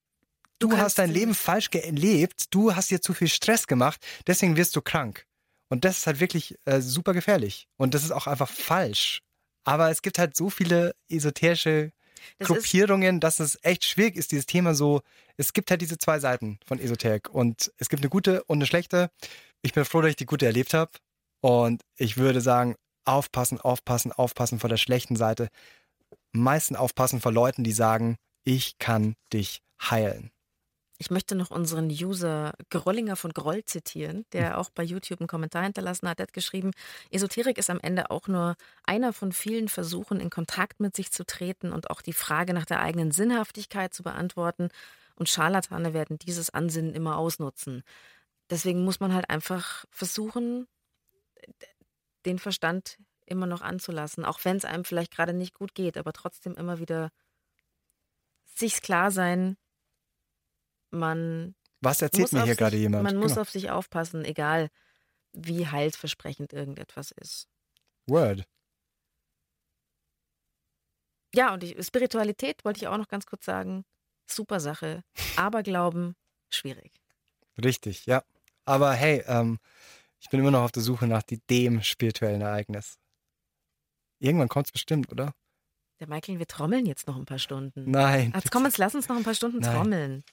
du, 0.61 0.77
hast 0.79 0.99
dein 0.99 1.11
Leben 1.11 1.35
falsch 1.35 1.71
gelebt, 1.71 2.55
du 2.55 2.75
hast 2.77 2.91
dir 2.91 3.01
zu 3.03 3.13
viel 3.13 3.29
Stress 3.29 3.67
gemacht, 3.67 4.01
deswegen 4.27 4.57
wirst 4.57 4.77
du 4.77 4.81
krank. 4.81 5.27
Und 5.69 5.85
das 5.85 5.99
ist 5.99 6.07
halt 6.07 6.21
wirklich 6.21 6.57
äh, 6.65 6.81
super 6.81 7.13
gefährlich. 7.13 7.67
Und 7.77 7.93
das 7.95 8.05
ist 8.05 8.13
auch 8.13 8.29
einfach 8.29 8.49
falsch. 8.49 9.23
Aber 9.67 9.91
es 9.91 10.01
gibt 10.01 10.19
halt 10.19 10.37
so 10.37 10.49
viele 10.49 10.95
esoterische 11.11 11.93
Das 12.39 12.49
Gruppierungen, 12.49 13.19
dass 13.21 13.41
es 13.41 13.59
echt 13.63 13.85
schwierig 13.85 14.17
ist, 14.17 14.31
dieses 14.31 14.47
Thema 14.47 14.75
so. 14.75 15.03
Es 15.37 15.53
gibt 15.53 15.71
halt 15.71 15.83
diese 15.83 15.99
zwei 15.99 16.21
Seiten 16.21 16.59
von 16.65 16.79
Esoterik. 16.79 17.29
Und 17.29 17.73
es 17.77 17.89
gibt 17.89 18.03
eine 18.03 18.09
gute 18.09 18.45
und 18.45 18.59
eine 18.59 18.67
schlechte. 18.67 19.11
Ich 19.63 19.73
bin 19.73 19.85
froh, 19.85 20.01
dass 20.01 20.11
ich 20.11 20.17
die 20.17 20.25
gute 20.25 20.47
erlebt 20.47 20.73
habe. 20.73 20.93
Und 21.41 21.83
ich 21.97 22.17
würde 22.17 22.41
sagen, 22.41 22.77
aufpassen, 23.05 23.61
aufpassen, 23.61 24.13
aufpassen 24.13 24.61
vor 24.61 24.71
der 24.71 24.77
schlechten 24.77 25.17
Seite. 25.17 25.49
Am 26.33 26.43
meisten 26.43 26.77
aufpassen 26.77 27.21
vor 27.21 27.33
Leuten, 27.33 27.65
die 27.65 27.73
sagen, 27.73 28.17
ich 28.45 28.79
kann 28.79 29.17
dich 29.33 29.63
heilen. 29.83 30.31
Ich 30.99 31.11
möchte 31.11 31.35
noch 31.35 31.51
unseren 31.51 31.89
User 31.89 32.55
Grollinger 32.71 33.17
von 33.17 33.33
Groll 33.33 33.65
zitieren, 33.65 34.25
der 34.33 34.59
auch 34.59 34.71
bei 34.71 34.83
YouTube 34.83 35.21
einen 35.21 35.29
Kommentar 35.29 35.65
hinterlassen 35.65 36.09
hat. 36.09 36.21
Er 36.21 36.25
hat 36.25 36.33
geschrieben, 36.33 36.71
Esoterik 37.11 37.59
ist 37.59 37.69
am 37.69 37.81
Ende 37.81 38.11
auch 38.11 38.29
nur 38.29 38.57
einer 38.85 39.13
von 39.13 39.33
vielen 39.33 39.69
Versuchen, 39.69 40.21
in 40.21 40.31
Kontakt 40.31 40.81
mit 40.81 40.97
sich 40.97 41.13
zu 41.13 41.27
treten 41.27 41.73
und 41.73 41.91
auch 41.91 42.01
die 42.01 42.15
Frage 42.15 42.55
nach 42.55 42.65
der 42.65 42.81
eigenen 42.81 43.11
Sinnhaftigkeit 43.11 43.93
zu 43.93 44.03
beantworten. 44.03 44.71
Und 45.17 45.29
Scharlatane 45.29 45.93
werden 45.93 46.19
dieses 46.19 46.51
Ansinnen 46.51 46.95
immer 46.95 47.19
ausnutzen. 47.19 47.83
Deswegen 48.49 48.85
muss 48.85 49.01
man 49.01 49.13
halt 49.13 49.29
einfach 49.29 49.85
versuchen, 49.91 50.67
den 52.25 52.39
Verstand 52.39 52.99
immer 53.27 53.47
noch 53.47 53.61
anzulassen, 53.61 54.25
auch 54.25 54.45
wenn 54.45 54.57
es 54.57 54.65
einem 54.65 54.85
vielleicht 54.85 55.13
gerade 55.13 55.35
nicht 55.35 55.55
gut 55.55 55.75
geht, 55.75 55.97
aber 55.99 56.13
trotzdem 56.13 56.55
immer 56.55 56.79
wieder 56.79 57.11
sich's 58.45 58.81
klar 58.81 59.11
sein, 59.11 59.57
man 60.91 61.55
Was 61.81 62.03
erzählt 62.03 62.23
muss 62.23 62.33
mir 62.33 62.41
hier 62.45 62.53
sich- 62.53 62.59
gerade 62.59 62.77
jemand? 62.77 63.05
Man 63.05 63.17
muss 63.17 63.33
Genau. 63.33 63.43
auf 63.43 63.51
sich 63.51 63.71
aufpassen, 63.71 64.25
egal 64.25 64.69
wie 65.33 65.67
heilsversprechend 65.67 66.53
irgendetwas 66.53 67.11
ist. 67.13 67.49
Word. 68.07 68.47
Ja, 71.35 71.53
und 71.53 71.63
die 71.63 71.77
Spiritualität 71.83 72.65
wollte 72.65 72.79
ich 72.81 72.89
auch 72.89 72.97
noch 72.97 73.09
ganz 73.09 73.27
kurz 73.27 73.45
sagen. 73.45 73.85
Super 74.31 74.61
Sache. 74.61 75.03
Aber 75.37 75.63
Glauben, 75.63 76.17
schwierig. 76.51 76.93
Richtig, 77.63 78.07
ja. 78.07 78.23
Aber 78.65 78.93
hey, 78.95 79.23
ähm, 79.27 79.59
ich 80.19 80.29
bin 80.31 80.41
immer 80.41 80.51
noch 80.51 80.63
auf 80.63 80.73
der 80.73 80.83
Suche 80.83 81.07
nach 81.07 81.23
die, 81.23 81.39
dem 81.51 81.83
spirituellen 81.83 82.41
Ereignis. 82.41 82.99
Irgendwann 84.19 84.49
kommt 84.49 84.67
es 84.67 84.73
bestimmt, 84.73 85.13
oder? 85.13 85.35
Der 86.01 86.09
Michael, 86.09 86.39
wir 86.39 86.47
trommeln 86.47 86.87
jetzt 86.87 87.07
noch 87.07 87.17
ein 87.17 87.25
paar 87.27 87.39
Stunden. 87.39 87.91
Nein. 87.91 88.33
Jetzt 88.35 88.51
komm, 88.51 88.65
jetzt 88.65 88.79
lass 88.79 88.95
uns 88.95 89.09
noch 89.09 89.17
ein 89.17 89.25
paar 89.25 89.35
Stunden 89.35 89.59
Nein. 89.61 89.75
trommeln. 89.75 90.25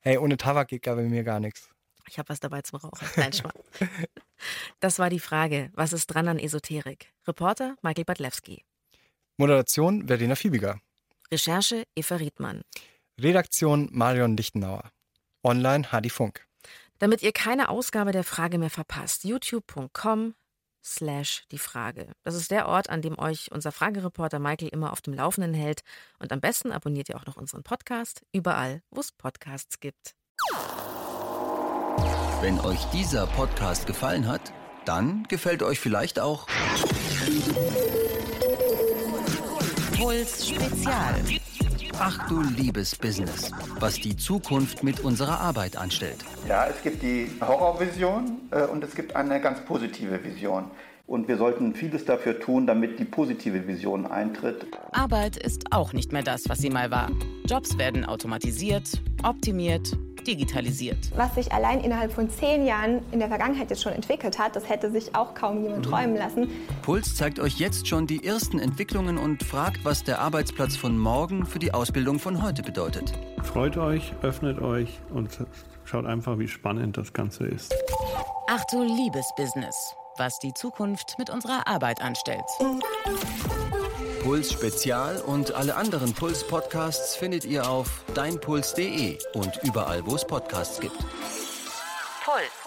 Hey, 0.00 0.16
ohne 0.18 0.36
Tabak 0.36 0.68
geht 0.68 0.82
gar 0.82 0.96
bei 0.96 1.02
mir 1.02 1.24
gar 1.24 1.40
nichts. 1.40 1.68
Ich 2.08 2.18
habe 2.18 2.28
was 2.30 2.40
dabei 2.40 2.62
zum 2.62 2.78
Rauchen. 2.80 3.06
Nein, 3.16 3.32
Spaß. 3.32 3.52
Das 4.80 4.98
war 4.98 5.10
die 5.10 5.20
Frage. 5.20 5.70
Was 5.74 5.92
ist 5.92 6.06
dran 6.06 6.26
an 6.26 6.38
Esoterik? 6.38 7.12
Reporter 7.28 7.76
Michael 7.82 8.06
Badlewski. 8.06 8.64
Moderation 9.36 10.06
Verena 10.06 10.34
Fiebiger. 10.34 10.80
Recherche 11.30 11.84
Eva 11.94 12.16
Riedmann. 12.16 12.62
Redaktion 13.20 13.90
Marion 13.92 14.38
Lichtenauer. 14.38 14.90
Online 15.44 15.92
Hadi 15.92 16.08
Funk. 16.08 16.46
Damit 16.98 17.22
ihr 17.22 17.32
keine 17.32 17.68
Ausgabe 17.68 18.12
der 18.12 18.24
Frage 18.24 18.58
mehr 18.58 18.70
verpasst, 18.70 19.24
youtube.com 19.24 20.34
slash 20.84 21.44
die 21.50 21.58
Frage. 21.58 22.12
Das 22.24 22.34
ist 22.34 22.50
der 22.50 22.68
Ort, 22.68 22.90
an 22.90 23.02
dem 23.02 23.18
euch 23.18 23.50
unser 23.52 23.72
Fragereporter 23.72 24.38
Michael 24.38 24.68
immer 24.68 24.92
auf 24.92 25.00
dem 25.00 25.14
Laufenden 25.14 25.54
hält. 25.54 25.82
Und 26.18 26.32
am 26.32 26.40
besten 26.40 26.72
abonniert 26.72 27.08
ihr 27.08 27.16
auch 27.16 27.26
noch 27.26 27.36
unseren 27.36 27.62
Podcast, 27.62 28.22
überall, 28.32 28.82
wo 28.90 29.00
es 29.00 29.12
Podcasts 29.12 29.80
gibt. 29.80 30.14
Wenn 32.40 32.58
euch 32.60 32.82
dieser 32.86 33.26
Podcast 33.26 33.86
gefallen 33.86 34.26
hat, 34.26 34.52
dann 34.86 35.24
gefällt 35.24 35.62
euch 35.62 35.78
vielleicht 35.78 36.18
auch 36.18 36.46
Puls 39.96 40.48
Spezial. 40.48 41.22
Ach 42.02 42.26
du 42.30 42.40
liebes 42.40 42.96
Business, 42.96 43.50
was 43.78 43.96
die 43.96 44.16
Zukunft 44.16 44.82
mit 44.82 45.00
unserer 45.00 45.38
Arbeit 45.38 45.76
anstellt. 45.76 46.24
Ja, 46.48 46.66
es 46.66 46.80
gibt 46.80 47.02
die 47.02 47.30
Horrorvision 47.42 48.38
äh, 48.52 48.62
und 48.62 48.82
es 48.82 48.94
gibt 48.94 49.14
eine 49.14 49.38
ganz 49.38 49.62
positive 49.66 50.24
Vision. 50.24 50.70
Und 51.06 51.28
wir 51.28 51.36
sollten 51.36 51.74
vieles 51.74 52.06
dafür 52.06 52.40
tun, 52.40 52.66
damit 52.66 52.98
die 52.98 53.04
positive 53.04 53.66
Vision 53.66 54.06
eintritt. 54.06 54.66
Arbeit 54.92 55.36
ist 55.36 55.72
auch 55.72 55.92
nicht 55.92 56.10
mehr 56.10 56.22
das, 56.22 56.48
was 56.48 56.60
sie 56.60 56.70
mal 56.70 56.90
war. 56.90 57.10
Jobs 57.44 57.76
werden 57.76 58.06
automatisiert, 58.06 59.02
optimiert, 59.22 59.94
digitalisiert. 60.20 61.10
Was 61.16 61.34
sich 61.34 61.52
allein 61.52 61.80
innerhalb 61.80 62.12
von 62.12 62.28
zehn 62.30 62.66
Jahren 62.66 63.00
in 63.12 63.18
der 63.18 63.28
Vergangenheit 63.28 63.70
jetzt 63.70 63.82
schon 63.82 63.92
entwickelt 63.92 64.38
hat, 64.38 64.56
das 64.56 64.68
hätte 64.68 64.90
sich 64.90 65.14
auch 65.14 65.34
kaum 65.34 65.62
jemand 65.62 65.84
träumen 65.84 66.16
lassen. 66.16 66.48
Puls 66.82 67.14
zeigt 67.14 67.38
euch 67.40 67.58
jetzt 67.58 67.88
schon 67.88 68.06
die 68.06 68.24
ersten 68.24 68.58
Entwicklungen 68.58 69.18
und 69.18 69.42
fragt, 69.42 69.84
was 69.84 70.04
der 70.04 70.20
Arbeitsplatz 70.20 70.76
von 70.76 70.98
morgen 70.98 71.46
für 71.46 71.58
die 71.58 71.72
Ausbildung 71.74 72.18
von 72.18 72.42
heute 72.42 72.62
bedeutet. 72.62 73.12
Freut 73.42 73.76
euch, 73.76 74.12
öffnet 74.22 74.60
euch 74.60 75.00
und 75.10 75.38
schaut 75.84 76.06
einfach, 76.06 76.38
wie 76.38 76.48
spannend 76.48 76.96
das 76.96 77.12
Ganze 77.12 77.46
ist. 77.46 77.74
Ach 78.48 78.64
du 78.70 78.82
liebes 78.82 79.30
Business, 79.36 79.94
was 80.18 80.38
die 80.38 80.52
Zukunft 80.54 81.16
mit 81.18 81.30
unserer 81.30 81.66
Arbeit 81.66 82.00
anstellt. 82.00 82.44
Puls 84.20 84.52
Spezial 84.52 85.16
und 85.22 85.54
alle 85.54 85.76
anderen 85.76 86.12
Puls 86.12 86.46
Podcasts 86.46 87.16
findet 87.16 87.44
ihr 87.46 87.68
auf 87.68 88.02
deinpuls.de 88.14 89.18
und 89.32 89.58
überall, 89.62 90.04
wo 90.04 90.14
es 90.14 90.26
Podcasts 90.26 90.78
gibt. 90.78 90.98
Puls. 92.24 92.59